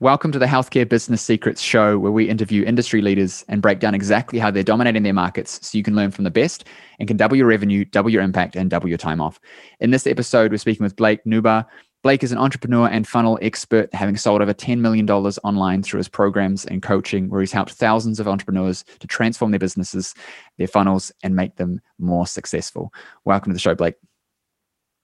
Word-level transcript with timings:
Welcome 0.00 0.30
to 0.30 0.38
the 0.38 0.46
Healthcare 0.46 0.88
Business 0.88 1.20
Secrets 1.20 1.60
Show, 1.60 1.98
where 1.98 2.12
we 2.12 2.28
interview 2.28 2.64
industry 2.64 3.02
leaders 3.02 3.44
and 3.48 3.60
break 3.60 3.80
down 3.80 3.96
exactly 3.96 4.38
how 4.38 4.48
they're 4.48 4.62
dominating 4.62 5.02
their 5.02 5.12
markets 5.12 5.58
so 5.66 5.76
you 5.76 5.82
can 5.82 5.96
learn 5.96 6.12
from 6.12 6.22
the 6.22 6.30
best 6.30 6.66
and 7.00 7.08
can 7.08 7.16
double 7.16 7.34
your 7.34 7.48
revenue, 7.48 7.84
double 7.84 8.08
your 8.08 8.22
impact, 8.22 8.54
and 8.54 8.70
double 8.70 8.88
your 8.88 8.96
time 8.96 9.20
off. 9.20 9.40
In 9.80 9.90
this 9.90 10.06
episode, 10.06 10.52
we're 10.52 10.58
speaking 10.58 10.84
with 10.84 10.94
Blake 10.94 11.24
Nubar. 11.24 11.66
Blake 12.04 12.22
is 12.22 12.30
an 12.30 12.38
entrepreneur 12.38 12.86
and 12.86 13.08
funnel 13.08 13.40
expert, 13.42 13.92
having 13.92 14.16
sold 14.16 14.40
over 14.40 14.54
$10 14.54 14.78
million 14.78 15.10
online 15.10 15.82
through 15.82 15.98
his 15.98 16.08
programs 16.08 16.64
and 16.64 16.80
coaching, 16.80 17.28
where 17.28 17.40
he's 17.40 17.50
helped 17.50 17.72
thousands 17.72 18.20
of 18.20 18.28
entrepreneurs 18.28 18.84
to 19.00 19.08
transform 19.08 19.50
their 19.50 19.58
businesses, 19.58 20.14
their 20.58 20.68
funnels, 20.68 21.10
and 21.24 21.34
make 21.34 21.56
them 21.56 21.80
more 21.98 22.24
successful. 22.24 22.92
Welcome 23.24 23.50
to 23.50 23.54
the 23.54 23.58
show, 23.58 23.74
Blake. 23.74 23.96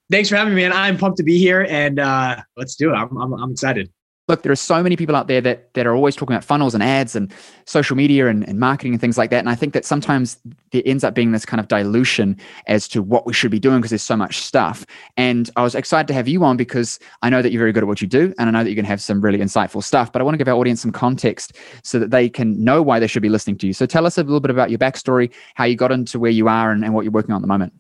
Thanks 0.09 0.29
for 0.29 0.37
having 0.37 0.55
me, 0.55 0.63
man. 0.63 0.73
I'm 0.73 0.97
pumped 0.99 1.17
to 1.17 1.25
be 1.25 1.37
here, 1.37 1.67
and 1.69 1.99
uh, 1.99 2.37
let's 2.57 2.77
do 2.77 2.93
it. 2.93 2.95
I'm, 2.95 3.17
I'm, 3.17 3.33
I'm 3.35 3.51
excited 3.51 3.91
look, 4.27 4.43
there 4.43 4.53
are 4.53 4.57
so 4.57 4.83
many 4.83 4.97
people 4.97 5.15
out 5.15 5.29
there 5.29 5.41
that 5.43 5.73
that 5.75 5.87
are 5.87 5.95
always 5.95 6.17
talking 6.17 6.35
about 6.35 6.45
funnels 6.45 6.75
and 6.75 6.83
ads 6.83 7.15
and 7.15 7.33
social 7.67 7.97
media 7.97 8.29
and, 8.29 8.49
and, 8.49 8.59
marketing 8.59 8.93
and 8.93 9.01
things 9.01 9.19
like 9.19 9.31
that. 9.31 9.39
And 9.39 9.49
I 9.49 9.55
think 9.55 9.75
that 9.75 9.85
sometimes 9.85 10.39
there 10.71 10.83
ends 10.87 11.05
up 11.05 11.15
being 11.15 11.33
this 11.33 11.45
kind 11.45 11.61
of 11.61 11.69
dilution 11.69 12.39
as 12.67 12.89
to 12.89 13.03
what 13.03 13.27
we 13.27 13.33
should 13.33 13.51
be 13.51 13.59
doing 13.59 13.79
because 13.79 13.91
there's 13.91 14.03
so 14.03 14.17
much 14.17 14.39
stuff. 14.39 14.87
And 15.17 15.51
I 15.57 15.63
was 15.63 15.75
excited 15.75 16.09
to 16.09 16.15
have 16.15 16.29
you 16.29 16.43
on 16.45 16.57
because 16.57 16.99
I 17.23 17.29
know 17.29 17.43
that 17.43 17.53
you're 17.53 17.61
very 17.61 17.73
good 17.73 17.83
at 17.83 17.87
what 17.87 18.01
you 18.01 18.09
do, 18.09 18.35
and 18.39 18.49
I 18.49 18.53
know 18.53 18.65
that 18.65 18.71
you're 18.71 18.77
going 18.77 18.87
to 18.87 18.91
have 18.91 19.03
some 19.03 19.21
really 19.21 19.39
insightful 19.39 19.83
stuff. 19.83 20.13
But 20.13 20.23
I 20.23 20.25
want 20.25 20.35
to 20.35 20.39
give 20.39 20.49
our 20.49 20.55
audience 20.55 20.81
some 20.81 20.93
context 20.93 21.57
so 21.83 21.99
that 21.99 22.11
they 22.11 22.29
can 22.29 22.63
know 22.63 22.81
why 22.83 22.99
they 22.99 23.07
should 23.07 23.23
be 23.23 23.29
listening 23.29 23.59
to 23.59 23.67
you. 23.67 23.73
So 23.73 23.87
tell 23.87 24.07
us 24.07 24.17
a 24.17 24.23
little 24.23 24.41
bit 24.41 24.51
about 24.51 24.71
your 24.71 24.79
backstory, 24.79 25.31
how 25.55 25.65
you 25.65 25.77
got 25.77 25.93
into 25.93 26.19
where 26.19 26.31
you 26.31 26.49
are, 26.49 26.71
and, 26.71 26.85
and 26.85 26.95
what 26.95 27.05
you're 27.05 27.13
working 27.13 27.33
on 27.33 27.39
at 27.39 27.43
the 27.43 27.49
moment. 27.49 27.75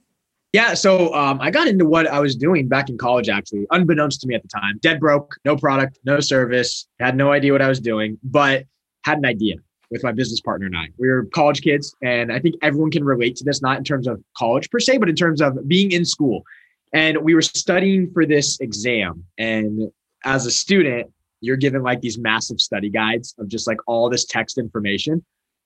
Yeah, 0.54 0.74
so 0.74 1.12
um, 1.14 1.40
I 1.40 1.50
got 1.50 1.66
into 1.66 1.84
what 1.84 2.06
I 2.06 2.20
was 2.20 2.36
doing 2.36 2.68
back 2.68 2.88
in 2.88 2.96
college, 2.96 3.28
actually, 3.28 3.66
unbeknownst 3.72 4.20
to 4.20 4.28
me 4.28 4.36
at 4.36 4.42
the 4.42 4.46
time. 4.46 4.78
Dead 4.82 5.00
broke, 5.00 5.34
no 5.44 5.56
product, 5.56 5.98
no 6.04 6.20
service, 6.20 6.86
had 7.00 7.16
no 7.16 7.32
idea 7.32 7.50
what 7.50 7.60
I 7.60 7.66
was 7.66 7.80
doing, 7.80 8.16
but 8.22 8.62
had 9.02 9.19
an 9.19 9.27
idea 9.27 9.56
with 9.91 10.05
my 10.05 10.12
business 10.12 10.41
partner 10.41 10.66
and 10.66 10.77
I. 10.77 10.91
We 10.96 11.08
were 11.08 11.24
college 11.34 11.61
kids, 11.61 11.92
and 12.05 12.33
I 12.33 12.38
think 12.38 12.55
everyone 12.62 12.92
can 12.92 13.02
relate 13.02 13.34
to 13.38 13.44
this, 13.44 13.62
not 13.62 13.78
in 13.78 13.83
terms 13.83 14.06
of 14.06 14.22
college 14.36 14.70
per 14.70 14.78
se, 14.78 14.98
but 14.98 15.08
in 15.08 15.16
terms 15.16 15.42
of 15.42 15.66
being 15.66 15.91
in 15.91 16.05
school. 16.05 16.44
And 16.92 17.18
we 17.18 17.34
were 17.34 17.42
studying 17.42 18.12
for 18.12 18.24
this 18.24 18.61
exam. 18.61 19.24
And 19.36 19.91
as 20.24 20.46
a 20.46 20.52
student, 20.52 21.11
you're 21.41 21.56
given 21.56 21.83
like 21.83 22.00
these 22.00 22.16
massive 22.16 22.61
study 22.61 22.91
guides 22.91 23.34
of 23.41 23.48
just 23.48 23.66
like 23.66 23.78
all 23.89 24.08
this 24.08 24.24
text 24.24 24.58
information. 24.58 25.24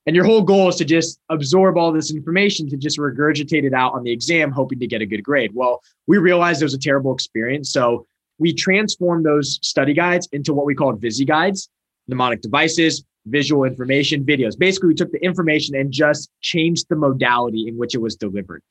And 0.09 0.17
your 0.17 0.25
whole 0.25 0.41
goal 0.41 0.71
is 0.71 0.77
to 0.77 0.87
just 0.87 1.21
absorb 1.29 1.77
all 1.77 1.93
this 1.93 2.11
information 2.11 2.67
to 2.71 2.79
just 2.79 2.97
regurgitate 2.97 3.65
it 3.65 3.75
out 3.75 3.93
on 3.93 4.05
the 4.05 4.11
exam, 4.11 4.51
hoping 4.51 4.79
to 4.79 4.87
get 4.87 5.03
a 5.03 5.07
good 5.07 5.23
grade. 5.23 5.51
Well, 5.53 5.83
we 6.07 6.17
realized 6.17 6.63
it 6.63 6.65
was 6.65 6.73
a 6.73 6.79
terrible 6.79 7.13
experience. 7.13 7.71
So 7.71 8.07
we 8.39 8.55
transformed 8.55 9.27
those 9.27 9.59
study 9.61 9.93
guides 9.93 10.27
into 10.33 10.55
what 10.55 10.65
we 10.65 10.75
called 10.75 10.99
Visi 10.99 11.27
guides, 11.27 11.69
mnemonic 12.07 12.41
devices, 12.41 13.05
visual 13.27 13.65
information, 13.65 14.25
videos. 14.25 14.59
Basically, 14.59 14.89
we 14.89 14.95
took 14.95 15.13
the 15.13 15.23
information 15.23 15.77
and 15.77 15.93
just 15.93 16.31
changed 16.41 16.87
the 16.89 16.97
modality 16.97 17.69
in 17.69 17.77
which 17.77 17.95
it 17.95 18.01
was 18.01 18.17
delivered. 18.17 18.63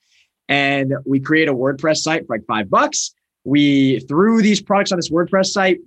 And 0.50 0.92
we 1.06 1.20
create 1.20 1.50
a 1.50 1.54
WordPress 1.54 1.98
site 1.98 2.26
for 2.26 2.36
like 2.36 2.48
five 2.48 2.68
bucks. 2.68 3.14
We 3.44 4.00
threw 4.00 4.42
these 4.42 4.60
products 4.60 4.92
on 4.92 4.98
this 4.98 5.12
WordPress 5.12 5.50
site. 5.50 5.82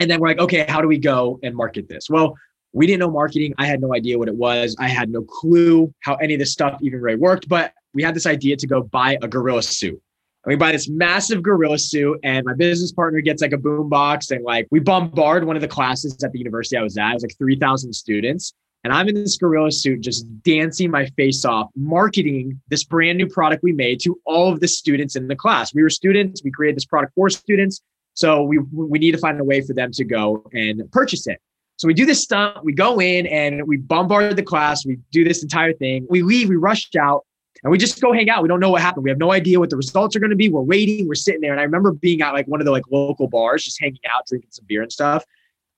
And 0.00 0.10
then 0.10 0.20
we're 0.20 0.28
like, 0.28 0.40
okay, 0.40 0.66
how 0.68 0.82
do 0.82 0.86
we 0.86 0.98
go 0.98 1.40
and 1.42 1.56
market 1.56 1.88
this? 1.88 2.10
Well, 2.10 2.36
we 2.72 2.86
didn't 2.86 3.00
know 3.00 3.10
marketing. 3.10 3.54
I 3.58 3.66
had 3.66 3.80
no 3.80 3.94
idea 3.94 4.18
what 4.18 4.28
it 4.28 4.34
was. 4.34 4.74
I 4.78 4.88
had 4.88 5.10
no 5.10 5.22
clue 5.22 5.92
how 6.00 6.14
any 6.16 6.34
of 6.34 6.40
this 6.40 6.52
stuff 6.52 6.78
even 6.82 7.00
really 7.00 7.18
worked. 7.18 7.48
But 7.48 7.72
we 7.94 8.02
had 8.02 8.14
this 8.14 8.26
idea 8.26 8.56
to 8.56 8.66
go 8.66 8.82
buy 8.82 9.18
a 9.22 9.28
gorilla 9.28 9.62
suit. 9.62 10.00
And 10.44 10.50
we 10.50 10.56
buy 10.56 10.72
this 10.72 10.88
massive 10.88 11.42
gorilla 11.42 11.78
suit, 11.78 12.18
and 12.24 12.44
my 12.44 12.54
business 12.54 12.90
partner 12.90 13.20
gets 13.20 13.42
like 13.42 13.52
a 13.52 13.58
boom 13.58 13.88
box, 13.88 14.32
and 14.32 14.42
like 14.42 14.66
we 14.72 14.80
bombard 14.80 15.44
one 15.44 15.54
of 15.54 15.62
the 15.62 15.68
classes 15.68 16.16
at 16.24 16.32
the 16.32 16.38
university 16.38 16.76
I 16.76 16.82
was 16.82 16.98
at. 16.98 17.10
It 17.10 17.14
was 17.14 17.22
like 17.22 17.38
3,000 17.38 17.92
students. 17.92 18.52
And 18.84 18.92
I'm 18.92 19.08
in 19.08 19.14
this 19.14 19.36
gorilla 19.36 19.70
suit, 19.70 20.00
just 20.00 20.26
dancing 20.42 20.90
my 20.90 21.06
face 21.16 21.44
off, 21.44 21.68
marketing 21.76 22.60
this 22.68 22.82
brand 22.82 23.16
new 23.16 23.28
product 23.28 23.62
we 23.62 23.72
made 23.72 24.00
to 24.00 24.18
all 24.26 24.52
of 24.52 24.58
the 24.58 24.66
students 24.66 25.14
in 25.14 25.28
the 25.28 25.36
class. 25.36 25.72
We 25.72 25.84
were 25.84 25.90
students, 25.90 26.42
we 26.42 26.50
created 26.50 26.76
this 26.76 26.84
product 26.84 27.12
for 27.14 27.30
students. 27.30 27.80
So 28.14 28.42
we, 28.42 28.58
we 28.72 28.98
need 28.98 29.12
to 29.12 29.18
find 29.18 29.40
a 29.40 29.44
way 29.44 29.60
for 29.60 29.72
them 29.72 29.92
to 29.92 30.04
go 30.04 30.44
and 30.52 30.90
purchase 30.90 31.28
it. 31.28 31.40
So 31.82 31.88
we 31.88 31.94
do 31.94 32.06
this 32.06 32.22
stunt, 32.22 32.62
we 32.62 32.72
go 32.72 33.00
in 33.00 33.26
and 33.26 33.66
we 33.66 33.76
bombard 33.76 34.36
the 34.36 34.42
class, 34.44 34.86
we 34.86 34.98
do 35.10 35.24
this 35.24 35.42
entire 35.42 35.72
thing. 35.72 36.06
We 36.08 36.22
leave, 36.22 36.48
we 36.48 36.54
rush 36.54 36.88
out, 36.94 37.26
and 37.64 37.72
we 37.72 37.76
just 37.76 38.00
go 38.00 38.12
hang 38.12 38.30
out. 38.30 38.40
We 38.40 38.46
don't 38.46 38.60
know 38.60 38.70
what 38.70 38.82
happened. 38.82 39.02
We 39.02 39.10
have 39.10 39.18
no 39.18 39.32
idea 39.32 39.58
what 39.58 39.68
the 39.68 39.76
results 39.76 40.14
are 40.14 40.20
going 40.20 40.30
to 40.30 40.36
be. 40.36 40.48
We're 40.48 40.60
waiting, 40.60 41.08
we're 41.08 41.16
sitting 41.16 41.40
there. 41.40 41.50
And 41.50 41.58
I 41.58 41.64
remember 41.64 41.90
being 41.90 42.22
at 42.22 42.34
like 42.34 42.46
one 42.46 42.60
of 42.60 42.66
the 42.66 42.70
like 42.70 42.84
local 42.92 43.26
bars, 43.26 43.64
just 43.64 43.80
hanging 43.80 43.98
out, 44.08 44.28
drinking 44.28 44.50
some 44.52 44.64
beer 44.68 44.80
and 44.82 44.92
stuff. 44.92 45.24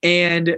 And 0.03 0.57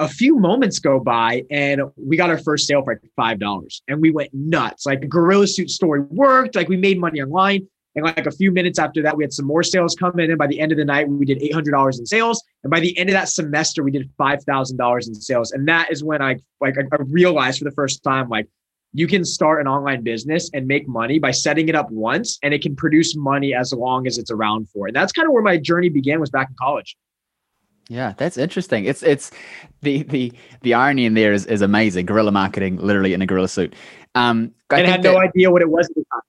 a 0.00 0.08
few 0.08 0.40
moments 0.40 0.80
go 0.80 0.98
by 0.98 1.44
and 1.52 1.82
we 1.94 2.16
got 2.16 2.28
our 2.28 2.38
first 2.38 2.66
sale 2.66 2.82
for 2.82 2.94
like 2.94 3.12
five 3.14 3.38
dollars 3.38 3.82
and 3.86 4.00
we 4.00 4.10
went 4.12 4.32
nuts 4.32 4.86
like 4.86 5.00
the 5.00 5.08
gorilla 5.08 5.44
suit 5.44 5.68
story 5.68 6.02
worked 6.02 6.54
like 6.54 6.68
we 6.68 6.76
made 6.76 7.00
money 7.00 7.20
online 7.20 7.66
and 7.94 8.04
like 8.04 8.26
a 8.26 8.30
few 8.30 8.52
minutes 8.52 8.78
after 8.78 9.02
that, 9.02 9.16
we 9.16 9.24
had 9.24 9.32
some 9.32 9.46
more 9.46 9.62
sales 9.62 9.96
come 9.98 10.18
in. 10.20 10.30
And 10.30 10.38
by 10.38 10.46
the 10.46 10.60
end 10.60 10.72
of 10.72 10.78
the 10.78 10.84
night, 10.84 11.08
we 11.08 11.26
did 11.26 11.40
$800 11.40 11.98
in 11.98 12.06
sales. 12.06 12.42
And 12.62 12.70
by 12.70 12.80
the 12.80 12.96
end 12.98 13.08
of 13.08 13.14
that 13.14 13.28
semester, 13.28 13.82
we 13.82 13.90
did 13.90 14.10
$5,000 14.18 15.08
in 15.08 15.14
sales. 15.14 15.52
And 15.52 15.66
that 15.68 15.90
is 15.90 16.04
when 16.04 16.22
I 16.22 16.36
like 16.60 16.76
I 16.78 16.96
realized 17.00 17.58
for 17.58 17.64
the 17.64 17.72
first 17.72 18.02
time, 18.04 18.28
like 18.28 18.46
you 18.92 19.06
can 19.06 19.24
start 19.24 19.60
an 19.60 19.66
online 19.66 20.02
business 20.02 20.50
and 20.54 20.66
make 20.66 20.88
money 20.88 21.18
by 21.18 21.30
setting 21.30 21.68
it 21.68 21.74
up 21.74 21.90
once 21.90 22.38
and 22.42 22.54
it 22.54 22.62
can 22.62 22.74
produce 22.76 23.16
money 23.16 23.54
as 23.54 23.72
long 23.72 24.06
as 24.06 24.18
it's 24.18 24.30
around 24.30 24.68
for. 24.70 24.86
And 24.86 24.96
that's 24.96 25.12
kind 25.12 25.26
of 25.26 25.32
where 25.32 25.42
my 25.42 25.56
journey 25.56 25.88
began 25.88 26.20
was 26.20 26.30
back 26.30 26.48
in 26.48 26.56
college. 26.58 26.96
Yeah, 27.88 28.12
that's 28.16 28.36
interesting. 28.36 28.84
It's 28.84 29.02
it's 29.02 29.30
the 29.80 30.02
the 30.04 30.32
the 30.60 30.74
irony 30.74 31.06
in 31.06 31.14
there 31.14 31.32
is 31.32 31.46
is 31.46 31.62
amazing. 31.62 32.06
Guerrilla 32.06 32.32
marketing, 32.32 32.76
literally 32.76 33.14
in 33.14 33.22
a 33.22 33.26
gorilla 33.26 33.48
suit. 33.48 33.74
Um, 34.14 34.52
I 34.70 34.80
and 34.80 34.88
had 34.88 35.02
no 35.02 35.18
idea 35.18 35.50
what 35.50 35.62
it 35.62 35.70
was 35.70 35.88
at 35.88 35.94
the 35.94 36.04
time. 36.12 36.20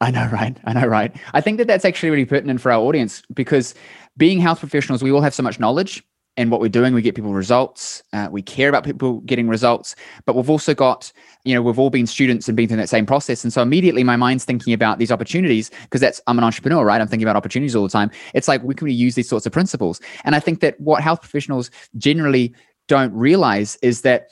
I 0.00 0.10
know, 0.10 0.28
right? 0.32 0.56
I 0.64 0.72
know, 0.74 0.86
right? 0.86 1.14
I 1.32 1.40
think 1.40 1.58
that 1.58 1.66
that's 1.66 1.84
actually 1.84 2.10
really 2.10 2.26
pertinent 2.26 2.60
for 2.60 2.70
our 2.70 2.80
audience 2.80 3.22
because 3.32 3.74
being 4.16 4.38
health 4.38 4.60
professionals, 4.60 5.02
we 5.02 5.10
all 5.10 5.22
have 5.22 5.34
so 5.34 5.42
much 5.42 5.58
knowledge 5.58 6.04
and 6.36 6.50
what 6.50 6.60
we're 6.60 6.68
doing. 6.68 6.94
We 6.94 7.02
get 7.02 7.14
people 7.14 7.32
results. 7.34 8.02
Uh, 8.12 8.28
we 8.30 8.42
care 8.42 8.68
about 8.68 8.84
people 8.84 9.20
getting 9.20 9.48
results, 9.48 9.94
but 10.26 10.34
we've 10.34 10.50
also 10.50 10.74
got, 10.74 11.12
you 11.44 11.54
know, 11.54 11.62
we've 11.62 11.78
all 11.78 11.90
been 11.90 12.06
students 12.06 12.48
and 12.48 12.56
been 12.56 12.68
through 12.68 12.78
that 12.78 12.88
same 12.88 13.06
process. 13.06 13.44
And 13.44 13.52
so 13.52 13.62
immediately 13.62 14.04
my 14.04 14.16
mind's 14.16 14.44
thinking 14.44 14.72
about 14.72 14.98
these 14.98 15.12
opportunities 15.12 15.70
because 15.84 16.00
that's, 16.00 16.20
I'm 16.26 16.38
an 16.38 16.44
entrepreneur, 16.44 16.84
right? 16.84 17.00
I'm 17.00 17.08
thinking 17.08 17.26
about 17.26 17.36
opportunities 17.36 17.76
all 17.76 17.82
the 17.82 17.90
time. 17.90 18.10
It's 18.34 18.48
like, 18.48 18.62
we 18.62 18.74
can 18.74 18.88
use 18.88 19.14
these 19.14 19.28
sorts 19.28 19.46
of 19.46 19.52
principles. 19.52 20.00
And 20.24 20.34
I 20.34 20.40
think 20.40 20.60
that 20.60 20.78
what 20.80 21.02
health 21.02 21.20
professionals 21.20 21.70
generally 21.96 22.54
don't 22.88 23.12
realize 23.14 23.76
is 23.82 24.02
that 24.02 24.28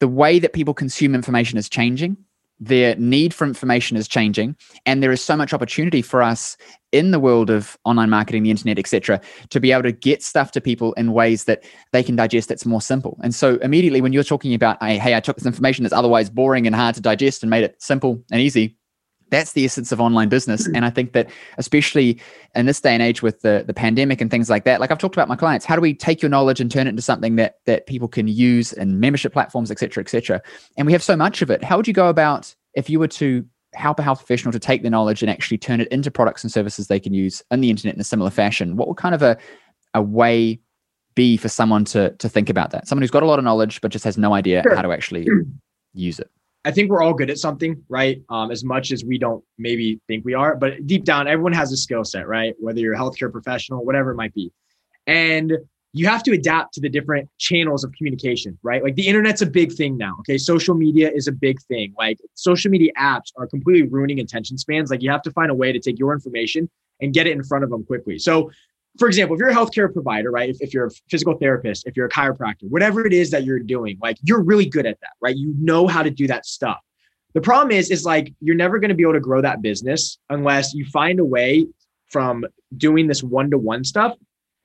the 0.00 0.08
way 0.08 0.38
that 0.40 0.52
people 0.52 0.74
consume 0.74 1.14
information 1.14 1.58
is 1.58 1.68
changing 1.68 2.16
their 2.62 2.94
need 2.94 3.34
for 3.34 3.44
information 3.44 3.96
is 3.96 4.06
changing 4.06 4.56
and 4.86 5.02
there 5.02 5.10
is 5.10 5.20
so 5.20 5.36
much 5.36 5.52
opportunity 5.52 6.00
for 6.00 6.22
us 6.22 6.56
in 6.92 7.10
the 7.10 7.18
world 7.18 7.50
of 7.50 7.76
online 7.84 8.08
marketing 8.08 8.44
the 8.44 8.50
internet 8.50 8.78
etc 8.78 9.20
to 9.50 9.58
be 9.58 9.72
able 9.72 9.82
to 9.82 9.90
get 9.90 10.22
stuff 10.22 10.52
to 10.52 10.60
people 10.60 10.92
in 10.92 11.12
ways 11.12 11.44
that 11.44 11.64
they 11.90 12.02
can 12.04 12.14
digest 12.14 12.48
that's 12.48 12.64
more 12.64 12.80
simple. 12.80 13.18
And 13.22 13.34
so 13.34 13.56
immediately 13.56 14.00
when 14.00 14.12
you're 14.12 14.22
talking 14.22 14.54
about 14.54 14.80
hey 14.82 15.14
i 15.14 15.20
took 15.20 15.36
this 15.36 15.46
information 15.46 15.82
that's 15.82 15.92
otherwise 15.92 16.30
boring 16.30 16.66
and 16.66 16.76
hard 16.76 16.94
to 16.94 17.00
digest 17.00 17.42
and 17.42 17.50
made 17.50 17.64
it 17.64 17.74
simple 17.82 18.22
and 18.30 18.40
easy 18.40 18.76
that's 19.32 19.52
the 19.54 19.64
essence 19.64 19.90
of 19.90 20.00
online 20.00 20.28
business. 20.28 20.66
Hmm. 20.66 20.76
And 20.76 20.84
i 20.84 20.90
think 20.90 21.12
that 21.12 21.28
especially 21.58 22.20
in 22.54 22.66
this 22.66 22.80
day 22.80 22.92
and 22.92 23.02
age 23.02 23.22
with 23.22 23.40
the, 23.40 23.64
the 23.66 23.74
pandemic 23.74 24.20
and 24.20 24.30
things 24.30 24.48
like 24.48 24.64
that 24.64 24.80
like 24.80 24.90
i've 24.90 24.98
talked 24.98 25.16
about 25.16 25.28
my 25.28 25.36
clients 25.36 25.64
how 25.64 25.74
do 25.74 25.82
we 25.82 25.94
take 25.94 26.22
your 26.22 26.28
knowledge 26.28 26.60
and 26.60 26.70
turn 26.70 26.86
it 26.86 26.90
into 26.90 27.02
something 27.02 27.36
that 27.36 27.56
that 27.66 27.86
people 27.86 28.08
can 28.08 28.28
use 28.28 28.72
in 28.72 29.00
membership 29.00 29.32
platforms 29.32 29.70
et 29.70 29.78
cetera 29.78 30.02
et 30.02 30.08
cetera? 30.08 30.40
And 30.76 30.86
we 30.86 30.92
have 30.92 31.02
so 31.02 31.16
much 31.16 31.42
of 31.42 31.50
it. 31.50 31.64
How 31.64 31.76
would 31.76 31.88
you 31.88 31.94
go 31.94 32.08
about 32.08 32.54
if 32.74 32.88
you 32.88 32.98
were 32.98 33.08
to 33.08 33.44
help 33.74 33.98
a 33.98 34.02
health 34.02 34.18
professional 34.18 34.52
to 34.52 34.58
take 34.58 34.82
the 34.82 34.90
knowledge 34.90 35.22
and 35.22 35.30
actually 35.30 35.58
turn 35.58 35.80
it 35.80 35.88
into 35.88 36.10
products 36.10 36.44
and 36.44 36.52
services 36.52 36.86
they 36.86 37.00
can 37.00 37.14
use 37.14 37.42
on 37.50 37.60
the 37.60 37.70
internet 37.70 37.94
in 37.94 38.00
a 38.00 38.04
similar 38.04 38.30
fashion? 38.30 38.76
What 38.76 38.88
would 38.88 38.96
kind 38.96 39.14
of 39.14 39.22
a, 39.22 39.36
a 39.94 40.02
way 40.02 40.60
be 41.14 41.36
for 41.36 41.48
someone 41.48 41.84
to 41.86 42.10
to 42.10 42.28
think 42.28 42.48
about 42.48 42.70
that? 42.70 42.86
Someone 42.86 43.02
who's 43.02 43.10
got 43.10 43.22
a 43.22 43.26
lot 43.26 43.38
of 43.38 43.44
knowledge 43.44 43.80
but 43.80 43.90
just 43.90 44.04
has 44.04 44.18
no 44.18 44.34
idea 44.34 44.62
sure. 44.62 44.76
how 44.76 44.82
to 44.82 44.92
actually 44.92 45.24
hmm. 45.24 45.42
use 45.94 46.18
it 46.18 46.30
I 46.64 46.70
think 46.70 46.90
we're 46.90 47.02
all 47.02 47.14
good 47.14 47.30
at 47.30 47.38
something, 47.38 47.82
right? 47.88 48.22
Um, 48.28 48.50
as 48.50 48.62
much 48.62 48.92
as 48.92 49.04
we 49.04 49.18
don't 49.18 49.44
maybe 49.58 50.00
think 50.06 50.24
we 50.24 50.34
are, 50.34 50.54
but 50.54 50.86
deep 50.86 51.04
down, 51.04 51.26
everyone 51.26 51.52
has 51.52 51.72
a 51.72 51.76
skill 51.76 52.04
set, 52.04 52.28
right? 52.28 52.54
Whether 52.60 52.80
you're 52.80 52.94
a 52.94 52.98
healthcare 52.98 53.32
professional, 53.32 53.84
whatever 53.84 54.12
it 54.12 54.16
might 54.16 54.34
be. 54.34 54.52
And 55.06 55.58
you 55.92 56.06
have 56.06 56.22
to 56.22 56.32
adapt 56.32 56.72
to 56.74 56.80
the 56.80 56.88
different 56.88 57.28
channels 57.38 57.84
of 57.84 57.92
communication, 57.92 58.58
right? 58.62 58.82
Like 58.82 58.94
the 58.94 59.06
internet's 59.06 59.42
a 59.42 59.46
big 59.46 59.72
thing 59.72 59.98
now. 59.98 60.16
Okay. 60.20 60.38
Social 60.38 60.74
media 60.74 61.10
is 61.10 61.26
a 61.28 61.32
big 61.32 61.60
thing. 61.62 61.92
Like 61.98 62.18
social 62.34 62.70
media 62.70 62.92
apps 62.98 63.32
are 63.36 63.46
completely 63.46 63.88
ruining 63.88 64.20
attention 64.20 64.56
spans. 64.56 64.90
Like 64.90 65.02
you 65.02 65.10
have 65.10 65.22
to 65.22 65.30
find 65.32 65.50
a 65.50 65.54
way 65.54 65.72
to 65.72 65.78
take 65.78 65.98
your 65.98 66.14
information 66.14 66.70
and 67.00 67.12
get 67.12 67.26
it 67.26 67.32
in 67.32 67.42
front 67.42 67.64
of 67.64 67.70
them 67.70 67.84
quickly. 67.84 68.18
So 68.18 68.50
for 68.98 69.08
example, 69.08 69.34
if 69.34 69.40
you're 69.40 69.48
a 69.48 69.54
healthcare 69.54 69.92
provider, 69.92 70.30
right? 70.30 70.50
If, 70.50 70.58
if 70.60 70.74
you're 70.74 70.86
a 70.86 70.90
physical 71.08 71.36
therapist, 71.38 71.86
if 71.86 71.96
you're 71.96 72.06
a 72.06 72.10
chiropractor, 72.10 72.68
whatever 72.68 73.06
it 73.06 73.12
is 73.12 73.30
that 73.30 73.44
you're 73.44 73.58
doing, 73.58 73.98
like 74.02 74.18
you're 74.22 74.42
really 74.42 74.66
good 74.66 74.86
at 74.86 75.00
that, 75.00 75.12
right? 75.20 75.36
You 75.36 75.54
know 75.58 75.86
how 75.86 76.02
to 76.02 76.10
do 76.10 76.26
that 76.26 76.46
stuff. 76.46 76.78
The 77.34 77.40
problem 77.40 77.70
is, 77.70 77.90
is 77.90 78.04
like 78.04 78.34
you're 78.40 78.56
never 78.56 78.78
going 78.78 78.90
to 78.90 78.94
be 78.94 79.02
able 79.02 79.14
to 79.14 79.20
grow 79.20 79.40
that 79.40 79.62
business 79.62 80.18
unless 80.28 80.74
you 80.74 80.84
find 80.86 81.18
a 81.18 81.24
way 81.24 81.66
from 82.10 82.44
doing 82.76 83.06
this 83.06 83.22
one 83.22 83.50
to 83.50 83.58
one 83.58 83.84
stuff 83.84 84.14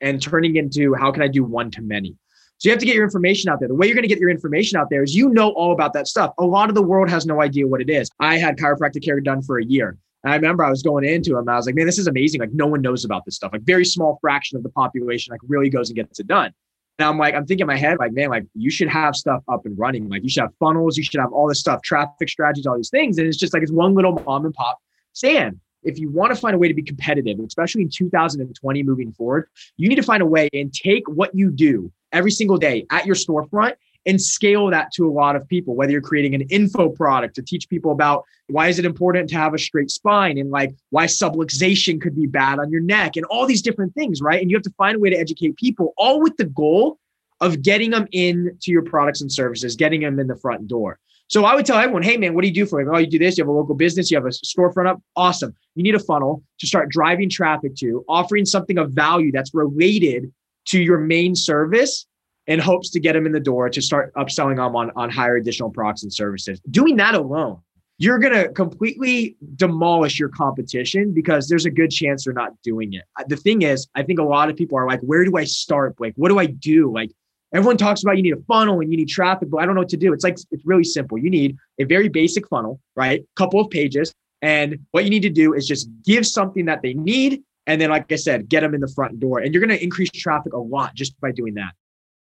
and 0.02 0.20
turning 0.20 0.56
into 0.56 0.94
how 0.94 1.10
can 1.10 1.22
I 1.22 1.28
do 1.28 1.42
one 1.42 1.70
to 1.72 1.82
many. 1.82 2.14
So 2.58 2.68
you 2.68 2.72
have 2.72 2.80
to 2.80 2.86
get 2.86 2.94
your 2.94 3.04
information 3.04 3.48
out 3.50 3.60
there. 3.60 3.68
The 3.68 3.74
way 3.74 3.86
you're 3.86 3.94
going 3.94 4.02
to 4.02 4.08
get 4.08 4.18
your 4.18 4.30
information 4.30 4.78
out 4.78 4.90
there 4.90 5.02
is 5.02 5.14
you 5.14 5.30
know 5.30 5.50
all 5.50 5.72
about 5.72 5.92
that 5.94 6.08
stuff. 6.08 6.32
A 6.38 6.44
lot 6.44 6.68
of 6.68 6.74
the 6.74 6.82
world 6.82 7.08
has 7.08 7.24
no 7.24 7.40
idea 7.40 7.66
what 7.66 7.80
it 7.80 7.88
is. 7.88 8.10
I 8.20 8.36
had 8.36 8.58
chiropractic 8.58 9.04
care 9.04 9.20
done 9.20 9.42
for 9.42 9.58
a 9.58 9.64
year. 9.64 9.96
And 10.24 10.32
I 10.32 10.36
remember 10.36 10.64
I 10.64 10.70
was 10.70 10.82
going 10.82 11.04
into 11.04 11.36
him. 11.36 11.48
I 11.48 11.56
was 11.56 11.66
like, 11.66 11.74
man, 11.74 11.86
this 11.86 11.98
is 11.98 12.06
amazing. 12.06 12.40
Like 12.40 12.52
no 12.52 12.66
one 12.66 12.82
knows 12.82 13.04
about 13.04 13.24
this 13.24 13.36
stuff. 13.36 13.52
Like 13.52 13.62
very 13.62 13.84
small 13.84 14.18
fraction 14.20 14.56
of 14.56 14.62
the 14.62 14.70
population 14.70 15.32
like 15.32 15.40
really 15.46 15.70
goes 15.70 15.90
and 15.90 15.96
gets 15.96 16.18
it 16.18 16.26
done. 16.26 16.52
And 16.98 17.08
I'm 17.08 17.18
like, 17.18 17.34
I'm 17.34 17.46
thinking 17.46 17.62
in 17.62 17.68
my 17.68 17.76
head, 17.76 17.98
like, 18.00 18.12
man, 18.12 18.30
like 18.30 18.44
you 18.54 18.70
should 18.70 18.88
have 18.88 19.14
stuff 19.14 19.42
up 19.48 19.64
and 19.66 19.78
running. 19.78 20.08
Like 20.08 20.24
you 20.24 20.28
should 20.28 20.42
have 20.42 20.54
funnels, 20.58 20.96
you 20.96 21.04
should 21.04 21.20
have 21.20 21.32
all 21.32 21.46
this 21.46 21.60
stuff, 21.60 21.82
traffic 21.82 22.28
strategies, 22.28 22.66
all 22.66 22.76
these 22.76 22.90
things. 22.90 23.18
And 23.18 23.28
it's 23.28 23.36
just 23.36 23.52
like 23.52 23.62
it's 23.62 23.70
one 23.70 23.94
little 23.94 24.20
mom 24.26 24.44
and 24.44 24.54
pop 24.54 24.78
stand. 25.12 25.60
If 25.84 25.98
you 26.00 26.10
want 26.10 26.34
to 26.34 26.40
find 26.40 26.56
a 26.56 26.58
way 26.58 26.66
to 26.66 26.74
be 26.74 26.82
competitive, 26.82 27.38
especially 27.38 27.82
in 27.82 27.88
2020 27.88 28.82
moving 28.82 29.12
forward, 29.12 29.48
you 29.76 29.88
need 29.88 29.94
to 29.94 30.02
find 30.02 30.22
a 30.22 30.26
way 30.26 30.48
and 30.52 30.72
take 30.72 31.08
what 31.08 31.32
you 31.34 31.52
do 31.52 31.92
every 32.10 32.32
single 32.32 32.56
day 32.56 32.84
at 32.90 33.06
your 33.06 33.14
storefront 33.14 33.74
and 34.08 34.20
scale 34.20 34.66
that 34.68 34.90
to 34.92 35.06
a 35.06 35.12
lot 35.12 35.36
of 35.36 35.46
people 35.46 35.76
whether 35.76 35.92
you're 35.92 36.00
creating 36.00 36.34
an 36.34 36.40
info 36.50 36.88
product 36.88 37.36
to 37.36 37.42
teach 37.42 37.68
people 37.68 37.92
about 37.92 38.24
why 38.48 38.66
is 38.66 38.78
it 38.78 38.84
important 38.84 39.28
to 39.28 39.36
have 39.36 39.54
a 39.54 39.58
straight 39.58 39.90
spine 39.90 40.38
and 40.38 40.50
like 40.50 40.74
why 40.90 41.04
subluxation 41.04 42.00
could 42.00 42.16
be 42.16 42.26
bad 42.26 42.58
on 42.58 42.70
your 42.70 42.80
neck 42.80 43.16
and 43.16 43.24
all 43.26 43.46
these 43.46 43.62
different 43.62 43.94
things 43.94 44.20
right 44.20 44.40
and 44.42 44.50
you 44.50 44.56
have 44.56 44.64
to 44.64 44.74
find 44.76 44.96
a 44.96 44.98
way 44.98 45.10
to 45.10 45.16
educate 45.16 45.56
people 45.56 45.92
all 45.96 46.20
with 46.20 46.36
the 46.38 46.46
goal 46.46 46.98
of 47.40 47.62
getting 47.62 47.90
them 47.90 48.08
into 48.10 48.72
your 48.72 48.82
products 48.82 49.20
and 49.20 49.30
services 49.30 49.76
getting 49.76 50.00
them 50.00 50.18
in 50.18 50.26
the 50.26 50.36
front 50.36 50.66
door 50.66 50.98
so 51.30 51.44
I 51.44 51.54
would 51.54 51.66
tell 51.66 51.76
everyone, 51.76 52.02
hey 52.02 52.16
man, 52.16 52.34
what 52.34 52.40
do 52.40 52.48
you 52.48 52.54
do 52.54 52.64
for 52.64 52.82
me? 52.82 52.90
Oh, 52.90 52.96
you 52.96 53.06
do 53.06 53.18
this. 53.18 53.36
You 53.36 53.44
have 53.44 53.50
a 53.50 53.52
local 53.52 53.74
business. 53.74 54.10
You 54.10 54.16
have 54.16 54.24
a 54.24 54.30
storefront 54.30 54.88
up. 54.88 55.02
Awesome. 55.14 55.54
You 55.74 55.82
need 55.82 55.94
a 55.94 55.98
funnel 55.98 56.42
to 56.58 56.66
start 56.66 56.88
driving 56.88 57.28
traffic 57.28 57.74
to, 57.76 58.02
offering 58.08 58.46
something 58.46 58.78
of 58.78 58.92
value 58.92 59.30
that's 59.30 59.52
related 59.52 60.32
to 60.68 60.80
your 60.80 60.98
main 60.98 61.34
service 61.34 62.06
in 62.48 62.58
hopes 62.58 62.90
to 62.90 62.98
get 62.98 63.12
them 63.12 63.26
in 63.26 63.32
the 63.32 63.40
door 63.40 63.68
to 63.68 63.80
start 63.80 64.12
upselling 64.14 64.56
them 64.56 64.74
on, 64.74 64.90
on 64.96 65.10
higher 65.10 65.36
additional 65.36 65.70
products 65.70 66.02
and 66.02 66.12
services. 66.12 66.60
Doing 66.70 66.96
that 66.96 67.14
alone, 67.14 67.60
you're 67.98 68.18
going 68.18 68.32
to 68.32 68.48
completely 68.48 69.36
demolish 69.56 70.18
your 70.18 70.30
competition 70.30 71.12
because 71.12 71.46
there's 71.48 71.66
a 71.66 71.70
good 71.70 71.90
chance 71.90 72.24
they're 72.24 72.32
not 72.32 72.52
doing 72.62 72.94
it. 72.94 73.04
The 73.28 73.36
thing 73.36 73.62
is, 73.62 73.86
I 73.94 74.02
think 74.02 74.18
a 74.18 74.24
lot 74.24 74.48
of 74.48 74.56
people 74.56 74.78
are 74.78 74.86
like, 74.86 75.00
where 75.00 75.24
do 75.24 75.36
I 75.36 75.44
start? 75.44 75.96
Like, 76.00 76.14
what 76.16 76.30
do 76.30 76.38
I 76.38 76.46
do? 76.46 76.90
Like, 76.92 77.10
everyone 77.52 77.76
talks 77.76 78.02
about 78.02 78.16
you 78.16 78.22
need 78.22 78.34
a 78.34 78.42
funnel 78.48 78.80
and 78.80 78.90
you 78.90 78.96
need 78.96 79.08
traffic, 79.08 79.50
but 79.50 79.58
I 79.58 79.66
don't 79.66 79.74
know 79.74 79.82
what 79.82 79.90
to 79.90 79.96
do. 79.96 80.12
It's 80.12 80.24
like, 80.24 80.38
it's 80.50 80.64
really 80.64 80.84
simple. 80.84 81.18
You 81.18 81.28
need 81.28 81.56
a 81.78 81.84
very 81.84 82.08
basic 82.08 82.48
funnel, 82.48 82.80
right? 82.96 83.24
Couple 83.36 83.60
of 83.60 83.68
pages. 83.68 84.14
And 84.40 84.78
what 84.92 85.04
you 85.04 85.10
need 85.10 85.22
to 85.22 85.30
do 85.30 85.52
is 85.52 85.66
just 85.66 85.90
give 86.04 86.26
something 86.26 86.64
that 86.66 86.80
they 86.82 86.94
need. 86.94 87.42
And 87.66 87.80
then, 87.80 87.90
like 87.90 88.10
I 88.10 88.16
said, 88.16 88.48
get 88.48 88.60
them 88.60 88.74
in 88.74 88.80
the 88.80 88.88
front 88.88 89.20
door. 89.20 89.40
And 89.40 89.52
you're 89.52 89.60
going 89.60 89.76
to 89.76 89.82
increase 89.82 90.10
traffic 90.10 90.54
a 90.54 90.58
lot 90.58 90.94
just 90.94 91.20
by 91.20 91.32
doing 91.32 91.54
that. 91.54 91.72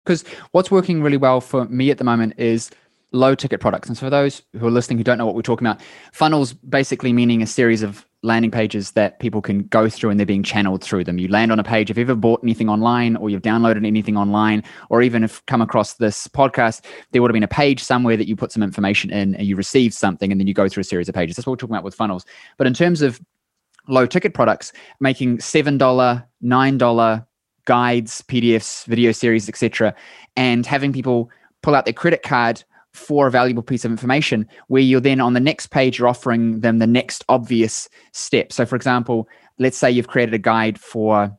Because 0.08 0.24
what's 0.52 0.72
working 0.72 1.04
really 1.04 1.18
well 1.18 1.42
for 1.42 1.66
me 1.66 1.92
at 1.92 1.98
the 1.98 2.06
moment 2.06 2.34
is 2.38 2.72
low 3.12 3.36
ticket 3.36 3.60
products. 3.60 3.90
And 3.90 3.98
so 3.98 4.06
for 4.06 4.10
those 4.10 4.42
who 4.58 4.66
are 4.66 4.72
listening 4.72 4.98
who 4.98 5.04
don't 5.04 5.18
know 5.18 5.26
what 5.26 5.36
we're 5.36 5.42
talking 5.42 5.68
about, 5.68 5.82
funnels 6.14 6.54
basically 6.54 7.12
meaning 7.12 7.42
a 7.42 7.46
series 7.46 7.84
of 7.84 8.06
landing 8.24 8.50
pages 8.50 8.92
that 8.92 9.20
people 9.20 9.42
can 9.42 9.64
go 9.64 9.90
through 9.90 10.10
and 10.10 10.18
they're 10.18 10.26
being 10.26 10.44
channeled 10.44 10.82
through 10.82 11.04
them. 11.04 11.18
You 11.18 11.28
land 11.28 11.52
on 11.52 11.60
a 11.60 11.64
page. 11.64 11.92
If 11.92 11.98
you've 11.98 12.10
ever 12.10 12.18
bought 12.18 12.42
anything 12.42 12.70
online 12.70 13.18
or 13.18 13.30
you've 13.30 13.42
downloaded 13.42 13.86
anything 13.86 14.16
online, 14.16 14.64
or 14.90 15.02
even 15.02 15.26
if 15.26 15.46
come 15.46 15.62
across 15.62 15.96
this 15.96 16.26
podcast, 16.30 16.86
there 17.12 17.22
would 17.22 17.30
have 17.30 17.34
been 17.34 17.44
a 17.44 17.50
page 17.50 17.84
somewhere 17.84 18.16
that 18.16 18.30
you 18.30 18.38
put 18.38 18.54
some 18.54 18.64
information 18.64 19.10
in 19.12 19.36
and 19.36 19.46
you 19.46 19.58
receive 19.58 19.94
something 19.94 20.32
and 20.32 20.40
then 20.40 20.48
you 20.48 20.54
go 20.54 20.70
through 20.70 20.82
a 20.82 20.86
series 20.86 21.10
of 21.10 21.16
pages. 21.16 21.36
That's 21.36 21.46
what 21.46 21.52
we're 21.52 21.58
talking 21.58 21.76
about 21.76 21.84
with 21.84 21.96
funnels. 21.96 22.26
But 22.58 22.66
in 22.66 22.74
terms 22.74 23.02
of 23.02 23.20
low 23.90 24.06
ticket 24.06 24.34
products, 24.34 24.72
making 25.02 25.40
$7, 25.40 25.78
$9, 26.44 27.26
guides, 27.68 28.24
PDFs, 28.24 28.86
video 28.86 29.12
series, 29.12 29.48
etc., 29.48 29.94
and 30.36 30.66
having 30.66 30.92
people 30.92 31.30
pull 31.62 31.76
out 31.76 31.86
their 31.86 31.94
credit 31.94 32.24
card 32.24 32.64
for 32.94 33.28
a 33.28 33.32
valuable 33.32 33.62
piece 33.62 33.86
of 33.86 33.92
information 33.92 34.48
where 34.70 34.82
you're 34.82 35.00
then 35.00 35.22
on 35.22 35.34
the 35.34 35.40
next 35.40 35.68
page 35.68 36.00
you're 36.00 36.08
offering 36.08 36.62
them 36.62 36.80
the 36.80 36.88
next 36.88 37.24
obvious 37.30 37.88
step. 38.12 38.52
So 38.52 38.66
for 38.66 38.76
example 38.76 39.30
let's 39.60 39.78
say 39.78 39.92
you've 39.92 40.08
created 40.08 40.34
a 40.34 40.40
guide 40.40 40.80
for 40.80 41.32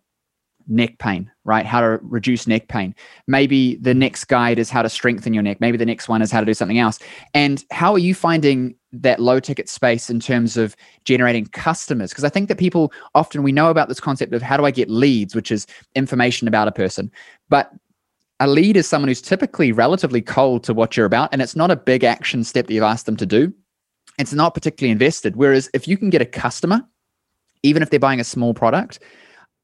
neck 0.68 0.98
pain 0.98 1.28
right? 1.48 1.64
How 1.64 1.80
to 1.80 1.98
reduce 2.02 2.46
neck 2.46 2.68
pain. 2.68 2.94
Maybe 3.26 3.76
the 3.76 3.94
next 3.94 4.26
guide 4.26 4.58
is 4.58 4.68
how 4.68 4.82
to 4.82 4.90
strengthen 4.90 5.32
your 5.32 5.42
neck. 5.42 5.62
Maybe 5.62 5.78
the 5.78 5.86
next 5.86 6.06
one 6.06 6.20
is 6.20 6.30
how 6.30 6.40
to 6.40 6.46
do 6.46 6.52
something 6.52 6.78
else. 6.78 6.98
And 7.32 7.64
how 7.70 7.92
are 7.94 7.98
you 7.98 8.14
finding 8.14 8.74
that 8.92 9.20
low 9.20 9.38
ticket 9.38 9.68
space 9.68 10.08
in 10.08 10.20
terms 10.20 10.56
of 10.56 10.74
generating 11.04 11.46
customers. 11.46 12.10
Because 12.10 12.24
i 12.24 12.28
think 12.28 12.48
that 12.48 12.58
people 12.58 12.92
often 13.14 13.42
we 13.42 13.52
know 13.52 13.70
about 13.70 13.88
this 13.88 14.00
concept 14.00 14.32
of 14.32 14.42
how 14.42 14.56
do 14.56 14.64
i 14.64 14.70
get 14.70 14.90
leads 14.90 15.34
which 15.34 15.50
is 15.50 15.66
information 15.94 16.48
about 16.48 16.68
a 16.68 16.72
person. 16.72 17.10
But 17.48 17.72
a 18.40 18.46
lead 18.46 18.76
is 18.76 18.88
someone 18.88 19.08
who's 19.08 19.20
typically 19.20 19.72
relatively 19.72 20.22
cold 20.22 20.62
to 20.64 20.74
what 20.74 20.96
you're 20.96 21.06
about 21.06 21.30
and 21.32 21.42
it's 21.42 21.56
not 21.56 21.70
a 21.70 21.76
big 21.76 22.04
action 22.04 22.44
step 22.44 22.66
that 22.66 22.74
you've 22.74 22.84
asked 22.84 23.06
them 23.06 23.16
to 23.16 23.26
do. 23.26 23.52
It's 24.18 24.32
not 24.32 24.54
particularly 24.54 24.92
invested. 24.92 25.36
Whereas 25.36 25.70
if 25.74 25.86
you 25.86 25.96
can 25.96 26.10
get 26.10 26.22
a 26.22 26.26
customer 26.26 26.80
even 27.62 27.82
if 27.82 27.90
they're 27.90 28.00
buying 28.00 28.20
a 28.20 28.24
small 28.24 28.54
product 28.54 29.00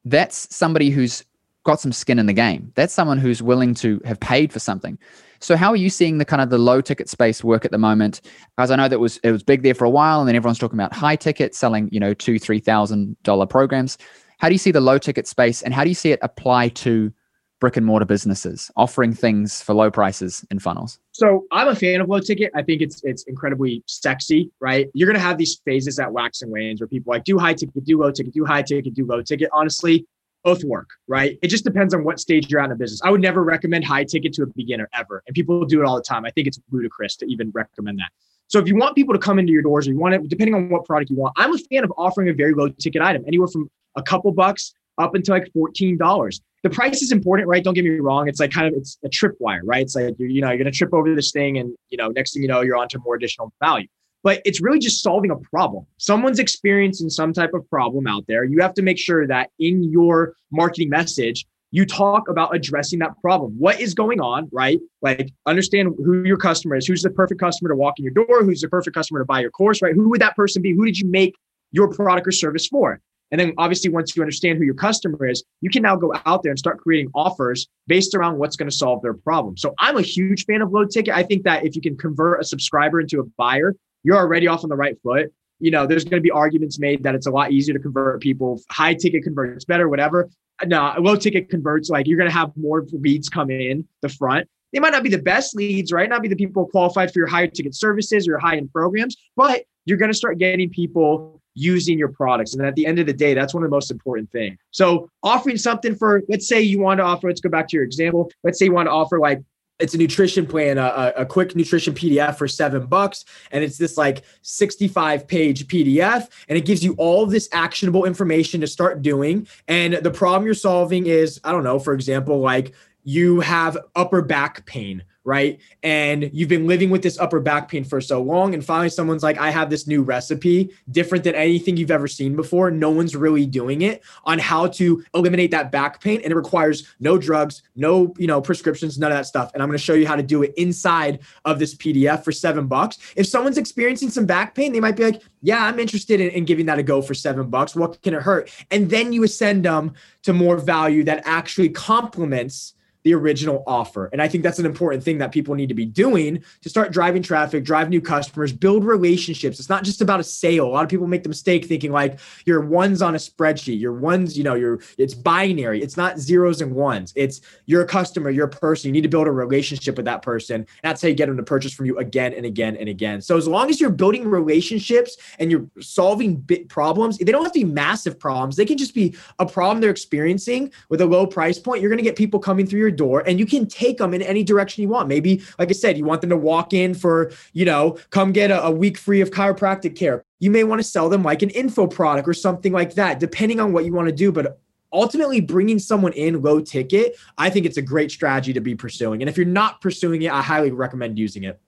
that's 0.05 0.55
somebody 0.55 0.91
who's 0.91 1.25
got 1.65 1.81
some 1.81 1.93
skin 1.93 2.19
in 2.19 2.27
the 2.27 2.33
game. 2.33 2.71
That's 2.75 2.93
someone 2.93 3.19
who's 3.19 3.43
willing 3.43 3.75
to 3.77 4.01
have 4.05 4.21
paid 4.21 4.53
for 4.53 4.59
something 4.59 4.99
so 5.45 5.57
how 5.57 5.71
are 5.71 5.77
you 5.77 5.91
seeing 5.91 6.17
the 6.17 6.25
kind 6.25 6.41
of 6.41 6.49
the 6.49 6.57
low 6.57 6.81
ticket 6.81 7.09
space 7.09 7.45
work 7.45 7.67
at 7.67 7.71
the 7.71 7.79
moment? 7.79 8.23
As 8.57 8.71
I 8.71 8.77
know 8.77 8.89
that 8.89 8.99
was 8.99 9.19
it 9.19 9.31
was 9.31 9.43
big 9.43 9.63
there 9.63 9.75
for 9.75 9.85
a 9.85 9.91
while, 9.91 10.21
and 10.21 10.27
then 10.29 10.35
everyone's 10.35 10.59
talking 10.59 10.79
about 10.79 10.95
high 10.95 11.17
ticket 11.17 11.55
selling, 11.55 11.91
you 11.93 12.01
know, 12.01 12.15
two 12.15 12.39
three 12.39 12.61
thousand 12.61 13.17
dollar 13.25 13.47
programs. 13.47 13.99
How 14.39 14.49
do 14.49 14.55
you 14.55 14.59
see 14.59 14.71
the 14.71 14.81
low 14.81 14.97
ticket 14.97 15.27
space, 15.29 15.63
and 15.63 15.75
how 15.75 15.83
do 15.85 15.91
you 15.91 15.95
see 15.95 16.13
it 16.13 16.19
apply 16.23 16.69
to 16.69 17.13
brick 17.61 17.77
and 17.77 17.87
mortar 17.87 18.05
businesses 18.05 18.71
offering 18.77 19.15
things 19.15 19.63
for 19.63 19.75
low 19.75 19.91
prices 19.91 20.45
in 20.51 20.59
funnels? 20.59 20.99
So 21.13 21.45
I'm 21.53 21.69
a 21.69 21.75
fan 21.75 22.01
of 22.01 22.09
low 22.09 22.21
ticket. 22.21 22.51
I 22.55 22.63
think 22.63 22.81
it's 22.81 23.03
it's 23.05 23.25
incredibly 23.25 23.83
sexy, 23.87 24.51
right? 24.61 24.89
You're 24.95 25.07
gonna 25.07 25.19
have 25.19 25.37
these 25.37 25.61
phases 25.67 25.97
that 25.97 26.11
wax 26.11 26.41
and 26.41 26.51
wanes 26.51 26.81
where 26.81 26.89
people 26.89 27.13
like 27.13 27.25
do 27.25 27.39
high 27.39 27.53
ticket, 27.53 27.85
do 27.85 27.99
low 27.99 28.11
ticket, 28.11 28.33
do 28.33 28.47
high 28.47 28.63
ticket, 28.63 28.95
do 28.95 29.05
low 29.05 29.21
ticket. 29.21 29.51
Honestly, 29.53 30.07
both 30.45 30.63
work, 30.65 30.91
right? 31.09 31.39
It 31.43 31.49
just 31.49 31.65
depends 31.65 31.95
on 31.95 32.05
what 32.05 32.21
stage 32.21 32.51
you're 32.51 32.61
at 32.61 32.67
in 32.67 32.73
a 32.73 32.77
business. 32.77 33.01
I 33.03 33.11
would 33.11 33.23
never 33.23 33.43
recommend 33.43 33.85
high 33.85 34.05
ticket 34.05 34.33
to 34.35 34.43
a 34.43 34.47
beginner 34.47 34.89
ever. 34.95 35.23
And 35.27 35.35
people 35.35 35.65
do 35.65 35.81
it 35.81 35.87
all 35.87 35.97
the 35.97 36.03
time. 36.03 36.25
I 36.25 36.31
think 36.31 36.47
it's 36.47 36.61
ludicrous 36.71 37.17
to 37.17 37.27
even 37.27 37.51
recommend 37.55 37.99
that. 37.99 38.11
So 38.49 38.59
if 38.59 38.69
you 38.69 38.77
want 38.77 38.95
people 38.95 39.15
to 39.15 39.19
come 39.19 39.39
into 39.39 39.53
your 39.53 39.63
doors 39.63 39.89
or 39.89 39.93
you 39.93 39.99
want 39.99 40.15
it, 40.15 40.29
depending 40.29 40.55
on 40.55 40.69
what 40.69 40.85
product 40.85 41.11
you 41.11 41.17
want, 41.17 41.33
I'm 41.37 41.55
a 41.55 41.59
fan 41.59 41.83
of 41.83 41.93
offering 41.97 42.29
a 42.29 42.35
very 42.35 42.53
low 42.53 42.69
ticket 42.69 43.01
item, 43.01 43.25
anywhere 43.27 43.49
from 43.49 43.71
a 43.97 44.03
couple 44.03 44.31
bucks 44.33 44.75
up 44.99 45.15
until 45.15 45.35
like 45.35 45.51
$14. 45.57 46.41
The 46.63 46.71
price 46.71 47.03
is 47.03 47.11
important, 47.11 47.49
right? 47.49 47.65
Don't 47.65 47.75
get 47.75 47.85
me 47.85 47.99
wrong. 47.99 48.29
It's 48.29 48.41
like 48.41 48.51
kind 48.51 48.67
of 48.67 48.75
it's 48.75 48.99
a 49.05 49.09
tripwire, 49.09 49.61
right? 49.65 49.83
It's 49.83 49.97
like 49.97 50.15
you're, 50.19 50.29
you 50.29 50.41
know, 50.41 50.49
you're 50.49 50.59
gonna 50.59 50.71
trip 50.71 50.93
over 50.93 51.15
this 51.15 51.33
thing 51.33 51.59
and 51.59 51.75
you 51.89 51.99
know, 51.99 52.09
next 52.09 52.35
thing 52.35 52.43
you 52.43 52.49
know, 52.49 52.61
you're 52.61 52.77
onto 52.77 52.99
more 53.03 53.15
additional 53.15 53.53
value 53.61 53.89
but 54.25 54.41
it's 54.45 54.61
really 54.61 54.81
just 54.81 55.03
solving 55.03 55.31
a 55.31 55.37
problem. 55.37 55.87
Someone's 55.99 56.39
experiencing 56.39 57.11
some 57.11 57.33
type 57.33 57.53
of 57.53 57.69
problem 57.69 58.07
out 58.07 58.25
there. 58.27 58.43
You 58.43 58.61
have 58.61 58.75
to 58.75 58.83
make 58.83 58.99
sure 58.99 59.27
that 59.29 59.51
in 59.61 59.85
your 59.85 60.35
marketing 60.51 60.89
message, 60.89 61.47
you 61.71 61.85
talk 61.85 62.29
about 62.29 62.55
addressing 62.55 63.01
that 63.01 63.21
problem. 63.21 63.55
What 63.59 63.81
is 63.81 63.95
going 63.95 64.21
on, 64.21 64.49
right? 64.51 64.81
Like 65.03 65.31
understand 65.47 65.95
who 65.99 66.25
your 66.25 66.39
customer 66.39 66.77
is, 66.77 66.87
who's 66.87 67.03
the 67.03 67.11
perfect 67.11 67.41
customer 67.41 67.69
to 67.69 67.77
walk 67.77 67.99
in 67.99 68.05
your 68.05 68.15
door, 68.15 68.45
who's 68.45 68.63
the 68.63 68.69
perfect 68.69 68.97
customer 68.97 69.21
to 69.21 69.25
buy 69.27 69.41
your 69.41 69.51
course, 69.51 69.83
right? 69.83 69.95
Who 69.95 70.09
would 70.11 70.21
that 70.21 70.37
person 70.37 70.63
be? 70.63 70.73
Who 70.73 70.87
did 70.87 70.99
you 70.99 71.09
make 71.09 71.35
your 71.73 71.89
product 71.93 72.27
or 72.27 72.33
service 72.33 72.67
for? 72.67 73.01
And 73.31 73.41
then 73.41 73.53
obviously, 73.59 73.91
once 73.91 74.15
you 74.15 74.23
understand 74.23 74.59
who 74.59 74.65
your 74.65 74.75
customer 74.75 75.27
is, 75.27 75.43
you 75.61 75.69
can 75.69 75.83
now 75.83 75.97
go 75.97 76.15
out 76.25 76.45
there 76.45 76.51
and 76.51 76.59
start 76.59 76.79
creating 76.79 77.11
offers 77.15 77.67
based 77.89 78.15
around 78.15 78.39
what's 78.39 78.55
going 78.55 78.71
to 78.71 78.77
solve 78.77 79.03
their 79.03 79.15
problem. 79.15 79.57
So 79.57 79.75
I'm 79.81 79.97
a 79.97 80.03
huge 80.03 80.45
fan 80.45 80.63
of 80.63 80.73
low 80.73 80.85
ticket. 80.85 81.13
I 81.13 81.25
think 81.25 81.43
that 81.43 81.67
if 81.67 81.75
you 81.75 81.83
can 81.83 81.97
convert 81.97 82.41
a 82.41 82.45
subscriber 82.45 83.01
into 83.01 83.19
a 83.19 83.25
buyer, 83.37 83.75
you're 84.05 84.17
already 84.17 84.47
off 84.47 84.63
on 84.63 84.71
the 84.71 84.77
right 84.77 84.97
foot. 85.03 85.33
You 85.59 85.71
know, 85.71 85.87
there's 85.87 86.05
going 86.05 86.21
to 86.21 86.21
be 86.21 86.31
arguments 86.31 86.79
made 86.79 87.03
that 87.03 87.15
it's 87.15 87.27
a 87.27 87.31
lot 87.31 87.51
easier 87.51 87.75
to 87.75 87.81
convert 87.81 88.21
people. 88.21 88.61
High 88.71 88.95
ticket 88.95 89.25
converts 89.25 89.65
better, 89.65 89.89
whatever. 89.89 90.31
No, 90.65 90.95
low 90.99 91.17
ticket 91.17 91.49
converts 91.51 91.91
like 91.91 92.07
you're 92.07 92.19
going 92.19 92.29
to 92.29 92.37
have 92.37 92.53
more 92.57 92.87
leads 92.93 93.29
come 93.29 93.51
in 93.51 93.89
the 94.03 94.09
front. 94.09 94.49
They 94.73 94.81
might 94.81 94.93
not 94.93 95.03
be 95.03 95.09
the 95.09 95.23
best 95.23 95.55
leads, 95.57 95.93
right? 95.93 96.09
Not 96.09 96.23
be 96.23 96.29
the 96.29 96.37
people 96.37 96.67
qualified 96.67 97.13
for 97.13 97.21
your 97.21 97.29
higher 97.29 97.47
ticket 97.47 97.75
services 97.75 98.27
or 98.27 98.33
your 98.33 98.39
high 98.39 98.57
end 98.57 98.73
programs, 98.73 99.17
but 99.37 99.65
you're 99.87 99.99
going 99.99 100.11
to 100.11 100.17
start 100.17 100.39
getting 100.39 100.69
people 100.71 101.41
using 101.55 101.99
your 101.99 102.09
products. 102.09 102.55
And 102.55 102.67
at 102.67 102.75
the 102.75 102.87
end 102.87 102.99
of 102.99 103.07
the 103.07 103.13
day, 103.13 103.35
that's 103.35 103.55
one 103.55 103.63
of 103.63 103.71
the 103.71 103.75
most 103.75 103.91
important 103.91 104.31
things. 104.33 104.59
So 104.73 105.09
offering 105.23 105.57
something 105.57 105.95
for, 105.95 106.23
let's 106.29 106.49
say 106.49 106.61
you 106.61 106.81
want 106.81 106.99
to 106.99 107.05
offer, 107.05 107.29
let's 107.29 107.41
go 107.41 107.49
back 107.49 107.69
to 107.69 107.77
your 107.77 107.85
example. 107.85 108.31
Let's 108.43 108.59
say 108.59 108.67
you 108.67 108.73
want 108.73 108.87
to 108.87 108.93
offer 108.93 109.21
like 109.21 109.41
it's 109.79 109.95
a 109.95 109.99
nutrition 109.99 110.47
plan, 110.47 110.79
a, 110.79 111.13
a 111.17 111.27
quick 111.27 111.57
nutrition 111.57 111.95
PDF 111.95 112.37
for 112.37 112.47
seven 112.47 112.87
bucks. 112.87 113.25
And 113.51 113.65
it's 113.65 113.77
this 113.77 113.97
like 113.97 114.25
65 114.43 115.27
page 115.27 115.67
PDF. 115.67 116.29
And 116.49 116.57
it 116.57 116.65
gives 116.65 116.85
you 116.85 116.95
all 116.95 117.27
this 117.27 117.49
actionable 117.53 118.05
information 118.05 118.61
to 118.61 118.67
start 118.67 119.03
doing. 119.03 119.49
And 119.67 119.95
the 119.95 120.11
problem 120.11 120.45
you're 120.45 120.55
solving 120.55 121.07
is, 121.07 121.41
I 121.43 121.53
don't 121.53 121.65
know, 121.65 121.79
for 121.79 121.93
example, 121.93 122.39
like 122.39 122.73
you 123.03 123.41
have 123.41 123.77
upper 123.97 124.23
back 124.23 124.65
pain 124.67 125.05
right? 125.25 125.59
And 125.83 126.31
you've 126.33 126.51
been 126.51 126.67
living 126.67 126.91
with 126.91 127.03
this 127.03 127.19
upper 127.19 127.41
back 127.41 127.69
pain 127.69 127.83
for 127.83 128.01
so 128.01 128.23
long. 128.23 128.53
And 128.53 128.65
finally, 128.65 128.91
someone's 128.91 129.23
like, 129.23 129.39
I 129.39 129.51
have 129.51 129.71
this 129.71 129.87
new 129.87 130.03
recipe, 130.03 130.71
different 130.91 131.25
than 131.25 131.35
anything 131.35 131.77
you've 131.77 131.91
ever 131.91 132.07
seen 132.07 132.37
before. 132.37 132.71
No 132.71 132.91
one's 132.91 133.17
really 133.17 133.47
doing 133.47 133.83
it 133.83 134.03
on 134.25 134.39
how 134.39 134.67
to 134.69 135.03
eliminate 135.15 135.51
that 135.53 135.73
back 135.73 136.01
pain. 136.03 136.21
And 136.23 136.31
it 136.31 136.37
requires 136.37 136.95
no 137.01 137.17
drugs, 137.17 137.63
no, 137.75 138.15
you 138.19 138.27
know, 138.27 138.41
prescriptions, 138.41 138.99
none 138.99 139.11
of 139.11 139.19
that 139.19 139.27
stuff. 139.27 139.51
And 139.55 139.63
I'm 139.63 139.69
going 139.69 139.79
to 139.79 139.85
show 139.85 139.95
you 139.95 140.07
how 140.07 140.17
to 140.17 140.23
do 140.23 140.43
it 140.43 140.53
inside 140.57 141.21
of 141.47 141.59
this 141.59 141.75
PDF 141.75 142.23
for 142.23 142.33
seven 142.33 142.67
bucks. 142.67 142.99
If 143.17 143.27
someone's 143.27 143.59
experiencing 143.59 144.11
some 144.11 144.27
back 144.27 144.55
pain, 144.55 144.73
they 144.73 144.81
might 144.81 144.97
be 144.97 145.05
like, 145.05 145.23
yeah, 145.41 145.65
I'm 145.65 145.79
interested 145.79 146.21
in, 146.21 146.31
in 146.31 146.45
giving 146.45 146.67
that 146.67 146.79
a 146.79 146.83
go 146.83 147.01
for 147.01 147.15
seven 147.15 147.49
bucks. 147.49 147.75
What 147.75 148.01
can 148.03 148.15
it 148.15 148.23
hurt? 148.23 148.51
And 148.71 148.91
then 148.91 149.13
you 149.13 149.25
ascend 149.25 149.65
them 149.65 149.95
to 150.23 150.35
more 150.35 150.59
value 150.59 151.03
that 151.05 151.23
actually 151.25 151.71
complements 151.71 152.75
the 153.05 153.15
original 153.15 153.63
offer. 153.67 154.09
And 154.13 154.21
I 154.21 154.29
think 154.29 154.43
that's 154.43 154.59
an 154.59 154.67
important 154.67 155.05
thing 155.05 155.19
that 155.19 155.31
people 155.31 155.55
need 155.55 155.69
to 155.69 155.75
be 155.75 155.85
doing 155.85 156.43
to 156.63 156.69
start 156.69 156.91
driving 156.91 157.23
traffic, 157.23 157.63
drive 157.63 157.91
new 157.91 158.01
customers, 158.01 158.53
build 158.53 158.85
relationships. 158.85 159.61
It's 159.61 159.69
not 159.69 159.85
just 159.85 160.01
about 160.01 160.21
a 160.21 160.25
sale. 160.25 160.67
A 160.67 160.69
lot 160.69 160.85
of 160.85 160.91
people 160.91 161.07
make 161.07 161.23
the 161.23 161.29
mistake 161.29 161.67
thinking 161.67 161.93
like 161.93 162.19
your 162.47 162.63
ones 162.63 163.03
on 163.03 163.15
a 163.15 163.19
spreadsheet, 163.19 163.79
your 163.79 163.93
ones, 163.93 164.37
you 164.37 164.43
know, 164.43 164.55
your 164.55 164.81
it's 164.97 165.15
binary. 165.15 165.83
It's 165.83 165.97
not 165.97 166.19
zeros 166.19 166.63
and 166.63 166.75
ones. 166.75 167.13
It's 167.15 167.43
you're 167.67 167.83
a 167.83 167.87
customer, 167.87 168.31
you're 168.31 168.47
a 168.47 168.51
person. 168.51 168.89
You 168.89 168.93
need 168.93 169.03
to 169.03 169.09
build 169.09 169.27
a 169.27 169.33
relationship 169.33 169.97
with 169.97 170.07
that 170.07 170.23
person. 170.23 170.57
And 170.57 170.67
that's 170.83 171.03
how 171.03 171.09
you 171.09 171.15
get 171.15 171.27
them 171.27 171.37
to 171.37 171.43
purchase 171.43 171.75
from 171.75 171.87
you 171.87 171.99
again 171.99 172.33
and 172.33 172.47
again 172.47 172.77
and 172.77 172.89
again. 172.89 173.21
So 173.21 173.37
as 173.37 173.47
long 173.47 173.69
as 173.69 173.81
you're 173.81 173.91
building 173.91 174.27
relationships 174.27 175.19
and 175.39 175.51
you're 175.51 175.67
solving 175.81 176.37
big 176.37 176.71
problems, 176.71 177.19
they 177.19 177.31
don't 177.31 177.43
have 177.43 177.53
to 177.53 177.61
be 177.61 177.65
massive 177.65 178.19
problems. 178.19 178.57
They 178.57 178.65
can 178.65 178.79
just 178.79 178.95
be 178.95 179.15
a 179.39 179.45
problem 179.45 179.83
they're 179.83 179.91
experiencing 179.91 180.73
with 180.89 181.03
a 181.03 181.07
low 181.07 181.27
price 181.27 181.59
point. 181.59 181.83
You're 181.83 181.91
going 181.91 181.99
to 181.99 182.05
get 182.05 182.17
people 182.17 182.41
coming 182.41 182.67
through 182.67 182.81
your 182.81 182.94
door 182.95 183.23
and 183.27 183.39
you 183.39 183.47
can 183.47 183.67
take 183.67 183.99
them 183.99 184.15
in 184.15 184.23
any 184.23 184.43
direction 184.43 184.83
you 184.83 184.89
want. 184.89 185.09
Maybe, 185.09 185.43
like 185.59 185.69
I 185.69 185.73
said, 185.73 185.99
you 185.99 186.05
want 186.05 186.21
them 186.21 186.31
to 186.31 186.37
walk 186.37 186.73
in 186.73 186.95
for, 186.95 187.33
you 187.53 187.65
know, 187.65 187.99
come 188.11 188.33
get 188.33 188.51
a, 188.51 188.65
a 188.65 188.71
week 188.71 188.97
free 188.97 189.21
of 189.21 189.31
chiropractic 189.31 189.97
care. 189.97 190.25
You 190.39 190.51
may 190.51 190.65
want 190.65 190.81
to 190.81 190.85
sell 190.85 191.09
them 191.09 191.23
like 191.23 191.43
an 191.43 191.51
info 191.51 191.87
product 191.87 192.29
or 192.29 192.35
something 192.35 192.73
like 192.73 192.95
that, 192.95 193.21
depending 193.21 193.61
on 193.61 193.73
what 193.73 193.85
you 193.85 193.93
want 193.93 194.09
to 194.09 194.15
do. 194.15 194.33
But 194.33 194.59
ultimately 194.93 195.41
bringing 195.41 195.79
someone 195.79 196.13
in 196.13 196.41
low 196.41 196.61
ticket, 196.61 197.17
I 197.37 197.51
think 197.51 197.67
it's 197.67 197.77
a 197.77 197.83
great 197.83 198.11
strategy 198.11 198.53
to 198.53 198.61
be 198.61 198.75
pursuing. 198.75 199.21
And 199.21 199.29
if 199.29 199.37
you're 199.37 199.47
not 199.47 199.81
pursuing 199.81 200.23
it, 200.23 200.33
I 200.33 200.41
highly 200.41 200.71
recommend 200.71 201.19
using 201.19 201.45
it. 201.45 201.61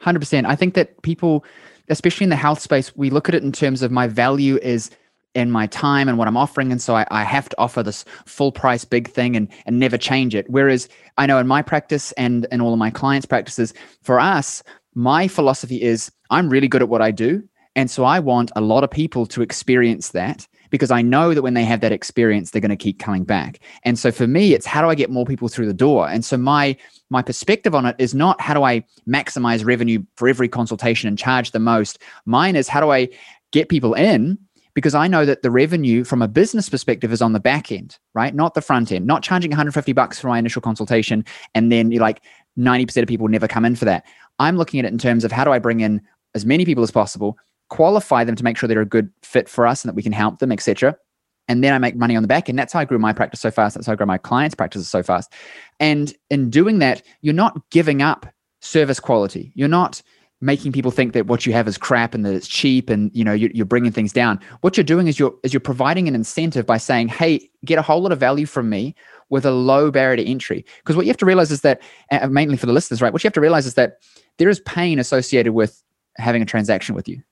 100%. 0.00 0.46
I 0.46 0.54
think 0.54 0.74
that 0.74 1.02
people, 1.02 1.44
especially 1.88 2.24
in 2.24 2.30
the 2.30 2.36
health 2.36 2.60
space, 2.60 2.96
we 2.96 3.10
look 3.10 3.28
at 3.28 3.34
it 3.34 3.42
in 3.42 3.52
terms 3.52 3.82
of 3.82 3.90
my 3.90 4.06
value 4.06 4.58
is 4.62 4.90
in 5.38 5.50
my 5.50 5.66
time 5.68 6.08
and 6.08 6.18
what 6.18 6.28
I'm 6.28 6.36
offering. 6.36 6.72
And 6.72 6.82
so 6.82 6.96
I, 6.96 7.06
I, 7.10 7.24
have 7.24 7.48
to 7.48 7.58
offer 7.58 7.82
this 7.82 8.04
full 8.26 8.52
price 8.52 8.84
big 8.84 9.08
thing 9.08 9.36
and, 9.36 9.48
and 9.66 9.78
never 9.78 9.96
change 9.96 10.34
it. 10.34 10.46
Whereas 10.50 10.88
I 11.16 11.26
know 11.26 11.38
in 11.38 11.46
my 11.46 11.62
practice 11.62 12.12
and 12.12 12.46
in 12.50 12.60
all 12.60 12.72
of 12.72 12.78
my 12.78 12.90
clients' 12.90 13.26
practices, 13.26 13.72
for 14.02 14.18
us, 14.18 14.62
my 14.94 15.28
philosophy 15.28 15.80
is 15.80 16.10
I'm 16.30 16.50
really 16.50 16.68
good 16.68 16.82
at 16.82 16.88
what 16.88 17.02
I 17.02 17.12
do. 17.12 17.42
And 17.76 17.90
so 17.90 18.04
I 18.04 18.18
want 18.18 18.50
a 18.56 18.60
lot 18.60 18.82
of 18.82 18.90
people 18.90 19.24
to 19.26 19.42
experience 19.42 20.10
that 20.10 20.48
because 20.70 20.90
I 20.90 21.02
know 21.02 21.34
that 21.34 21.42
when 21.42 21.54
they 21.54 21.64
have 21.64 21.80
that 21.80 21.92
experience, 21.92 22.50
they're 22.50 22.60
going 22.60 22.70
to 22.70 22.76
keep 22.76 22.98
coming 22.98 23.24
back. 23.24 23.60
And 23.84 23.98
so 23.98 24.10
for 24.10 24.26
me, 24.26 24.52
it's 24.52 24.66
how 24.66 24.82
do 24.82 24.88
I 24.88 24.94
get 24.94 25.10
more 25.10 25.24
people 25.24 25.48
through 25.48 25.66
the 25.66 25.74
door? 25.74 26.08
And 26.08 26.24
so 26.24 26.36
my 26.36 26.76
my 27.10 27.22
perspective 27.22 27.74
on 27.74 27.86
it 27.86 27.96
is 27.98 28.14
not 28.14 28.40
how 28.40 28.54
do 28.54 28.64
I 28.64 28.84
maximize 29.08 29.64
revenue 29.64 30.02
for 30.16 30.28
every 30.28 30.48
consultation 30.48 31.08
and 31.08 31.16
charge 31.16 31.52
the 31.52 31.58
most. 31.58 32.00
Mine 32.26 32.56
is 32.56 32.68
how 32.68 32.80
do 32.80 32.90
I 32.90 33.08
get 33.50 33.68
people 33.68 33.94
in 33.94 34.38
because 34.78 34.94
I 34.94 35.08
know 35.08 35.24
that 35.24 35.42
the 35.42 35.50
revenue 35.50 36.04
from 36.04 36.22
a 36.22 36.28
business 36.28 36.68
perspective 36.68 37.12
is 37.12 37.20
on 37.20 37.32
the 37.32 37.40
back 37.40 37.72
end, 37.72 37.98
right? 38.14 38.32
Not 38.32 38.54
the 38.54 38.60
front 38.60 38.92
end, 38.92 39.08
not 39.08 39.24
charging 39.24 39.50
150 39.50 39.92
bucks 39.92 40.20
for 40.20 40.28
my 40.28 40.38
initial 40.38 40.62
consultation. 40.62 41.24
And 41.52 41.72
then 41.72 41.90
you're 41.90 42.00
like 42.00 42.22
90% 42.56 43.02
of 43.02 43.08
people 43.08 43.26
never 43.26 43.48
come 43.48 43.64
in 43.64 43.74
for 43.74 43.86
that. 43.86 44.04
I'm 44.38 44.56
looking 44.56 44.78
at 44.78 44.86
it 44.86 44.92
in 44.92 44.98
terms 44.98 45.24
of 45.24 45.32
how 45.32 45.42
do 45.42 45.50
I 45.50 45.58
bring 45.58 45.80
in 45.80 46.00
as 46.36 46.46
many 46.46 46.64
people 46.64 46.84
as 46.84 46.92
possible, 46.92 47.36
qualify 47.70 48.22
them 48.22 48.36
to 48.36 48.44
make 48.44 48.56
sure 48.56 48.68
they're 48.68 48.80
a 48.80 48.86
good 48.86 49.10
fit 49.24 49.48
for 49.48 49.66
us 49.66 49.82
and 49.82 49.88
that 49.88 49.96
we 49.96 50.02
can 50.04 50.12
help 50.12 50.38
them, 50.38 50.52
etc. 50.52 50.96
And 51.48 51.64
then 51.64 51.74
I 51.74 51.78
make 51.78 51.96
money 51.96 52.14
on 52.14 52.22
the 52.22 52.28
back 52.28 52.48
end. 52.48 52.56
That's 52.56 52.72
how 52.72 52.78
I 52.78 52.84
grew 52.84 53.00
my 53.00 53.12
practice 53.12 53.40
so 53.40 53.50
fast. 53.50 53.74
That's 53.74 53.88
how 53.88 53.94
I 53.94 53.96
grew 53.96 54.06
my 54.06 54.18
clients' 54.18 54.54
practices 54.54 54.88
so 54.88 55.02
fast. 55.02 55.32
And 55.80 56.14
in 56.30 56.50
doing 56.50 56.78
that, 56.78 57.02
you're 57.20 57.34
not 57.34 57.68
giving 57.70 58.00
up 58.00 58.26
service 58.60 59.00
quality. 59.00 59.50
You're 59.56 59.66
not 59.66 60.02
making 60.40 60.72
people 60.72 60.90
think 60.90 61.14
that 61.14 61.26
what 61.26 61.46
you 61.46 61.52
have 61.52 61.66
is 61.66 61.76
crap 61.76 62.14
and 62.14 62.24
that 62.24 62.34
it's 62.34 62.46
cheap 62.46 62.90
and 62.90 63.10
you 63.14 63.24
know 63.24 63.32
you're, 63.32 63.66
bringing 63.66 63.90
things 63.90 64.12
down. 64.12 64.40
What 64.60 64.76
you're 64.76 64.84
doing 64.84 65.08
is 65.08 65.18
you're 65.18 65.34
is 65.42 65.52
you're 65.52 65.60
providing 65.60 66.06
an 66.08 66.14
incentive 66.14 66.64
by 66.64 66.78
saying 66.78 67.08
hey 67.08 67.50
get 67.64 67.78
a 67.78 67.82
whole 67.82 68.00
lot 68.00 68.12
of 68.12 68.20
value 68.20 68.46
from 68.46 68.70
me 68.70 68.94
with 69.30 69.44
a 69.44 69.50
low 69.50 69.90
barrier 69.90 70.16
to 70.16 70.24
entry. 70.24 70.64
Because 70.78 70.96
what 70.96 71.04
you 71.04 71.10
have 71.10 71.18
to 71.18 71.26
realize 71.26 71.50
is 71.50 71.62
that 71.62 71.82
mainly 72.30 72.56
for 72.56 72.66
the 72.66 72.72
listeners 72.72 73.02
right 73.02 73.12
what 73.12 73.22
you 73.24 73.28
have 73.28 73.34
to 73.34 73.40
realize 73.40 73.66
is 73.66 73.74
that 73.74 73.98
there 74.38 74.48
is 74.48 74.60
pain 74.60 74.98
associated 74.98 75.52
with 75.52 75.82
having 76.16 76.42
a 76.42 76.46
transaction 76.46 76.94
with 76.94 77.08
you. 77.08 77.22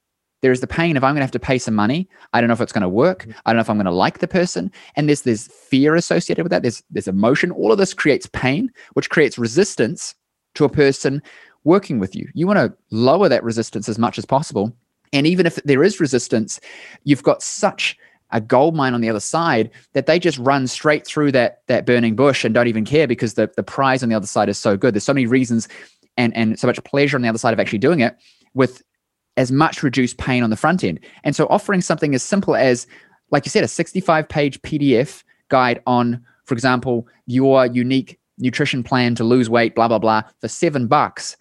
There 0.43 0.53
is 0.53 0.61
the 0.61 0.67
pain 0.67 0.97
of 0.97 1.05
i'm 1.05 1.15
going 1.15 1.21
to 1.21 1.25
have 1.25 1.31
to 1.31 1.39
pay 1.39 1.59
some 1.59 1.75
money. 1.75 2.09
I 2.33 2.41
don't 2.41 2.49
know 2.49 2.55
if 2.55 2.61
it's 2.61 2.73
going 2.73 2.83
to 2.83 2.89
work. 2.89 3.23
Mm-hmm. 3.23 3.39
i 3.47 3.51
don't 3.51 3.57
know 3.57 3.63
if 3.63 3.71
i'm 3.71 3.77
going 3.77 3.87
to 3.87 3.93
like 3.93 4.19
the 4.19 4.29
person. 4.29 4.73
And 4.97 5.09
there's 5.09 5.23
there's 5.23 5.47
fear 5.47 5.95
associated 5.95 6.43
with 6.43 6.51
that. 6.51 6.63
There's 6.63 6.83
there's 6.91 7.09
emotion. 7.09 7.53
All 7.53 7.71
of 7.71 7.79
this 7.79 7.95
creates 7.95 8.27
pain 8.27 8.73
which 8.95 9.11
creates 9.11 9.39
resistance 9.39 10.17
to 10.57 10.65
a 10.65 10.69
person 10.69 11.23
working 11.67 11.99
with 11.99 12.15
you. 12.15 12.29
You 12.33 12.47
want 12.47 12.59
to 12.59 12.75
lower 12.91 13.29
that 13.29 13.45
resistance 13.45 13.89
as 13.89 13.99
much 13.99 14.17
as 14.17 14.25
possible. 14.25 14.75
And 15.13 15.27
even 15.27 15.45
if 15.45 15.57
there 15.57 15.83
is 15.83 16.01
resistance, 16.01 16.61
you've 17.05 17.23
got 17.23 17.43
such 17.43 17.99
a 18.31 18.41
gold 18.41 18.75
mine 18.75 18.95
on 18.95 19.01
the 19.01 19.11
other 19.11 19.21
side 19.21 19.71
that 19.93 20.07
they 20.07 20.19
just 20.19 20.39
run 20.39 20.67
straight 20.67 21.07
through 21.07 21.33
that 21.33 21.63
that 21.67 21.87
burning 21.87 22.17
bush 22.17 22.45
and 22.45 22.55
don't 22.55 22.67
even 22.67 22.85
care 22.85 23.07
because 23.07 23.35
the, 23.35 23.51
the 23.57 23.63
prize 23.63 24.03
on 24.03 24.09
the 24.09 24.15
other 24.15 24.27
side 24.27 24.49
is 24.49 24.59
so 24.59 24.77
good. 24.77 24.95
There's 24.95 25.05
so 25.05 25.15
many 25.15 25.27
reasons 25.27 25.69
and 26.17 26.35
and 26.37 26.59
so 26.59 26.67
much 26.67 26.83
pleasure 26.85 27.17
on 27.17 27.23
the 27.23 27.29
other 27.29 27.39
side 27.39 27.53
of 27.53 27.61
actually 27.61 27.79
doing 27.79 28.01
it 28.01 28.17
with 28.55 28.83
as 29.37 29.53
much 29.53 29.83
reduced 29.83 30.19
pain 30.19 30.43
on 30.43 30.51
the 30.51 30.57
front 30.57 30.83
end. 30.83 30.99
And 31.25 31.37
so 31.37 31.47
offering 31.49 31.83
something 31.83 32.15
as 32.15 32.23
simple 32.23 32.57
as, 32.57 32.87
like 33.31 33.45
you 33.45 33.51
said, 33.51 33.65
a 33.65 33.69
65 33.69 34.29
page 34.29 34.61
PDF 34.63 35.23
guide 35.49 35.83
on, 35.87 36.25
for 36.45 36.55
example, 36.55 37.07
your 37.27 37.67
unique 37.67 38.19
nutrition 38.39 38.83
plan 38.83 39.15
to 39.17 39.25
lose 39.25 39.51
weight, 39.51 39.75
blah, 39.75 39.89
blah, 39.89 39.99
blah, 39.99 40.23
for 40.41 40.49
seven 40.49 40.87
bucks 40.87 41.37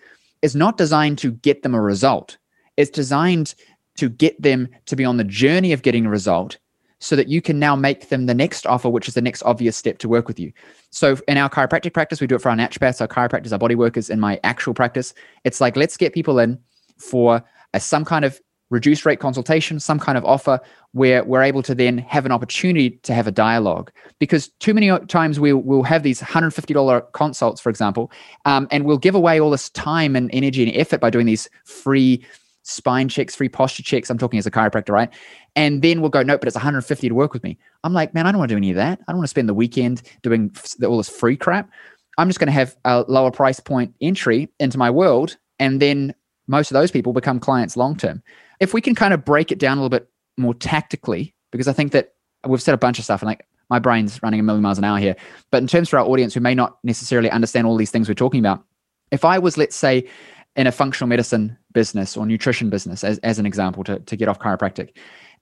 is 0.46 0.56
not 0.56 0.78
designed 0.78 1.18
to 1.18 1.32
get 1.32 1.64
them 1.64 1.74
a 1.74 1.82
result. 1.82 2.38
It's 2.78 2.92
designed 2.92 3.56
to 3.98 4.10
get 4.10 4.40
them 4.40 4.70
to 4.86 4.96
be 4.96 5.04
on 5.04 5.18
the 5.18 5.24
journey 5.24 5.74
of 5.74 5.82
getting 5.82 6.06
a 6.06 6.10
result 6.10 6.60
so 7.00 7.16
that 7.16 7.28
you 7.28 7.42
can 7.42 7.58
now 7.58 7.76
make 7.76 8.10
them 8.10 8.28
the 8.28 8.34
next 8.36 8.68
offer, 8.68 8.88
which 8.88 9.08
is 9.08 9.16
the 9.16 9.24
next 9.24 9.42
obvious 9.42 9.76
step 9.76 9.98
to 9.98 10.08
work 10.08 10.28
with 10.28 10.40
you. 10.40 10.54
So 10.92 11.18
in 11.28 11.38
our 11.38 11.50
chiropractic 11.50 11.94
practice, 11.94 12.22
we 12.22 12.28
do 12.28 12.36
it 12.36 12.44
for 12.44 12.50
our 12.50 12.56
naturopaths, 12.56 13.02
our 13.02 13.08
chiropractors, 13.08 13.52
our 13.54 13.58
body 13.58 13.74
workers. 13.74 14.08
In 14.12 14.20
my 14.20 14.40
actual 14.44 14.76
practice, 14.76 15.16
it's 15.46 15.60
like 15.60 15.76
let's 15.76 15.98
get 15.98 16.14
people 16.14 16.38
in 16.38 16.60
for 17.00 17.44
a, 17.74 17.80
some 17.80 18.06
kind 18.06 18.24
of 18.24 18.40
reduced 18.70 19.06
rate 19.06 19.20
consultation, 19.20 19.80
some 19.80 20.00
kind 20.00 20.18
of 20.18 20.26
offer 20.26 20.60
where 20.92 21.24
we're 21.24 21.44
able 21.44 21.62
to 21.62 21.76
then 21.76 21.98
have 22.00 22.26
an 22.26 22.32
opportunity 22.32 22.92
to 23.04 23.14
have 23.14 23.28
a 23.28 23.32
dialogue. 23.32 23.92
Because 24.20 24.50
too 24.60 24.74
many 24.74 24.98
times 25.08 25.40
we'll, 25.40 25.58
we'll 25.58 25.84
have 25.84 26.04
these 26.04 26.22
$150 26.22 27.12
consults, 27.12 27.62
for 27.62 27.70
example, 27.70 28.12
um, 28.46 28.68
and 28.72 28.86
we'll 28.86 28.98
give 28.98 29.16
away 29.16 29.40
all 29.40 29.50
this 29.52 29.70
time 29.70 30.16
and 30.16 30.30
energy 30.34 30.64
and 30.64 30.76
effort 30.76 31.00
by 31.00 31.10
doing 31.10 31.26
these 31.26 31.48
free 31.66 32.26
spine 32.64 33.08
checks, 33.08 33.36
free 33.36 33.50
posture 33.50 33.84
checks. 33.84 34.10
I'm 34.10 34.18
talking 34.18 34.40
as 34.40 34.48
a 34.48 34.52
chiropractor, 34.52 34.90
right? 34.90 35.14
And 35.56 35.82
then 35.84 36.02
we'll 36.02 36.10
go, 36.10 36.24
nope, 36.24 36.42
but 36.42 36.48
it's 36.48 36.56
150 36.56 37.08
to 37.08 37.14
work 37.16 37.32
with 37.32 37.44
me. 37.44 37.58
I'm 37.84 37.94
like, 37.94 38.14
man, 38.16 38.26
I 38.26 38.32
don't 38.32 38.40
want 38.40 38.50
to 38.50 38.54
do 38.54 38.58
any 38.58 38.72
of 38.72 38.76
that. 38.78 39.00
I 39.08 39.12
don't 39.12 39.20
want 39.20 39.26
to 39.26 39.30
spend 39.30 39.48
the 39.48 39.54
weekend 39.54 40.02
doing 40.24 40.56
all 40.84 40.98
this 40.98 41.10
free 41.10 41.38
crap. 41.38 41.70
I'm 42.18 42.28
just 42.28 42.40
going 42.40 42.48
to 42.48 42.54
have 42.54 42.76
a 42.86 43.06
lower 43.08 43.30
price 43.30 43.60
point 43.60 43.94
entry 44.02 44.50
into 44.60 44.80
my 44.80 44.90
world. 44.90 45.38
And 45.60 45.80
then 45.82 46.16
most 46.48 46.72
of 46.72 46.76
those 46.76 46.92
people 46.92 47.14
become 47.14 47.40
clients 47.40 47.78
long 47.78 47.96
term 47.96 48.24
if 48.60 48.74
we 48.74 48.82
can 48.82 48.96
kind 48.96 49.14
of 49.14 49.26
break 49.26 49.52
it 49.52 49.60
down 49.60 49.78
a 49.78 49.82
little 49.82 49.90
bit 49.90 50.10
more 50.38 50.54
tactically, 50.54 51.34
because 51.52 51.68
I 51.68 51.74
think 51.74 51.92
that 51.92 52.14
we've 52.46 52.62
said 52.62 52.74
a 52.74 52.78
bunch 52.78 53.00
of 53.00 53.06
stuff 53.06 53.22
and 53.22 53.28
like 53.28 53.46
my 53.70 53.80
brain's 53.80 54.22
running 54.22 54.40
a 54.40 54.44
million 54.44 54.62
miles 54.62 54.78
an 54.78 54.84
hour 54.84 55.00
here. 55.00 55.16
But 55.52 55.62
in 55.62 55.68
terms 55.68 55.90
for 55.90 55.98
our 55.98 56.06
audience 56.06 56.34
who 56.34 56.40
may 56.40 56.54
not 56.54 56.78
necessarily 56.84 57.30
understand 57.32 57.66
all 57.66 57.78
these 57.78 57.92
things 57.92 58.08
we're 58.08 58.14
talking 58.14 58.40
about, 58.40 58.64
if 59.12 59.26
I 59.26 59.40
was, 59.40 59.58
let's 59.58 59.76
say, 59.76 60.08
in 60.56 60.68
a 60.68 60.72
functional 60.72 61.08
medicine 61.08 61.58
business 61.74 62.16
or 62.16 62.26
nutrition 62.26 62.70
business, 62.70 63.04
as, 63.04 63.18
as 63.20 63.40
an 63.40 63.46
example, 63.46 63.84
to, 63.84 64.00
to 64.00 64.16
get 64.16 64.28
off 64.28 64.40
chiropractic, 64.40 64.92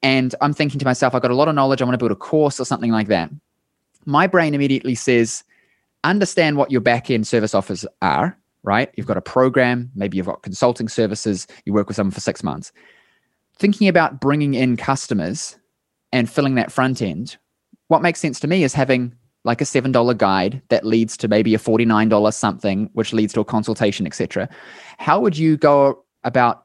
and 0.01 0.34
I'm 0.41 0.53
thinking 0.53 0.79
to 0.79 0.86
myself, 0.86 1.15
I've 1.15 1.22
got 1.22 1.32
a 1.32 1.36
lot 1.36 1.48
of 1.48 1.55
knowledge, 1.55 1.82
I 1.82 1.86
want 1.86 1.93
to 1.93 1.98
build 1.98 2.12
a 2.12 2.15
course 2.15 2.60
or 2.60 2.65
something 2.65 2.91
like 2.91 3.08
that. 3.08 3.29
My 4.05 4.27
brain 4.27 4.53
immediately 4.53 4.96
says, 4.96 5.43
understand 6.03 6.58
what 6.58 6.72
your 6.72 6.82
back 6.82 7.10
end 7.10 7.25
service 7.25 7.53
offers 7.53 7.86
are, 8.01 8.38
right? 8.63 8.91
You've 8.96 9.08
got 9.08 9.17
a 9.17 9.22
program, 9.22 9.91
maybe 9.96 10.17
you've 10.17 10.25
got 10.25 10.43
consulting 10.43 10.89
services, 10.89 11.48
you 11.65 11.74
work 11.74 11.88
with 11.88 11.96
someone 11.96 12.12
for 12.12 12.20
six 12.20 12.43
months 12.43 12.74
thinking 13.58 13.88
about 13.88 14.20
bringing 14.20 14.54
in 14.54 14.78
customers 14.78 15.58
and 16.12 16.30
filling 16.30 16.56
that 16.56 16.72
front 16.72 17.02
end, 17.02 17.38
what 17.88 18.02
makes 18.02 18.20
sense 18.20 18.40
to 18.42 18.48
me 18.48 18.64
is 18.64 18.74
having 18.74 19.16
like 19.44 19.62
a 19.62 19.66
$7 19.66 20.18
guide 20.18 20.62
that 20.70 20.86
leads 20.86 21.18
to 21.18 21.28
maybe 21.28 21.54
a 21.54 21.60
$49 21.60 22.34
something, 22.34 22.90
which 22.94 23.14
leads 23.14 23.34
to 23.34 23.42
a 23.42 23.46
consultation, 23.46 24.08
etc. 24.08 24.48
How 24.98 25.20
would 25.20 25.38
you 25.38 25.58
go 25.58 26.04
about 26.24 26.64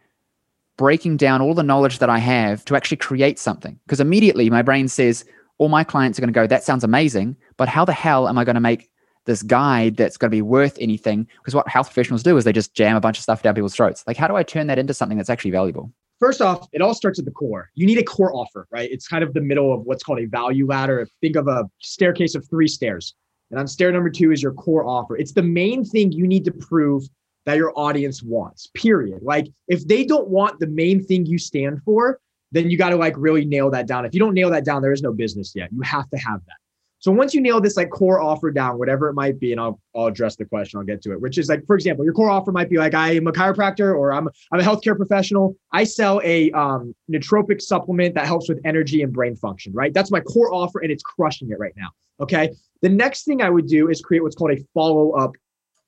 breaking 0.77 1.17
down 1.17 1.43
all 1.43 1.55
the 1.55 1.65
knowledge 1.65 1.99
that 1.99 2.09
I 2.09 2.19
have 2.19 2.65
to 2.67 2.77
actually 2.77 2.99
create 2.99 3.39
something? 3.39 3.79
Because 3.85 4.01
immediately 4.01 4.49
my 4.49 4.63
brain 4.63 4.87
says, 4.87 5.25
all 5.59 5.69
my 5.69 5.83
clients 5.83 6.19
are 6.19 6.23
going 6.23 6.33
to 6.33 6.39
go, 6.39 6.47
that 6.47 6.63
sounds 6.63 6.85
amazing, 6.85 7.37
but 7.57 7.69
how 7.69 7.85
the 7.85 7.93
hell 7.93 8.29
am 8.29 8.39
I 8.39 8.45
going 8.45 8.55
to 8.55 8.61
make 8.61 8.89
this 9.29 9.43
guide 9.43 9.97
that's 9.97 10.17
going 10.17 10.31
to 10.31 10.35
be 10.35 10.41
worth 10.43 10.79
anything 10.81 11.29
because 11.37 11.55
what 11.55 11.69
health 11.69 11.89
professionals 11.89 12.23
do 12.23 12.37
is 12.39 12.45
they 12.45 12.53
just 12.53 12.75
jam 12.75 12.97
a 12.97 13.01
bunch 13.01 13.19
of 13.19 13.23
stuff 13.23 13.43
down 13.43 13.55
people's 13.55 13.75
throats 13.75 14.03
like 14.07 14.17
how 14.17 14.27
do 14.27 14.37
i 14.37 14.43
turn 14.43 14.69
that 14.69 14.79
into 14.79 14.95
something 14.95 15.19
that's 15.19 15.29
actually 15.29 15.51
valuable 15.51 15.93
first 16.19 16.41
off 16.41 16.69
it 16.73 16.81
all 16.81 16.95
starts 16.95 17.19
at 17.19 17.25
the 17.25 17.31
core. 17.31 17.71
You 17.75 17.87
need 17.87 17.99
a 17.99 18.05
core 18.05 18.35
offer 18.35 18.67
right? 18.71 18.91
It's 18.91 19.09
kind 19.09 19.25
of 19.25 19.35
the 19.35 19.41
middle 19.41 19.73
of 19.73 19.83
what's 19.83 20.03
called 20.03 20.21
a 20.21 20.27
value 20.27 20.67
ladder. 20.67 21.07
Think 21.21 21.37
of 21.37 21.49
a 21.49 21.69
staircase 21.81 22.35
of 22.35 22.49
three 22.49 22.69
stairs 22.69 23.15
and 23.51 23.59
on 23.59 23.67
stair 23.67 23.93
number 23.93 24.11
two 24.11 24.33
is 24.33 24.43
your 24.43 24.53
core 24.53 24.85
offer. 24.85 25.17
It's 25.17 25.33
the 25.33 25.43
main 25.43 25.85
thing 25.85 26.13
you 26.13 26.27
need 26.27 26.45
to 26.45 26.53
prove 26.53 27.05
that 27.47 27.57
your 27.57 27.73
audience 27.77 28.23
wants 28.23 28.69
period. 28.75 29.23
Like 29.23 29.49
if 29.69 29.87
they 29.87 30.05
don't 30.05 30.29
want 30.29 30.61
the 30.61 30.67
main 30.67 31.03
thing 31.03 31.27
you 31.27 31.39
stand 31.39 31.83
for 31.85 32.21
then 32.51 32.71
you 32.71 32.79
got 32.79 32.91
to 32.91 32.97
like 32.97 33.15
really 33.17 33.45
nail 33.45 33.71
that 33.71 33.87
down. 33.87 34.05
If 34.07 34.15
you 34.15 34.21
don't 34.21 34.35
nail 34.35 34.51
that 34.51 34.65
down 34.65 34.83
there 34.83 34.93
is 34.93 35.03
no 35.03 35.13
business 35.13 35.53
yet. 35.55 35.71
You 35.73 35.81
have 35.83 36.09
to 36.11 36.19
have 36.19 36.41
that 36.47 36.57
so 37.01 37.13
once 37.13 37.33
you 37.33 37.41
nail 37.41 37.61
this 37.61 37.77
like 37.77 37.91
core 37.91 38.21
offer 38.21 38.51
down, 38.51 38.79
whatever 38.79 39.09
it 39.09 39.15
might 39.15 39.39
be, 39.39 39.53
and 39.53 39.61
I'll 39.61 39.81
I'll 39.95 40.07
address 40.07 40.37
the 40.37 40.45
question, 40.45 40.79
I'll 40.79 40.85
get 40.85 41.01
to 41.03 41.13
it, 41.13 41.21
which 41.21 41.39
is 41.39 41.49
like, 41.49 41.65
for 41.67 41.77
example, 41.77 42.05
your 42.05 42.15
core 42.15 42.31
offer 42.31 42.51
might 42.51 42.69
be 42.69 42.77
like, 42.77 42.95
I 42.95 43.13
am 43.13 43.27
a 43.27 43.33
chiropractor 43.33 43.95
or 43.95 44.13
I'm 44.13 44.29
I'm 44.53 44.61
a 44.61 44.63
healthcare 44.63 44.97
professional. 44.97 45.57
I 45.73 45.85
sell 45.85 46.21
a 46.25 46.51
um, 46.53 46.95
nootropic 47.11 47.63
supplement 47.63 48.15
that 48.17 48.27
helps 48.27 48.49
with 48.49 48.61
energy 48.65 49.03
and 49.03 49.13
brain 49.13 49.37
function, 49.37 49.73
right? 49.73 49.95
That's 49.95 50.11
my 50.11 50.21
core 50.21 50.53
offer, 50.53 50.81
and 50.81 50.91
it's 50.91 51.03
crushing 51.03 51.51
it 51.51 51.59
right 51.59 51.75
now. 51.77 51.89
Okay. 52.21 52.51
The 52.83 52.89
next 52.89 53.25
thing 53.25 53.43
I 53.43 53.51
would 53.51 53.67
do 53.67 53.89
is 53.89 54.01
create 54.01 54.23
what's 54.23 54.37
called 54.37 54.53
a 54.53 54.59
follow-up 54.75 55.33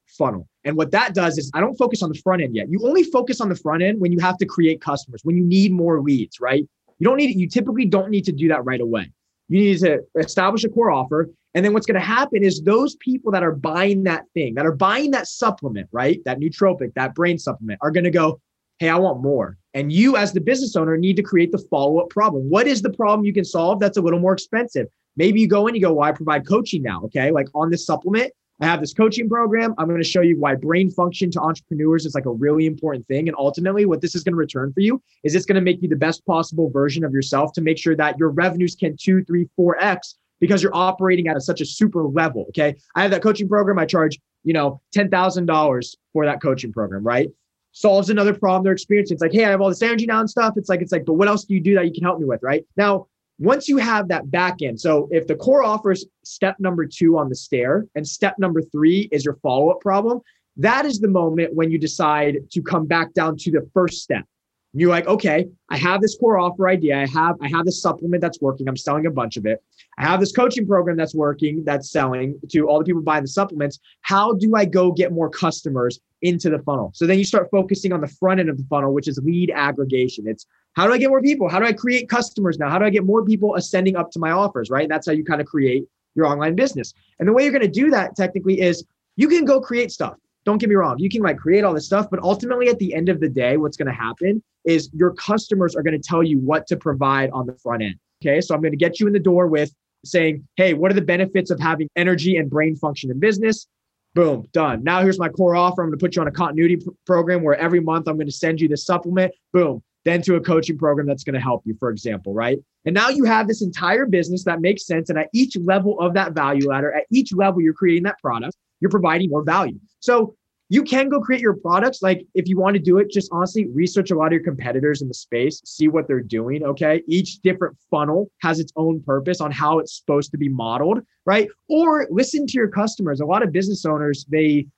funnel. 0.07 0.49
And 0.65 0.77
what 0.77 0.91
that 0.91 1.15
does 1.15 1.39
is 1.39 1.51
I 1.55 1.61
don't 1.61 1.77
focus 1.77 2.03
on 2.03 2.11
the 2.11 2.19
front 2.19 2.43
end 2.43 2.55
yet. 2.55 2.69
You 2.69 2.81
only 2.87 3.05
focus 3.05 3.41
on 3.41 3.49
the 3.49 3.55
front 3.55 3.83
end 3.83 4.01
when 4.01 4.13
you 4.13 4.19
have 4.19 4.37
to 4.39 4.47
create 4.47 4.81
customers, 4.81 5.21
when 5.25 5.37
you 5.37 5.45
need 5.45 5.73
more 5.73 6.01
leads, 6.01 6.41
right? 6.41 6.69
You 6.99 7.05
don't 7.09 7.17
need 7.17 7.39
you 7.39 7.49
typically 7.49 7.87
don't 7.87 8.11
need 8.11 8.25
to 8.27 8.33
do 8.33 8.49
that 8.49 8.65
right 8.65 8.81
away. 8.81 9.11
You 9.51 9.61
need 9.61 9.81
to 9.81 10.01
establish 10.19 10.65
a 10.65 10.69
core 10.69 10.91
offer. 10.91 11.29
And 11.55 11.65
then 11.65 11.73
what's 11.73 11.85
going 11.85 12.01
to 12.01 12.07
happen 12.07 12.45
is 12.45 12.63
those 12.63 12.95
people 12.97 13.33
that 13.33 13.43
are 13.43 13.53
buying 13.53 14.05
that 14.05 14.25
thing, 14.33 14.55
that 14.55 14.65
are 14.65 14.75
buying 14.75 15.11
that 15.11 15.27
supplement, 15.27 15.89
right? 15.91 16.21
That 16.25 16.39
nootropic, 16.39 16.95
that 16.95 17.15
brain 17.17 17.37
supplement, 17.37 17.81
are 17.83 17.91
going 17.91 18.05
to 18.05 18.11
go, 18.11 18.41
hey, 18.79 18.89
I 18.89 18.97
want 18.97 19.21
more. 19.21 19.59
And 19.75 19.93
you, 19.93 20.17
as 20.17 20.33
the 20.33 20.41
business 20.41 20.77
owner, 20.77 20.97
need 20.97 21.17
to 21.17 21.23
create 21.23 21.51
the 21.51 21.59
follow 21.69 21.99
up 21.99 22.09
problem. 22.09 22.49
What 22.49 22.69
is 22.69 22.81
the 22.81 22.93
problem 22.93 23.27
you 23.27 23.33
can 23.33 23.45
solve 23.45 23.81
that's 23.81 23.97
a 23.99 24.01
little 24.01 24.21
more 24.21 24.33
expensive? 24.33 24.87
Maybe 25.17 25.41
you 25.41 25.49
go 25.49 25.67
in, 25.67 25.75
you 25.75 25.81
go, 25.81 25.93
well, 25.93 26.09
I 26.09 26.13
provide 26.13 26.47
coaching 26.47 26.83
now. 26.83 27.03
Okay. 27.07 27.33
Like 27.33 27.49
on 27.55 27.71
this 27.71 27.85
supplement, 27.85 28.33
I 28.61 28.67
have 28.67 28.81
this 28.81 28.93
coaching 28.93 29.29
program. 29.29 29.75
I'm 29.79 29.89
going 29.89 30.03
to 30.03 30.09
show 30.09 30.21
you 30.21 30.39
why 30.39 30.55
brain 30.55 30.91
function 30.91 31.31
to 31.31 31.41
entrepreneurs 31.41 32.05
is 32.05 32.15
like 32.15 32.27
a 32.27 32.33
really 32.33 32.67
important 32.67 33.07
thing. 33.09 33.27
And 33.27 33.37
ultimately, 33.39 33.87
what 33.87 34.03
this 34.03 34.15
is 34.15 34.23
going 34.23 34.35
to 34.35 34.39
return 34.39 34.73
for 34.73 34.81
you 34.81 35.03
is 35.25 35.35
it's 35.35 35.47
going 35.47 35.55
to 35.55 35.63
make 35.63 35.83
you 35.83 35.89
the 35.89 35.97
best 35.97 36.25
possible 36.27 36.71
version 36.71 37.03
of 37.05 37.13
yourself 37.13 37.53
to 37.55 37.63
make 37.63 37.79
sure 37.79 37.97
that 37.97 38.19
your 38.19 38.29
revenues 38.29 38.75
can 38.75 38.97
two, 38.99 39.25
three, 39.25 39.49
four 39.57 39.83
X 39.83 40.17
because 40.41 40.63
you're 40.63 40.75
operating 40.75 41.29
at 41.29 41.37
a, 41.37 41.41
such 41.41 41.61
a 41.61 41.67
super 41.67 42.03
level. 42.05 42.47
Okay. 42.49 42.75
I 42.95 43.03
have 43.03 43.11
that 43.13 43.23
coaching 43.23 43.49
program. 43.49 43.79
I 43.79 43.87
charge, 43.87 44.19
you 44.45 44.53
know, 44.53 44.81
$10,000 44.95 45.97
for 46.13 46.25
that 46.27 46.43
coaching 46.43 46.73
program, 46.73 47.03
right? 47.03 47.29
Solves 47.73 48.11
another 48.11 48.35
problem 48.35 48.65
they're 48.65 48.73
experiencing. 48.73 49.15
It's 49.15 49.23
like, 49.23 49.33
hey, 49.33 49.45
I 49.45 49.51
have 49.51 49.61
all 49.61 49.69
this 49.69 49.83
energy 49.83 50.07
now 50.07 50.21
and 50.21 50.29
stuff. 50.29 50.55
It's 50.57 50.69
like, 50.69 50.83
it's 50.83 50.93
like, 50.93 51.05
but 51.05 51.15
what 51.15 51.29
else 51.29 51.45
do 51.45 51.55
you 51.55 51.61
do 51.61 51.75
that 51.77 51.87
you 51.87 51.93
can 51.93 52.03
help 52.03 52.19
me 52.19 52.27
with? 52.27 52.43
Right 52.43 52.67
now, 52.77 53.07
once 53.41 53.69
you 53.69 53.79
have 53.79 54.07
that 54.09 54.31
back 54.31 54.61
end, 54.61 54.79
so 54.79 55.09
if 55.11 55.27
the 55.27 55.35
core 55.35 55.65
offers 55.65 56.05
step 56.23 56.57
number 56.61 56.85
two 56.85 57.17
on 57.17 57.31
the 57.31 57.35
stair 57.35 57.87
and 57.95 58.07
step 58.07 58.35
number 58.39 58.61
three 58.61 59.09
is 59.11 59.25
your 59.25 59.37
follow 59.37 59.71
up 59.71 59.81
problem, 59.81 60.21
that 60.59 60.85
is 60.85 61.01
the 61.01 61.09
moment 61.09 61.55
when 61.55 61.71
you 61.71 61.79
decide 61.79 62.37
to 62.51 62.61
come 62.61 62.87
back 62.87 63.15
down 63.15 63.39
to 63.39 63.51
the 63.51 63.67
first 63.73 64.03
step. 64.03 64.25
You're 64.73 64.91
like, 64.91 65.09
okay, 65.09 65.49
I 65.69 65.77
have 65.79 66.01
this 66.01 66.17
core 66.17 66.39
offer 66.39 66.69
idea. 66.69 66.97
I 66.97 67.07
have 67.07 67.37
I 67.41 67.49
have 67.49 67.65
this 67.65 67.83
supplement 67.83 68.21
that's 68.21 68.41
working. 68.41 68.69
I'm 68.69 68.77
selling 68.77 69.07
a 69.07 69.11
bunch 69.11 69.37
of 69.37 69.45
it. 69.45 69.63
I 69.99 70.05
have 70.05 70.21
this 70.21 70.31
coaching 70.31 70.67
program 70.67 70.97
that's 70.97 71.15
working, 71.15 71.65
that's 71.65 71.91
selling 71.91 72.39
to 72.51 72.69
all 72.69 72.79
the 72.79 72.85
people 72.85 73.03
buying 73.03 73.23
the 73.23 73.29
supplements. 73.29 73.81
How 74.03 74.35
do 74.35 74.55
I 74.55 74.65
go 74.65 74.93
get 74.93 75.13
more 75.13 75.29
customers 75.29 75.99
into 76.23 76.51
the 76.51 76.61
funnel? 76.61 76.93
So 76.95 77.07
then 77.07 77.19
you 77.19 77.25
start 77.25 77.49
focusing 77.51 77.93
on 77.93 78.01
the 78.01 78.09
front 78.09 78.39
end 78.39 78.49
of 78.49 78.59
the 78.59 78.65
funnel, 78.71 78.95
which 78.95 79.09
is 79.09 79.19
lead 79.25 79.51
aggregation. 79.51 80.29
It's 80.29 80.47
how 80.75 80.87
do 80.87 80.93
I 80.93 80.99
get 80.99 81.09
more 81.09 81.21
people? 81.21 81.49
How 81.49 81.59
do 81.59 81.67
I 81.67 81.73
create 81.73 82.09
customers 82.09 82.59
now? 82.59 82.71
How 82.71 82.79
do 82.79 82.85
I 82.85 82.91
get 82.91 83.05
more 83.05 83.25
people 83.25 83.57
ascending 83.57 83.97
up 83.97 84.13
to 84.13 84.21
my 84.21 84.31
offers? 84.31 84.71
Right. 84.71 84.85
And 84.85 84.91
that's 84.91 85.07
how 85.07 85.13
you 85.13 85.25
kind 85.25 85.41
of 85.41 85.49
create 85.49 85.85
your 86.15 86.27
online 86.27 86.55
business. 86.55 86.95
And 87.19 87.29
the 87.29 87.33
way 87.33 87.43
you're 87.43 87.53
going 87.53 87.63
to 87.63 87.69
do 87.69 87.91
that 87.91 88.15
technically 88.15 88.61
is 88.61 88.85
you 89.17 89.29
can 89.29 89.45
go 89.45 89.61
create 89.61 89.91
stuff 89.91 90.15
don't 90.45 90.59
get 90.59 90.69
me 90.69 90.75
wrong, 90.75 90.99
you 90.99 91.11
can 91.11 91.23
like 91.23 91.39
create 91.39 91.65
all 91.65 91.75
this 91.75 91.87
stuff, 91.87 92.09
but 92.11 92.21
ultimately 92.21 92.69
at 92.69 92.79
the 92.79 92.95
end 92.95 93.09
of 93.09 93.21
the 93.21 93.29
day, 93.29 93.57
what's 93.57 93.77
going 93.77 93.89
to 93.89 93.93
happen 93.93 94.43
is 94.65 94.91
your 94.95 95.13
customers 95.15 95.75
are 95.77 95.83
going 95.83 96.01
to 96.01 96.09
tell 96.09 96.23
you 96.23 96.39
what 96.39 96.67
to 96.67 96.77
provide 96.77 97.31
on 97.31 97.47
the 97.47 97.55
front 97.55 97.83
end. 97.83 97.97
Okay. 98.23 98.41
So 98.41 98.55
I'm 98.55 98.61
going 98.61 98.73
to 98.73 98.79
get 98.79 99.01
you 99.01 99.07
in 99.07 99.13
the 99.13 99.19
door 99.19 99.47
with 99.47 99.73
saying, 100.05 100.47
Hey, 100.57 100.75
what 100.75 100.91
are 100.91 100.95
the 100.95 101.03
benefits 101.03 101.51
of 101.51 101.61
having 101.61 101.89
energy 101.97 102.37
and 102.37 102.51
brain 102.51 102.77
function 102.77 103.11
in 103.11 103.19
business? 103.19 103.67
Boom, 104.15 104.49
done. 104.53 104.83
Now 104.83 105.03
here's 105.03 105.19
my 105.19 105.29
core 105.29 105.55
offer. 105.55 105.83
I'm 105.83 105.89
going 105.89 105.99
to 105.99 106.05
put 106.05 106.17
you 106.17 106.23
on 106.23 106.29
a 106.29 106.33
continuity 106.33 106.77
pr- 106.77 106.91
program 107.07 107.43
where 107.43 107.57
every 107.57 107.81
month 107.81 108.09
I'm 108.09 108.17
going 108.17 108.27
to 108.27 108.33
send 108.33 108.61
you 108.61 108.67
this 108.67 108.85
supplement. 108.85 109.33
Boom. 109.53 109.83
Then 110.05 110.23
to 110.23 110.35
a 110.35 110.41
coaching 110.41 110.79
program 110.79 111.07
that's 111.07 111.23
going 111.23 111.35
to 111.35 111.41
help 111.41 111.63
you, 111.65 111.77
for 111.79 111.91
example, 111.91 112.35
right? 112.35 112.59
And 112.87 112.95
now 112.95 113.11
you 113.11 113.25
have 113.25 113.47
this 113.47 113.63
entire 113.63 114.07
business 114.07 114.45
that 114.45 114.61
makes 114.61 114.87
sense. 114.87 115.11
And 115.11 115.19
at 115.19 115.29
each 115.33 115.57
level 115.59 116.01
of 116.01 116.15
that 116.15 116.33
value 116.33 116.69
ladder, 116.69 116.93
at 116.93 117.05
each 117.13 117.33
level 117.35 117.61
you're 117.61 117.75
creating 117.75 118.05
that 118.05 118.19
product, 118.21 118.57
you're 118.81 118.91
providing 118.91 119.31
more 119.31 119.45
value. 119.45 119.79
So 120.01 120.35
you 120.71 120.85
can 120.85 121.09
go 121.09 121.21
create 121.21 121.43
your 121.43 121.57
products. 121.57 122.01
Like 122.01 122.25
if 122.35 122.49
you 122.49 122.57
want 122.57 122.75
to 122.75 122.81
do 122.81 122.99
it, 122.99 123.11
just 123.11 123.29
honestly 123.33 123.67
research 123.75 124.13
a 124.13 124.15
lot 124.15 124.27
of 124.27 124.33
your 124.33 124.43
competitors 124.43 125.03
in 125.03 125.09
the 125.09 125.15
space, 125.15 125.61
see 125.65 125.89
what 125.89 126.07
they're 126.07 126.21
doing. 126.21 126.63
Okay. 126.65 127.03
Each 127.09 127.41
different 127.41 127.77
funnel 127.91 128.31
has 128.41 128.61
its 128.61 128.73
own 128.77 129.03
purpose 129.03 129.41
on 129.41 129.51
how 129.51 129.81
it's 129.81 129.99
supposed 129.99 130.31
to 130.31 130.39
be 130.39 130.49
modeled, 130.49 131.01
right? 131.27 131.49
Or 131.69 132.07
listen 132.09 132.47
to 132.47 132.53
your 132.55 132.69
customers. 132.69 133.21
A 133.21 133.27
lot 133.27 133.43
of 133.43 133.51
business 133.51 133.85
owners, 133.85 134.25
they, 134.29 134.69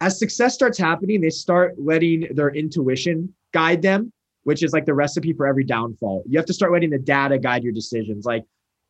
as 0.00 0.16
success 0.16 0.54
starts 0.54 0.78
happening, 0.78 1.20
they 1.20 1.30
start 1.30 1.74
letting 1.76 2.28
their 2.34 2.50
intuition 2.54 3.34
guide 3.52 3.82
them, 3.82 4.12
which 4.44 4.62
is 4.62 4.72
like 4.72 4.86
the 4.86 4.94
recipe 4.94 5.32
for 5.32 5.48
every 5.48 5.64
downfall. 5.64 6.22
You 6.28 6.38
have 6.38 6.46
to 6.46 6.54
start 6.54 6.72
letting 6.72 6.90
the 6.90 6.98
data 6.98 7.36
guide 7.36 7.64
your 7.64 7.72
decisions. 7.72 8.24
Like 8.24 8.44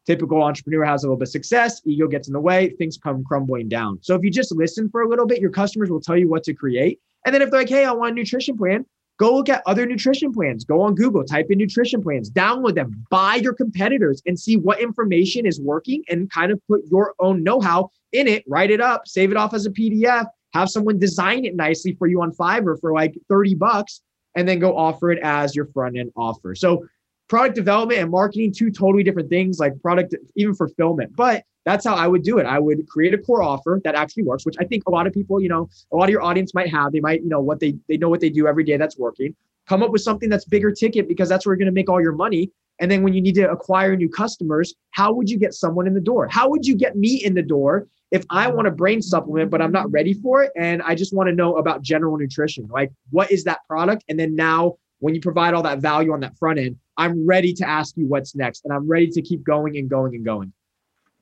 typical 0.06 0.42
entrepreneur 0.42 0.84
has 0.84 1.04
a 1.04 1.06
little 1.06 1.16
bit 1.16 1.28
of 1.28 1.32
success, 1.32 1.80
ego 1.84 2.08
gets 2.08 2.28
in 2.28 2.32
the 2.32 2.40
way, 2.40 2.70
things 2.70 2.98
come 2.98 3.24
crumbling 3.24 3.68
down. 3.68 3.98
So 4.02 4.14
if 4.14 4.22
you 4.22 4.30
just 4.30 4.54
listen 4.54 4.88
for 4.88 5.02
a 5.02 5.08
little 5.08 5.26
bit, 5.26 5.40
your 5.40 5.50
customers 5.50 5.90
will 5.90 6.00
tell 6.00 6.16
you 6.16 6.28
what 6.28 6.44
to 6.44 6.54
create. 6.54 7.00
And 7.24 7.34
then 7.34 7.42
if 7.42 7.50
they're 7.50 7.60
like, 7.60 7.68
hey, 7.68 7.84
I 7.84 7.92
want 7.92 8.12
a 8.12 8.14
nutrition 8.14 8.56
plan, 8.56 8.84
go 9.18 9.34
look 9.34 9.48
at 9.48 9.62
other 9.66 9.86
nutrition 9.86 10.32
plans. 10.32 10.64
Go 10.64 10.80
on 10.80 10.94
Google, 10.94 11.24
type 11.24 11.46
in 11.50 11.58
nutrition 11.58 12.02
plans, 12.02 12.30
download 12.30 12.74
them, 12.74 13.06
buy 13.10 13.36
your 13.36 13.54
competitors 13.54 14.22
and 14.26 14.38
see 14.38 14.56
what 14.56 14.80
information 14.80 15.46
is 15.46 15.60
working 15.60 16.02
and 16.08 16.30
kind 16.30 16.50
of 16.50 16.60
put 16.66 16.82
your 16.90 17.14
own 17.20 17.42
know 17.44 17.60
how 17.60 17.90
in 18.12 18.26
it, 18.26 18.42
write 18.48 18.70
it 18.70 18.80
up, 18.80 19.06
save 19.06 19.30
it 19.30 19.36
off 19.36 19.54
as 19.54 19.66
a 19.66 19.70
PDF, 19.70 20.26
have 20.52 20.68
someone 20.68 20.98
design 20.98 21.44
it 21.44 21.54
nicely 21.54 21.94
for 21.94 22.08
you 22.08 22.20
on 22.20 22.32
Fiverr 22.32 22.78
for 22.80 22.92
like 22.92 23.14
30 23.28 23.54
bucks, 23.54 24.02
and 24.34 24.48
then 24.48 24.58
go 24.58 24.76
offer 24.76 25.10
it 25.10 25.18
as 25.22 25.54
your 25.54 25.66
front 25.66 25.96
end 25.96 26.10
offer. 26.16 26.54
So 26.54 26.84
product 27.32 27.54
development 27.54 27.98
and 27.98 28.10
marketing 28.10 28.52
two 28.52 28.70
totally 28.70 29.02
different 29.02 29.30
things 29.30 29.58
like 29.58 29.72
product 29.80 30.14
even 30.36 30.54
fulfillment. 30.54 31.16
But 31.16 31.44
that's 31.64 31.86
how 31.86 31.94
i 31.94 32.06
would 32.06 32.22
do 32.24 32.36
it. 32.36 32.44
I 32.44 32.58
would 32.58 32.86
create 32.86 33.14
a 33.14 33.18
core 33.18 33.42
offer 33.42 33.80
that 33.84 33.94
actually 33.94 34.24
works 34.24 34.44
which 34.44 34.56
i 34.60 34.64
think 34.64 34.82
a 34.86 34.90
lot 34.90 35.06
of 35.06 35.14
people 35.14 35.40
you 35.40 35.48
know 35.48 35.70
a 35.92 35.96
lot 35.96 36.04
of 36.04 36.10
your 36.10 36.20
audience 36.20 36.52
might 36.52 36.68
have. 36.68 36.92
They 36.92 37.00
might 37.00 37.22
you 37.22 37.30
know 37.30 37.40
what 37.40 37.58
they 37.58 37.72
they 37.88 37.96
know 37.96 38.10
what 38.10 38.20
they 38.20 38.28
do 38.28 38.46
every 38.46 38.64
day 38.64 38.76
that's 38.76 38.98
working. 38.98 39.34
Come 39.66 39.82
up 39.82 39.92
with 39.92 40.02
something 40.02 40.28
that's 40.28 40.44
bigger 40.44 40.72
ticket 40.72 41.08
because 41.08 41.30
that's 41.30 41.46
where 41.46 41.54
you're 41.54 41.64
going 41.64 41.74
to 41.74 41.80
make 41.80 41.88
all 41.88 42.02
your 42.02 42.12
money. 42.12 42.50
And 42.80 42.90
then 42.90 43.02
when 43.02 43.14
you 43.14 43.22
need 43.22 43.36
to 43.36 43.50
acquire 43.50 43.96
new 43.96 44.10
customers 44.10 44.74
how 44.90 45.14
would 45.14 45.30
you 45.30 45.38
get 45.38 45.54
someone 45.54 45.86
in 45.86 45.94
the 45.94 46.06
door? 46.12 46.28
How 46.28 46.50
would 46.50 46.66
you 46.66 46.76
get 46.76 46.96
me 46.96 47.24
in 47.24 47.32
the 47.32 47.46
door 47.56 47.86
if 48.10 48.26
i 48.28 48.46
want 48.46 48.66
a 48.68 48.70
brain 48.70 49.00
supplement 49.00 49.50
but 49.50 49.62
i'm 49.62 49.72
not 49.72 49.90
ready 49.90 50.12
for 50.12 50.42
it? 50.42 50.52
And 50.54 50.82
i 50.82 50.94
just 50.94 51.14
want 51.14 51.30
to 51.30 51.34
know 51.34 51.56
about 51.56 51.80
general 51.80 52.18
nutrition 52.18 52.68
like 52.70 52.90
what 53.08 53.32
is 53.32 53.42
that 53.44 53.60
product? 53.66 54.04
And 54.10 54.20
then 54.20 54.36
now 54.36 54.74
when 55.02 55.14
you 55.14 55.20
provide 55.20 55.52
all 55.52 55.64
that 55.64 55.80
value 55.80 56.12
on 56.12 56.20
that 56.20 56.38
front 56.38 56.58
end, 56.60 56.76
I'm 56.96 57.26
ready 57.26 57.52
to 57.54 57.68
ask 57.68 57.96
you 57.96 58.06
what's 58.06 58.34
next, 58.34 58.64
and 58.64 58.72
I'm 58.72 58.88
ready 58.88 59.08
to 59.08 59.22
keep 59.22 59.42
going 59.42 59.76
and 59.76 59.88
going 59.88 60.14
and 60.14 60.24
going. 60.24 60.52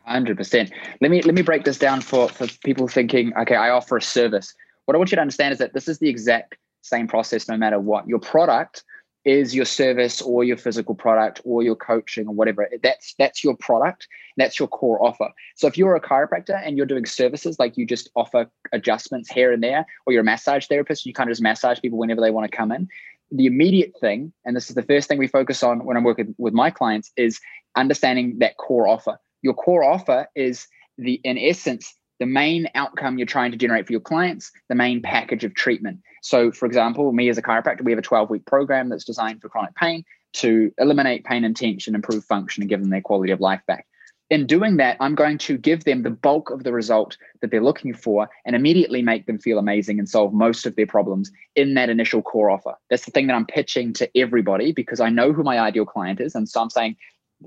Hundred 0.05 0.37
percent. 0.37 0.73
Let 1.01 1.11
me 1.11 1.23
let 1.23 1.35
me 1.35 1.43
break 1.43 1.65
this 1.65 1.79
down 1.79 2.01
for 2.01 2.29
for 2.29 2.47
people 2.65 2.89
thinking. 2.89 3.33
Okay, 3.37 3.55
I 3.55 3.71
offer 3.71 3.99
a 3.99 4.03
service. 4.03 4.55
What 4.87 4.95
I 4.95 4.99
want 4.99 5.13
you 5.13 5.17
to 5.17 5.21
understand 5.21 5.53
is 5.53 5.59
that 5.59 5.73
this 5.73 5.89
is 5.89 5.99
the 5.99 6.09
exact 6.09 6.57
same 6.81 7.07
process, 7.07 7.49
no 7.49 7.57
matter 7.57 7.79
what. 7.79 8.09
Your 8.09 8.19
product 8.19 8.83
is 9.25 9.55
your 9.55 9.67
service 9.67 10.23
or 10.23 10.45
your 10.45 10.57
physical 10.57 10.95
product 10.95 11.43
or 11.45 11.63
your 11.63 11.77
coaching 11.77 12.27
or 12.27 12.35
whatever. 12.35 12.69
That's 12.83 13.15
that's 13.19 13.45
your 13.45 13.55
product. 13.57 14.09
That's 14.37 14.59
your 14.59 14.69
core 14.69 15.03
offer. 15.05 15.29
So 15.57 15.67
if 15.67 15.77
you're 15.77 15.95
a 15.95 16.01
chiropractor 16.01 16.61
and 16.65 16.77
you're 16.77 16.87
doing 16.87 17.05
services 17.05 17.59
like 17.59 17.77
you 17.77 17.87
just 17.87 18.11
offer 18.17 18.51
adjustments 18.73 19.31
here 19.31 19.53
and 19.53 19.63
there, 19.63 19.85
or 20.07 20.13
you're 20.13 20.23
a 20.23 20.25
massage 20.25 20.67
therapist, 20.67 21.05
you 21.05 21.13
kind 21.13 21.29
of 21.29 21.33
just 21.33 21.43
massage 21.43 21.81
people 21.81 21.99
whenever 21.99 22.23
they 22.23 22.31
want 22.31 22.51
to 22.51 22.57
come 22.57 22.73
in 22.73 22.89
the 23.31 23.47
immediate 23.47 23.93
thing, 24.01 24.33
and 24.45 24.57
this 24.57 24.69
is 24.69 24.75
the 24.75 24.83
first 24.83 25.09
thing 25.09 25.19
we 25.19 25.29
focus 25.29 25.63
on 25.63 25.85
when 25.85 25.97
I'm 25.97 26.05
working 26.05 26.35
with 26.39 26.55
my 26.55 26.71
clients, 26.71 27.13
is 27.17 27.41
understanding 27.77 28.39
that 28.39 28.57
core 28.57 28.89
offer. 28.89 29.19
Your 29.43 29.55
core 29.55 29.85
offer 29.85 30.27
is 30.35 30.67
the, 30.99 31.21
in 31.25 31.39
essence, 31.39 31.95
the 32.19 32.27
main 32.27 32.69
outcome 32.75 33.19
you're 33.19 33.27
trying 33.27 33.51
to 33.51 33.57
generate 33.57 33.87
for 33.87 33.93
your 33.93 34.01
clients, 34.01 34.53
the 34.69 34.75
main 34.75 35.01
package 35.01 35.45
of 35.45 35.55
treatment. 35.55 36.01
So, 36.23 36.53
for 36.53 36.67
example, 36.67 37.11
me 37.13 37.29
as 37.29 37.39
a 37.39 37.43
chiropractor, 37.43 37.83
we 37.83 37.93
have 37.93 37.99
a 37.99 38.03
12 38.03 38.31
week 38.31 38.45
program 38.47 38.89
that's 38.89 39.05
designed 39.05 39.41
for 39.41 39.49
chronic 39.49 39.75
pain 39.75 40.05
to 40.35 40.73
eliminate 40.79 41.25
pain 41.25 41.45
and 41.45 41.57
tension, 41.57 41.95
improve 41.95 42.25
function, 42.25 42.63
and 42.63 42.69
give 42.69 42.81
them 42.81 42.91
their 42.91 43.01
quality 43.01 43.33
of 43.33 43.41
life 43.41 43.63
back. 43.67 43.87
In 44.31 44.47
doing 44.47 44.77
that, 44.77 44.97
I'm 45.01 45.17
going 45.17 45.39
to 45.39 45.59
give 45.59 45.85
them 45.85 46.05
the 46.05 46.11
bulk 46.11 46.51
of 46.51 46.63
the 46.63 46.73
result 46.73 47.17
that 47.43 47.51
they're 47.51 47.63
looking 47.63 47.93
for 47.93 48.29
and 48.47 48.55
immediately 48.55 49.03
make 49.03 49.27
them 49.27 49.39
feel 49.39 49.59
amazing 49.59 49.99
and 49.99 50.09
solve 50.09 50.33
most 50.33 50.67
of 50.67 50.77
their 50.77 50.87
problems 50.87 51.33
in 51.57 51.75
that 51.75 51.91
initial 51.91 52.23
core 52.23 52.49
offer. 52.49 52.75
That's 52.89 53.05
the 53.05 53.11
thing 53.11 53.27
that 53.27 53.35
I'm 53.35 53.47
pitching 53.47 53.93
to 53.95 54.09
everybody 54.17 54.73
because 54.73 55.01
I 55.01 55.11
know 55.11 55.33
who 55.33 55.43
my 55.43 55.59
ideal 55.59 55.85
client 55.85 56.21
is. 56.21 56.37
And 56.37 56.49
so 56.49 56.63
I'm 56.63 56.71
saying, 56.71 56.97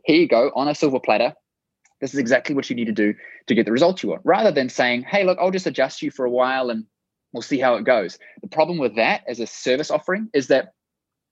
here 0.04 0.18
you 0.18 0.28
go 0.28 0.52
on 0.56 0.68
a 0.68 0.76
silver 0.76 1.00
platter. 1.00 1.34
This 2.02 2.14
is 2.14 2.20
exactly 2.20 2.54
what 2.54 2.70
you 2.70 2.76
need 2.76 2.86
to 2.86 2.92
do 2.92 3.14
to 3.48 3.56
get 3.56 3.66
the 3.66 3.72
results 3.72 4.04
you 4.04 4.10
want, 4.10 4.22
rather 4.26 4.52
than 4.52 4.68
saying, 4.68 5.04
hey, 5.04 5.24
look, 5.24 5.38
I'll 5.40 5.52
just 5.52 5.68
adjust 5.68 6.02
you 6.02 6.12
for 6.12 6.26
a 6.26 6.30
while 6.30 6.70
and 6.70 6.86
we'll 7.32 7.42
see 7.42 7.60
how 7.60 7.76
it 7.76 7.86
goes. 7.86 8.20
The 8.42 8.50
problem 8.50 8.78
with 8.78 8.98
that 8.98 9.24
as 9.26 9.40
a 9.40 9.48
service 9.48 9.90
offering 9.90 10.30
is 10.34 10.48
that 10.48 10.74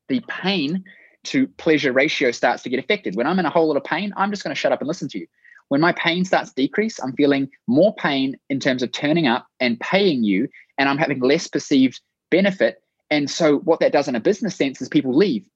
the 0.08 0.22
pain 0.30 0.86
to 1.24 1.48
pleasure 1.48 1.92
ratio 1.92 2.32
starts 2.32 2.64
to 2.64 2.70
get 2.70 2.80
affected. 2.80 3.16
When 3.16 3.28
I'm 3.28 3.38
in 3.38 3.46
a 3.46 3.50
whole 3.50 3.68
lot 3.68 3.78
of 3.78 3.84
pain, 3.84 4.14
I'm 4.16 4.32
just 4.32 4.44
going 4.44 4.56
to 4.56 4.60
shut 4.60 4.72
up 4.72 4.80
and 4.80 4.88
listen 4.88 5.10
to 5.10 5.20
you. 5.20 5.28
When 5.72 5.80
my 5.80 5.94
pain 5.94 6.26
starts 6.26 6.50
to 6.50 6.56
decrease, 6.56 7.00
I'm 7.02 7.14
feeling 7.14 7.50
more 7.66 7.96
pain 7.96 8.36
in 8.50 8.60
terms 8.60 8.84
of 8.84 8.92
turning 8.92 9.26
up 9.26 9.48
and 9.62 9.80
paying 9.80 10.22
you, 10.22 10.50
and 10.78 10.90
I'm 10.90 10.98
having 10.98 11.22
less 11.22 11.48
perceived 11.48 12.02
benefit. 12.30 12.84
And 13.10 13.32
so, 13.32 13.60
what 13.60 13.80
that 13.80 13.94
does 13.94 14.10
in 14.10 14.16
a 14.18 14.20
business 14.20 14.54
sense 14.54 14.82
is 14.82 14.90
people 14.90 15.16
leave. 15.16 15.48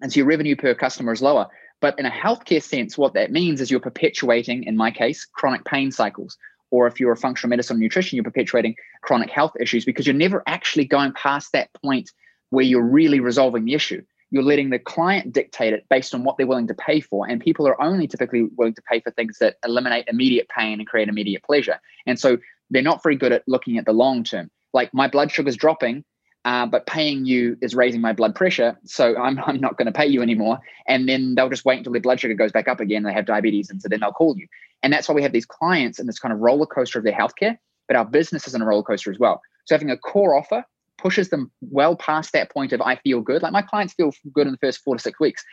And 0.00 0.12
so, 0.12 0.18
your 0.18 0.26
revenue 0.26 0.54
per 0.54 0.76
customer 0.76 1.12
is 1.12 1.20
lower. 1.20 1.48
But 1.80 1.98
in 1.98 2.06
a 2.06 2.10
healthcare 2.10 2.62
sense, 2.62 2.96
what 2.96 3.14
that 3.14 3.32
means 3.32 3.60
is 3.60 3.68
you're 3.68 3.80
perpetuating, 3.80 4.62
in 4.62 4.76
my 4.76 4.92
case, 4.92 5.24
chronic 5.24 5.64
pain 5.64 5.90
cycles. 5.90 6.38
Or 6.70 6.86
if 6.86 7.00
you're 7.00 7.10
a 7.10 7.16
functional 7.16 7.50
medicine 7.50 7.80
nutrition, 7.80 8.14
you're 8.14 8.22
perpetuating 8.22 8.76
chronic 9.02 9.30
health 9.30 9.54
issues 9.58 9.84
because 9.84 10.06
you're 10.06 10.14
never 10.14 10.44
actually 10.46 10.84
going 10.84 11.14
past 11.14 11.50
that 11.50 11.70
point 11.82 12.12
where 12.50 12.64
you're 12.64 12.80
really 12.80 13.18
resolving 13.18 13.64
the 13.64 13.74
issue 13.74 14.04
you're 14.34 14.42
letting 14.42 14.70
the 14.70 14.80
client 14.80 15.32
dictate 15.32 15.72
it 15.72 15.86
based 15.88 16.12
on 16.12 16.24
what 16.24 16.36
they're 16.36 16.46
willing 16.48 16.66
to 16.66 16.74
pay 16.74 16.98
for. 16.98 17.24
And 17.24 17.40
people 17.40 17.68
are 17.68 17.80
only 17.80 18.08
typically 18.08 18.48
willing 18.56 18.74
to 18.74 18.82
pay 18.82 18.98
for 18.98 19.12
things 19.12 19.38
that 19.38 19.58
eliminate 19.64 20.06
immediate 20.08 20.48
pain 20.48 20.80
and 20.80 20.88
create 20.88 21.08
immediate 21.08 21.44
pleasure. 21.44 21.78
And 22.04 22.18
so 22.18 22.38
they're 22.68 22.82
not 22.82 23.00
very 23.00 23.14
good 23.14 23.30
at 23.30 23.44
looking 23.46 23.78
at 23.78 23.86
the 23.86 23.92
long 23.92 24.24
term. 24.24 24.50
Like 24.72 24.92
my 24.92 25.06
blood 25.06 25.30
sugar's 25.30 25.54
dropping, 25.54 26.04
uh, 26.44 26.66
but 26.66 26.84
paying 26.84 27.24
you 27.24 27.56
is 27.62 27.76
raising 27.76 28.00
my 28.00 28.12
blood 28.12 28.34
pressure. 28.34 28.76
So 28.84 29.16
I'm, 29.16 29.38
I'm 29.46 29.60
not 29.60 29.78
going 29.78 29.86
to 29.86 29.92
pay 29.92 30.06
you 30.06 30.20
anymore. 30.20 30.58
And 30.88 31.08
then 31.08 31.36
they'll 31.36 31.48
just 31.48 31.64
wait 31.64 31.78
until 31.78 31.92
their 31.92 32.02
blood 32.02 32.18
sugar 32.18 32.34
goes 32.34 32.50
back 32.50 32.66
up 32.66 32.80
again. 32.80 33.04
They 33.04 33.12
have 33.12 33.26
diabetes. 33.26 33.70
And 33.70 33.80
so 33.80 33.88
then 33.88 34.00
they'll 34.00 34.10
call 34.10 34.36
you. 34.36 34.48
And 34.82 34.92
that's 34.92 35.08
why 35.08 35.14
we 35.14 35.22
have 35.22 35.32
these 35.32 35.46
clients 35.46 36.00
and 36.00 36.08
this 36.08 36.18
kind 36.18 36.34
of 36.34 36.40
roller 36.40 36.66
coaster 36.66 36.98
of 36.98 37.04
their 37.04 37.14
healthcare. 37.14 37.56
But 37.86 37.96
our 37.96 38.04
business 38.04 38.48
is 38.48 38.54
in 38.56 38.62
a 38.62 38.66
roller 38.66 38.82
coaster 38.82 39.12
as 39.12 39.18
well. 39.20 39.40
So 39.66 39.76
having 39.76 39.92
a 39.92 39.96
core 39.96 40.34
offer 40.34 40.64
pushes 40.98 41.28
them 41.28 41.50
well 41.60 41.96
past 41.96 42.32
that 42.32 42.50
point 42.50 42.72
of 42.72 42.80
I 42.80 42.96
feel 42.96 43.20
good. 43.20 43.42
Like 43.42 43.52
my 43.52 43.62
clients 43.62 43.94
feel 43.94 44.12
good 44.32 44.46
in 44.46 44.52
the 44.52 44.58
first 44.58 44.80
four 44.80 44.96
to 44.96 45.02
six 45.02 45.18
weeks. 45.20 45.44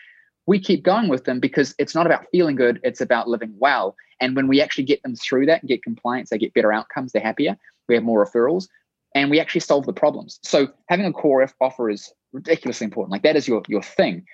We 0.47 0.59
keep 0.59 0.83
going 0.83 1.07
with 1.07 1.25
them 1.25 1.39
because 1.39 1.75
it's 1.77 1.93
not 1.93 2.05
about 2.05 2.25
feeling 2.31 2.55
good, 2.55 2.79
it's 2.83 3.01
about 3.01 3.27
living 3.27 3.53
well. 3.57 3.95
And 4.19 4.35
when 4.35 4.47
we 4.47 4.61
actually 4.61 4.85
get 4.85 5.01
them 5.03 5.15
through 5.15 5.45
that 5.47 5.61
and 5.61 5.69
get 5.69 5.83
compliance, 5.83 6.29
they 6.29 6.37
get 6.37 6.53
better 6.53 6.73
outcomes, 6.73 7.11
they're 7.11 7.21
happier, 7.21 7.57
we 7.87 7.95
have 7.95 8.03
more 8.03 8.25
referrals, 8.25 8.67
and 9.13 9.29
we 9.29 9.39
actually 9.39 9.61
solve 9.61 9.85
the 9.85 9.93
problems. 9.93 10.39
So 10.43 10.69
having 10.87 11.05
a 11.05 11.13
core 11.13 11.47
offer 11.59 11.89
is 11.89 12.11
ridiculously 12.33 12.85
important. 12.85 13.11
Like 13.11 13.23
that 13.23 13.35
is 13.35 13.47
your 13.47 13.61
your 13.67 13.83
thing. 13.83 14.25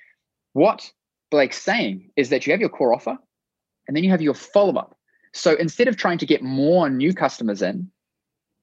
What 0.53 0.91
Blake's 1.29 1.61
saying 1.61 2.09
is 2.15 2.29
that 2.29 2.45
you 2.45 2.53
have 2.53 2.61
your 2.61 2.69
core 2.69 2.93
offer 2.93 3.17
and 3.87 3.95
then 3.95 4.03
you 4.03 4.09
have 4.11 4.21
your 4.21 4.33
follow-up. 4.33 4.97
So 5.33 5.55
instead 5.55 5.87
of 5.87 5.97
trying 5.97 6.17
to 6.19 6.25
get 6.25 6.41
more 6.41 6.89
new 6.89 7.13
customers 7.13 7.61
in, 7.61 7.91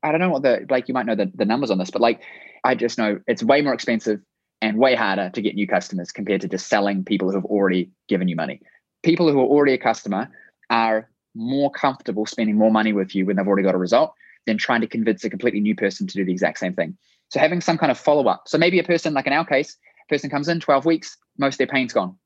I 0.04 0.12
don't 0.12 0.20
know 0.20 0.28
what 0.28 0.42
the 0.42 0.66
like 0.68 0.86
you 0.86 0.94
might 0.94 1.06
know 1.06 1.14
the, 1.14 1.32
the 1.34 1.46
numbers 1.46 1.70
on 1.70 1.78
this, 1.78 1.90
but 1.90 2.02
like 2.02 2.20
I 2.62 2.74
just 2.74 2.98
know 2.98 3.18
it's 3.26 3.42
way 3.42 3.62
more 3.62 3.72
expensive 3.72 4.20
and 4.60 4.78
way 4.78 4.94
harder 4.94 5.30
to 5.30 5.42
get 5.42 5.54
new 5.54 5.66
customers 5.66 6.12
compared 6.12 6.42
to 6.42 6.48
just 6.48 6.68
selling 6.68 7.04
people 7.04 7.28
who 7.28 7.36
have 7.36 7.44
already 7.46 7.90
given 8.08 8.28
you 8.28 8.36
money. 8.36 8.60
People 9.02 9.30
who 9.32 9.40
are 9.40 9.46
already 9.46 9.72
a 9.72 9.78
customer 9.78 10.28
are 10.70 11.08
more 11.34 11.70
comfortable 11.70 12.26
spending 12.26 12.56
more 12.56 12.70
money 12.70 12.92
with 12.92 13.14
you 13.14 13.26
when 13.26 13.36
they've 13.36 13.46
already 13.46 13.64
got 13.64 13.74
a 13.74 13.78
result 13.78 14.14
than 14.46 14.58
trying 14.58 14.82
to 14.82 14.86
convince 14.86 15.24
a 15.24 15.30
completely 15.30 15.60
new 15.60 15.74
person 15.74 16.06
to 16.06 16.14
do 16.14 16.24
the 16.24 16.32
exact 16.32 16.58
same 16.58 16.74
thing. 16.74 16.96
So 17.30 17.40
having 17.40 17.60
some 17.60 17.78
kind 17.78 17.90
of 17.90 17.98
follow 17.98 18.26
up. 18.28 18.44
So 18.46 18.58
maybe 18.58 18.78
a 18.78 18.84
person 18.84 19.14
like 19.14 19.26
in 19.26 19.32
our 19.32 19.44
case, 19.44 19.76
person 20.08 20.30
comes 20.30 20.48
in 20.48 20.60
12 20.60 20.84
weeks, 20.84 21.16
most 21.38 21.54
of 21.54 21.58
their 21.58 21.66
pain's 21.66 21.92
gone. 21.92 22.16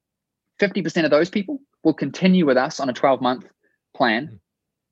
50% 0.61 1.05
of 1.05 1.11
those 1.11 1.31
people 1.31 1.61
will 1.85 1.95
continue 1.95 2.45
with 2.45 2.57
us 2.57 2.81
on 2.81 2.89
a 2.89 2.93
12 2.93 3.23
month 3.23 3.47
plan 3.97 4.27
hmm 4.27 4.48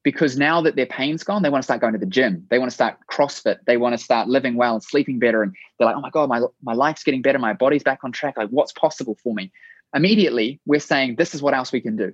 because 0.06 0.38
now 0.38 0.60
that 0.60 0.76
their 0.76 0.86
pain's 0.86 1.24
gone, 1.24 1.42
they 1.42 1.48
want 1.50 1.62
to 1.62 1.64
start 1.64 1.80
going 1.80 1.92
to 1.92 1.98
the 1.98 2.06
gym. 2.06 2.46
They 2.48 2.60
want 2.60 2.70
to 2.70 2.74
start 2.74 2.96
CrossFit. 3.10 3.56
They 3.66 3.76
want 3.76 3.98
to 3.98 3.98
start 3.98 4.28
living 4.28 4.54
well 4.54 4.74
and 4.74 4.82
sleeping 4.84 5.18
better. 5.18 5.42
And 5.42 5.52
they're 5.76 5.86
like, 5.86 5.96
oh 5.96 6.00
my 6.00 6.10
God, 6.10 6.28
my, 6.28 6.42
my 6.62 6.74
life's 6.74 7.02
getting 7.02 7.22
better. 7.22 7.40
My 7.40 7.54
body's 7.54 7.82
back 7.82 8.04
on 8.04 8.12
track. 8.12 8.36
Like, 8.36 8.50
what's 8.50 8.70
possible 8.70 9.16
for 9.20 9.34
me? 9.34 9.50
Immediately, 9.96 10.60
we're 10.64 10.78
saying, 10.78 11.16
this 11.16 11.34
is 11.34 11.42
what 11.42 11.54
else 11.54 11.72
we 11.72 11.80
can 11.80 11.96
do. 11.96 12.12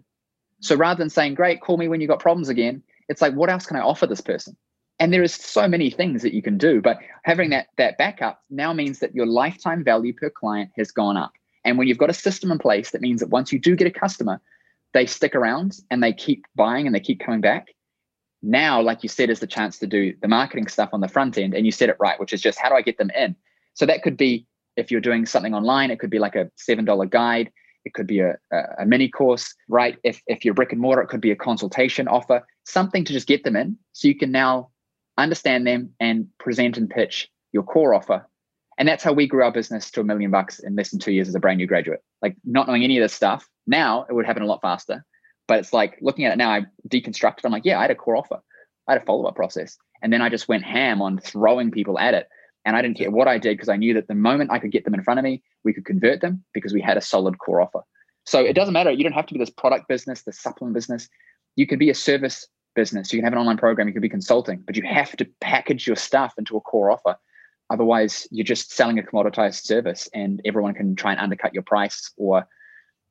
So 0.60 0.74
rather 0.74 0.96
than 0.96 1.10
saying, 1.10 1.34
great, 1.34 1.60
call 1.60 1.76
me 1.76 1.86
when 1.86 2.00
you 2.00 2.08
got 2.08 2.18
problems 2.18 2.48
again, 2.48 2.82
it's 3.10 3.20
like, 3.20 3.34
what 3.34 3.50
else 3.50 3.66
can 3.66 3.76
I 3.76 3.80
offer 3.80 4.06
this 4.06 4.22
person? 4.22 4.56
And 4.98 5.12
there 5.12 5.22
is 5.22 5.34
so 5.34 5.68
many 5.68 5.90
things 5.90 6.22
that 6.22 6.32
you 6.32 6.40
can 6.40 6.56
do, 6.56 6.80
but 6.80 6.96
having 7.24 7.50
that 7.50 7.66
that 7.76 7.98
backup 7.98 8.40
now 8.48 8.72
means 8.72 9.00
that 9.00 9.14
your 9.14 9.26
lifetime 9.26 9.84
value 9.84 10.14
per 10.14 10.30
client 10.30 10.70
has 10.78 10.92
gone 10.92 11.18
up. 11.18 11.32
And 11.66 11.76
when 11.76 11.88
you've 11.88 11.98
got 11.98 12.08
a 12.08 12.14
system 12.14 12.50
in 12.50 12.58
place, 12.58 12.92
that 12.92 13.02
means 13.02 13.20
that 13.20 13.28
once 13.28 13.52
you 13.52 13.58
do 13.58 13.76
get 13.76 13.86
a 13.86 13.90
customer, 13.90 14.40
they 14.94 15.04
stick 15.04 15.34
around 15.34 15.76
and 15.90 16.02
they 16.02 16.14
keep 16.14 16.46
buying 16.56 16.86
and 16.86 16.94
they 16.94 17.00
keep 17.00 17.20
coming 17.20 17.42
back 17.42 17.68
now, 18.42 18.80
like 18.82 19.02
you 19.02 19.08
said, 19.08 19.30
is 19.30 19.40
the 19.40 19.46
chance 19.46 19.78
to 19.78 19.86
do 19.86 20.14
the 20.20 20.28
marketing 20.28 20.66
stuff 20.66 20.90
on 20.92 21.00
the 21.00 21.08
front 21.08 21.38
end. 21.38 21.54
And 21.54 21.64
you 21.64 21.72
said 21.72 21.88
it 21.88 21.96
right, 22.00 22.18
which 22.18 22.32
is 22.32 22.40
just 22.40 22.58
how 22.58 22.68
do 22.68 22.74
I 22.74 22.82
get 22.82 22.98
them 22.98 23.10
in? 23.16 23.36
So 23.74 23.86
that 23.86 24.02
could 24.02 24.16
be 24.16 24.46
if 24.76 24.90
you're 24.90 25.00
doing 25.00 25.26
something 25.26 25.54
online, 25.54 25.90
it 25.90 26.00
could 26.00 26.10
be 26.10 26.18
like 26.18 26.34
a 26.34 26.50
$7 26.58 27.10
guide. 27.10 27.50
It 27.84 27.94
could 27.94 28.06
be 28.06 28.20
a, 28.20 28.36
a, 28.78 28.86
mini 28.86 29.08
course, 29.08 29.54
right? 29.68 29.98
If, 30.04 30.22
if 30.26 30.44
you're 30.44 30.54
brick 30.54 30.72
and 30.72 30.80
mortar, 30.80 31.02
it 31.02 31.08
could 31.08 31.20
be 31.20 31.32
a 31.32 31.36
consultation 31.36 32.06
offer, 32.06 32.46
something 32.64 33.04
to 33.04 33.12
just 33.12 33.26
get 33.26 33.42
them 33.42 33.56
in 33.56 33.76
so 33.92 34.06
you 34.06 34.16
can 34.16 34.30
now 34.30 34.70
understand 35.18 35.66
them 35.66 35.90
and 35.98 36.26
present 36.38 36.76
and 36.76 36.88
pitch 36.88 37.28
your 37.52 37.64
core 37.64 37.94
offer. 37.94 38.26
And 38.78 38.88
that's 38.88 39.04
how 39.04 39.12
we 39.12 39.26
grew 39.26 39.42
our 39.42 39.52
business 39.52 39.90
to 39.92 40.00
a 40.00 40.04
million 40.04 40.30
bucks 40.30 40.60
in 40.60 40.76
less 40.76 40.90
than 40.90 41.00
two 41.00 41.12
years 41.12 41.28
as 41.28 41.34
a 41.34 41.40
brand 41.40 41.58
new 41.58 41.66
graduate. 41.66 42.02
Like 42.22 42.36
not 42.44 42.66
knowing 42.66 42.84
any 42.84 42.98
of 42.98 43.02
this 43.02 43.12
stuff. 43.12 43.48
Now 43.66 44.06
it 44.08 44.12
would 44.14 44.26
happen 44.26 44.42
a 44.42 44.46
lot 44.46 44.62
faster. 44.62 45.04
But 45.52 45.58
it's 45.58 45.74
like 45.74 45.98
looking 46.00 46.24
at 46.24 46.32
it 46.32 46.38
now, 46.38 46.50
I 46.50 46.62
deconstructed. 46.88 47.40
I'm 47.44 47.52
like, 47.52 47.66
yeah, 47.66 47.78
I 47.78 47.82
had 47.82 47.90
a 47.90 47.94
core 47.94 48.16
offer. 48.16 48.40
I 48.88 48.92
had 48.92 49.02
a 49.02 49.04
follow 49.04 49.26
up 49.26 49.36
process. 49.36 49.76
And 50.00 50.10
then 50.10 50.22
I 50.22 50.30
just 50.30 50.48
went 50.48 50.64
ham 50.64 51.02
on 51.02 51.18
throwing 51.18 51.70
people 51.70 51.98
at 51.98 52.14
it. 52.14 52.26
And 52.64 52.74
I 52.74 52.80
didn't 52.80 52.96
care 52.96 53.10
what 53.10 53.28
I 53.28 53.36
did 53.36 53.58
because 53.58 53.68
I 53.68 53.76
knew 53.76 53.92
that 53.92 54.08
the 54.08 54.14
moment 54.14 54.50
I 54.50 54.58
could 54.58 54.72
get 54.72 54.86
them 54.86 54.94
in 54.94 55.02
front 55.02 55.18
of 55.20 55.24
me, 55.24 55.42
we 55.62 55.74
could 55.74 55.84
convert 55.84 56.22
them 56.22 56.42
because 56.54 56.72
we 56.72 56.80
had 56.80 56.96
a 56.96 57.02
solid 57.02 57.38
core 57.38 57.60
offer. 57.60 57.82
So 58.24 58.40
it 58.40 58.54
doesn't 58.54 58.72
matter. 58.72 58.90
You 58.90 59.02
don't 59.04 59.12
have 59.12 59.26
to 59.26 59.34
be 59.34 59.38
this 59.38 59.50
product 59.50 59.88
business, 59.88 60.22
this 60.22 60.40
supplement 60.40 60.72
business. 60.72 61.06
You 61.56 61.66
could 61.66 61.78
be 61.78 61.90
a 61.90 61.94
service 61.94 62.46
business. 62.74 63.12
You 63.12 63.18
can 63.18 63.24
have 63.24 63.34
an 63.34 63.38
online 63.38 63.58
program. 63.58 63.88
You 63.88 63.92
could 63.92 64.00
be 64.00 64.08
consulting, 64.08 64.62
but 64.64 64.74
you 64.74 64.84
have 64.84 65.14
to 65.18 65.28
package 65.42 65.86
your 65.86 65.96
stuff 65.96 66.32
into 66.38 66.56
a 66.56 66.62
core 66.62 66.90
offer. 66.90 67.18
Otherwise, 67.68 68.26
you're 68.30 68.42
just 68.42 68.72
selling 68.72 68.98
a 68.98 69.02
commoditized 69.02 69.64
service 69.64 70.08
and 70.14 70.40
everyone 70.46 70.72
can 70.72 70.96
try 70.96 71.10
and 71.10 71.20
undercut 71.20 71.52
your 71.52 71.62
price 71.62 72.10
or 72.16 72.48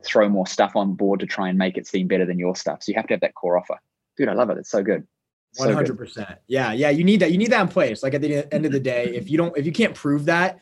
throw 0.06 0.30
more 0.30 0.48
stuff 0.48 0.76
on 0.76 0.94
board 0.94 1.20
to 1.20 1.26
try 1.26 1.50
and 1.50 1.58
make 1.58 1.78
it 1.78 1.88
seem 1.88 2.08
better 2.08 2.26
than 2.26 2.40
your 2.40 2.56
stuff. 2.56 2.84
So 2.84 2.92
you 2.92 2.96
have 2.96 3.08
to 3.08 3.14
have 3.14 3.22
that 3.22 3.36
core 3.36 3.58
offer. 3.58 3.78
Dude, 4.18 4.30
I 4.30 4.34
love 4.34 4.50
it. 4.50 4.58
It's 4.58 4.72
so 4.72 4.84
good. 4.84 5.08
One 5.58 5.74
hundred 5.74 5.98
percent. 5.98 6.40
Yeah, 6.48 6.72
yeah. 6.72 6.90
You 6.90 7.04
need 7.04 7.20
that. 7.20 7.32
You 7.32 7.38
need 7.38 7.52
that 7.52 7.62
in 7.62 7.68
place. 7.68 8.04
Like 8.04 8.14
at 8.14 8.22
the 8.22 8.54
end 8.54 8.66
of 8.66 8.72
the 8.72 8.80
day, 8.80 9.14
if 9.16 9.30
you 9.30 9.38
don't, 9.38 9.56
if 9.58 9.66
you 9.66 9.72
can't 9.74 9.94
prove 9.94 10.26
that, 10.26 10.60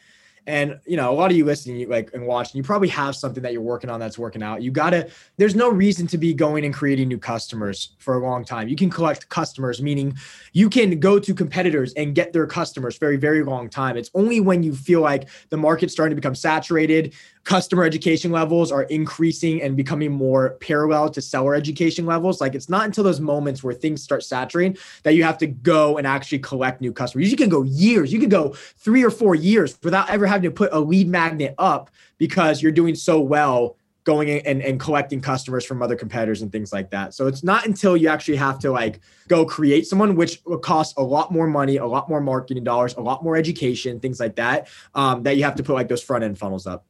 and 0.48 0.80
you 0.86 0.98
know, 0.98 1.12
a 1.12 1.16
lot 1.16 1.32
of 1.32 1.38
you 1.38 1.46
listening, 1.46 1.88
like 1.90 2.12
and 2.14 2.26
watching, 2.26 2.58
you 2.58 2.64
probably 2.64 2.88
have 2.90 3.16
something 3.16 3.44
that 3.44 3.54
you're 3.54 3.62
working 3.62 3.90
on 3.90 4.00
that's 4.00 4.18
working 4.18 4.44
out. 4.44 4.62
You 4.62 4.72
gotta. 4.72 5.10
There's 5.38 5.56
no 5.56 5.70
reason 5.70 6.08
to 6.08 6.18
be 6.18 6.34
going 6.34 6.66
and 6.66 6.74
creating 6.74 7.08
new 7.08 7.18
customers 7.18 7.96
for 8.00 8.16
a 8.16 8.20
long 8.20 8.44
time. 8.46 8.68
You 8.68 8.76
can 8.76 8.90
collect 8.90 9.30
customers, 9.30 9.82
meaning 9.82 10.16
you 10.54 10.70
can 10.70 11.00
go 11.00 11.20
to 11.20 11.34
competitors 11.34 11.94
and 11.94 12.16
get 12.16 12.34
their 12.34 12.48
customers 12.48 12.98
very, 12.98 13.18
very 13.18 13.44
long 13.44 13.70
time. 13.70 13.98
It's 13.98 14.12
only 14.14 14.40
when 14.40 14.64
you 14.64 14.74
feel 14.74 15.02
like 15.02 15.30
the 15.50 15.58
market's 15.58 15.94
starting 15.94 16.16
to 16.16 16.22
become 16.22 16.36
saturated, 16.36 17.14
customer 17.44 17.84
education 17.84 18.32
levels 18.32 18.72
are 18.72 18.84
increasing 18.84 19.62
and 19.62 19.76
becoming 19.76 20.12
more 20.12 20.52
parallel 20.62 21.10
to 21.10 21.22
seller 21.22 21.56
education 21.56 22.06
levels. 22.06 22.40
Like 22.42 22.54
it's 22.54 22.70
not 22.70 22.86
until 22.86 23.04
those 23.04 23.20
moments 23.20 23.64
where 23.64 23.74
things 23.74 24.04
start 24.04 24.24
saturating 24.24 24.78
that 25.04 25.16
you 25.16 25.24
have 25.24 25.38
to 25.40 25.48
go 25.48 25.98
and 25.98 26.06
actually 26.06 26.40
collect 26.40 26.80
new 26.80 26.94
customers. 26.94 27.32
You 27.32 27.38
can 27.38 27.50
go 27.50 27.64
years, 27.64 28.14
you 28.14 28.20
could 28.20 28.30
go 28.30 28.50
three 28.78 29.04
or 29.04 29.10
four 29.10 29.36
years 29.36 29.78
without 29.84 30.10
ever 30.10 30.28
having 30.30 30.50
to 30.50 30.52
put 30.52 30.72
a 30.72 30.80
lead 30.80 31.08
magnet 31.08 31.56
up 31.58 31.90
because 32.18 32.62
you're 32.62 32.72
doing 32.72 32.96
so 32.96 33.20
well 33.20 33.76
going 34.04 34.30
in 34.30 34.40
and, 34.46 34.62
and 34.62 34.80
collecting 34.80 35.22
customers 35.22 35.66
from 35.66 35.82
other 35.82 35.96
competitors 35.96 36.42
and 36.42 36.52
things 36.52 36.74
like 36.74 36.90
that. 36.90 37.14
So 37.14 37.28
it's 37.28 37.44
not 37.44 37.68
until 37.68 37.96
you 37.96 38.08
actually 38.08 38.38
have 38.38 38.58
to 38.60 38.72
like 38.72 39.02
go 39.28 39.46
create 39.46 39.86
someone, 39.86 40.16
which 40.16 40.42
will 40.46 40.58
cost 40.58 40.96
a 40.98 41.04
lot 41.04 41.32
more 41.32 41.48
money, 41.48 41.78
a 41.78 41.86
lot 41.86 42.10
more 42.10 42.22
marketing 42.22 42.64
dollars, 42.64 42.96
a 42.96 43.02
lot 43.02 43.24
more 43.24 43.36
education, 43.36 44.00
things 44.00 44.20
like 44.20 44.36
that, 44.38 44.68
um, 44.96 45.24
that 45.24 45.38
you 45.38 45.44
have 45.44 45.56
to 45.56 45.64
put 45.64 45.74
like 45.74 45.90
those 45.90 46.02
front 46.02 46.24
end 46.24 46.38
funnels 46.38 46.66
up. 46.66 46.86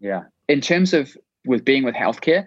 Yeah. 0.00 0.24
In 0.48 0.60
terms 0.60 0.94
of 0.94 1.16
with 1.44 1.64
being 1.64 1.84
with 1.84 1.94
healthcare, 1.94 2.46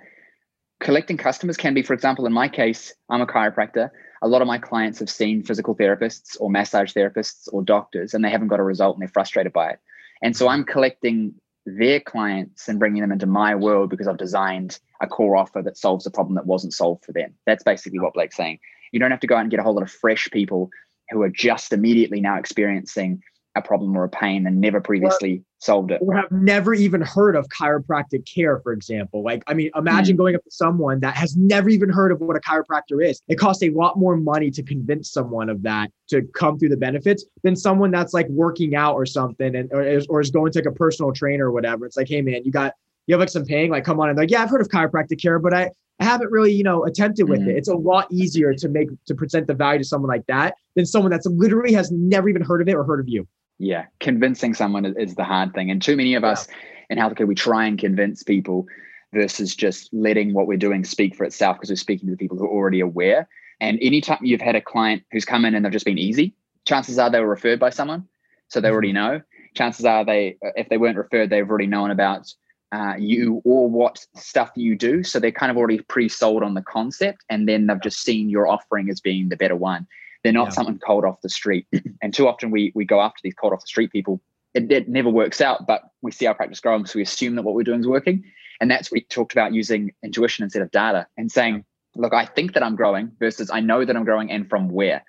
collecting 0.80 1.17
customers 1.17 1.58
can 1.58 1.73
be, 1.73 1.82
for 1.82 1.93
example, 1.93 2.26
in 2.26 2.34
my 2.34 2.47
case, 2.47 2.93
I'm 3.10 3.21
a 3.21 3.28
chiropractor. 3.28 3.89
A 4.23 4.28
lot 4.28 4.41
of 4.41 4.47
my 4.47 4.58
clients 4.58 5.00
have 5.00 5.10
seen 5.10 5.43
physical 5.43 5.76
therapists 5.76 6.38
or 6.39 6.50
massage 6.50 6.91
therapists 6.93 7.47
or 7.52 7.62
doctors, 7.62 8.13
and 8.13 8.23
they 8.26 8.30
haven't 8.30 8.47
got 8.47 8.60
a 8.60 8.63
result 8.63 8.95
and 8.95 9.02
they're 9.02 9.10
frustrated 9.10 9.54
by 9.54 9.71
it. 9.71 9.80
And 10.21 10.36
so 10.36 10.47
I'm 10.47 10.63
collecting 10.63 11.34
their 11.65 11.99
clients 11.99 12.67
and 12.67 12.80
bringing 12.80 13.01
them 13.01 13.12
into 13.12 13.25
my 13.25 13.53
world 13.53 13.89
because 13.89 14.08
I've 14.08 14.17
designed 14.17 14.80
a 15.01 15.08
core 15.08 15.36
offer 15.36 15.62
that 15.62 15.77
solves 15.77 16.06
a 16.06 16.12
problem 16.12 16.36
that 16.36 16.45
wasn't 16.45 16.73
solved 16.73 17.06
for 17.06 17.12
them. 17.12 17.34
That's 17.45 17.63
basically 17.63 17.99
what 17.99 18.13
Blake's 18.13 18.38
saying. 18.38 18.60
You 18.91 18.99
don't 18.99 19.12
have 19.12 19.19
to 19.19 19.27
go 19.27 19.36
out 19.36 19.41
and 19.41 19.51
get 19.51 19.60
a 19.60 19.63
whole 19.63 19.75
lot 19.75 19.84
of 19.84 19.91
fresh 19.91 20.30
people 20.32 20.69
who 21.10 21.21
are 21.21 21.30
just 21.30 21.73
immediately 21.73 22.21
now 22.21 22.38
experiencing 22.38 23.21
a 23.58 23.62
problem 23.62 23.96
or 23.96 24.04
a 24.04 24.10
pain 24.10 24.46
and 24.48 24.60
never 24.60 24.82
previously 24.82 25.43
solved 25.60 25.91
it. 25.91 26.00
Or 26.02 26.15
have 26.15 26.32
never 26.32 26.74
even 26.74 27.02
heard 27.02 27.36
of 27.36 27.48
chiropractic 27.50 28.26
care, 28.32 28.60
for 28.60 28.72
example. 28.72 29.24
Like, 29.24 29.43
I 29.48 29.54
mean, 29.54 29.72
imagine 29.76 30.15
mm. 30.15 30.20
going 30.20 30.36
up 30.36 30.43
to 30.43 30.52
someone 30.52 31.00
that 31.02 31.15
has 31.15 31.36
never 31.36 31.70
even 31.70 31.89
heard 31.89 32.12
of 32.12 32.22
what 32.22 32.36
a 32.36 32.39
chiropractor 32.39 33.04
is. 33.04 33.22
It 33.28 33.36
costs 33.36 33.63
a 33.63 33.70
lot 33.72 33.98
more 33.98 34.15
money 34.15 34.52
to 34.52 34.63
convince 34.63 35.12
someone 35.12 35.50
of 35.50 35.63
that 35.63 35.91
to 36.10 36.22
come 36.34 36.60
through 36.60 36.70
the 36.70 36.78
benefits 36.78 37.26
than 37.43 37.56
someone 37.56 37.91
that's 37.91 38.13
like 38.13 38.28
working 38.30 38.76
out 38.76 38.93
or 38.93 39.06
something 39.06 39.56
and 39.56 39.72
or 39.72 39.82
is, 39.84 40.06
or 40.08 40.22
is 40.22 40.32
going 40.32 40.52
to 40.54 40.60
like 40.60 40.67
a 40.67 40.72
personal 40.72 41.12
trainer 41.12 41.48
or 41.48 41.52
whatever. 41.52 41.86
It's 41.86 41.98
like, 41.98 42.08
hey 42.08 42.22
man, 42.22 42.41
you 42.43 42.52
got 42.52 42.74
you 43.08 43.13
have 43.13 43.20
like 43.20 43.30
some 43.30 43.46
pain, 43.46 43.70
like 43.70 43.84
come 43.84 44.00
on 44.00 44.10
and 44.10 44.17
like, 44.17 44.32
yeah, 44.32 44.43
I've 44.43 44.50
heard 44.50 44.62
of 44.62 44.67
chiropractic 44.67 45.22
care, 45.22 45.39
but 45.39 45.54
I 45.54 45.72
I 46.00 46.06
haven't 46.06 46.32
really, 46.32 46.54
you 46.54 46.63
know, 46.63 46.86
attempted 46.86 47.28
with 47.28 47.41
mm. 47.41 47.48
it. 47.48 47.58
It's 47.58 47.70
a 47.70 47.76
lot 47.76 48.12
easier 48.12 48.54
to 48.54 48.70
make 48.70 48.89
to 49.06 49.15
present 49.15 49.48
the 49.48 49.54
value 49.54 49.80
to 49.80 49.86
someone 49.86 50.10
like 50.10 50.28
that 50.28 50.56
than 50.76 50.86
someone 50.86 51.12
that's 51.12 51.26
literally 51.26 51.74
has 51.74 51.91
never 51.91 52.30
even 52.30 52.43
heard 52.43 52.62
of 52.62 52.67
it 52.67 52.76
or 52.76 52.84
heard 52.84 53.00
of 53.00 53.10
you 53.10 53.28
yeah 53.60 53.86
convincing 54.00 54.54
someone 54.54 54.86
is 54.86 55.15
the 55.15 55.24
hard 55.24 55.54
thing. 55.54 55.72
And 55.72 55.82
too 55.82 55.96
many 55.96 56.15
of 56.15 56.24
yeah. 56.24 56.30
us 56.30 56.48
in 56.89 56.98
healthcare 56.98 57.28
we 57.28 57.36
try 57.36 57.65
and 57.65 57.78
convince 57.78 58.24
people 58.24 58.65
versus 59.13 59.56
just 59.56 59.93
letting 59.93 60.34
what 60.34 60.48
we're 60.48 60.58
doing 60.58 60.84
speak 60.84 61.15
for 61.15 61.24
itself 61.24 61.58
because 61.58 61.70
we're 61.70 61.76
speaking 61.76 62.08
to 62.08 62.12
the 62.12 62.17
people 62.17 62.38
who 62.38 62.46
are 62.46 62.50
already 62.50 62.82
aware. 62.82 63.28
And 63.60 63.80
anytime 63.82 64.20
you've 64.22 64.41
had 64.41 64.56
a 64.56 64.62
client 64.62 65.04
who's 65.12 65.26
come 65.26 65.46
in 65.46 65.56
and 65.56 65.65
they've 65.65 65.72
just 65.72 65.86
been 65.86 65.98
easy 65.98 66.36
chances 66.67 67.00
are 67.00 67.10
they 67.10 67.20
were 67.20 67.28
referred 67.28 67.60
by 67.60 67.70
someone 67.70 68.08
so 68.50 68.62
they 68.62 68.70
already 68.70 68.93
mm-hmm. 68.93 69.15
know. 69.15 69.22
Chances 69.56 69.86
are 69.86 70.06
they 70.06 70.38
if 70.56 70.70
they 70.70 70.78
weren't 70.78 70.98
referred 70.98 71.30
they've 71.30 71.50
already 71.50 71.67
known 71.67 71.91
about 71.91 72.32
uh, 72.74 72.96
you 72.98 73.41
or 73.46 73.70
what 73.70 74.06
stuff 74.15 74.52
you 74.56 74.76
do. 74.76 75.02
So 75.02 75.20
they're 75.20 75.32
kind 75.32 75.50
of 75.50 75.58
already 75.58 75.80
pre-sold 75.80 76.43
on 76.43 76.54
the 76.54 76.62
concept 76.62 77.24
and 77.30 77.48
then 77.48 77.67
they've 77.67 77.82
just 77.82 78.02
seen 78.02 78.30
your 78.30 78.48
offering 78.48 78.89
as 78.89 79.00
being 79.00 79.30
the 79.30 79.38
better 79.38 79.56
one 79.56 79.88
they're 80.27 80.33
not 80.33 80.47
yeah. 80.47 80.55
something 80.55 80.77
cold 80.79 81.05
off 81.05 81.21
the 81.21 81.29
street. 81.29 81.65
and 82.01 82.13
too 82.13 82.27
often 82.27 82.51
we 82.51 82.73
we 82.75 82.83
go 82.83 82.99
after 82.99 83.21
these 83.23 83.33
cold 83.33 83.53
off 83.53 83.61
the 83.61 83.67
street 83.67 83.93
people. 83.93 84.21
It, 84.53 84.69
it 84.69 84.89
never 84.89 85.09
works 85.09 85.39
out, 85.39 85.65
but 85.65 85.83
we 86.01 86.11
see 86.11 86.25
our 86.25 86.33
practice 86.33 86.59
growing, 86.59 86.85
so 86.85 86.97
we 86.97 87.03
assume 87.03 87.35
that 87.35 87.43
what 87.43 87.55
we're 87.55 87.63
doing 87.63 87.79
is 87.79 87.87
working. 87.87 88.25
And 88.59 88.69
that's 88.69 88.91
we 88.91 89.01
talked 89.01 89.31
about 89.31 89.53
using 89.53 89.93
intuition 90.03 90.43
instead 90.43 90.63
of 90.63 90.71
data 90.71 91.07
and 91.15 91.31
saying, 91.31 91.63
look, 91.95 92.13
I 92.13 92.25
think 92.25 92.55
that 92.55 92.63
I'm 92.63 92.75
growing 92.75 93.11
versus 93.19 93.49
I 93.49 93.61
know 93.61 93.85
that 93.85 93.95
I'm 93.95 94.03
growing 94.03 94.29
and 94.29 94.49
from 94.49 94.67
where, 94.67 95.01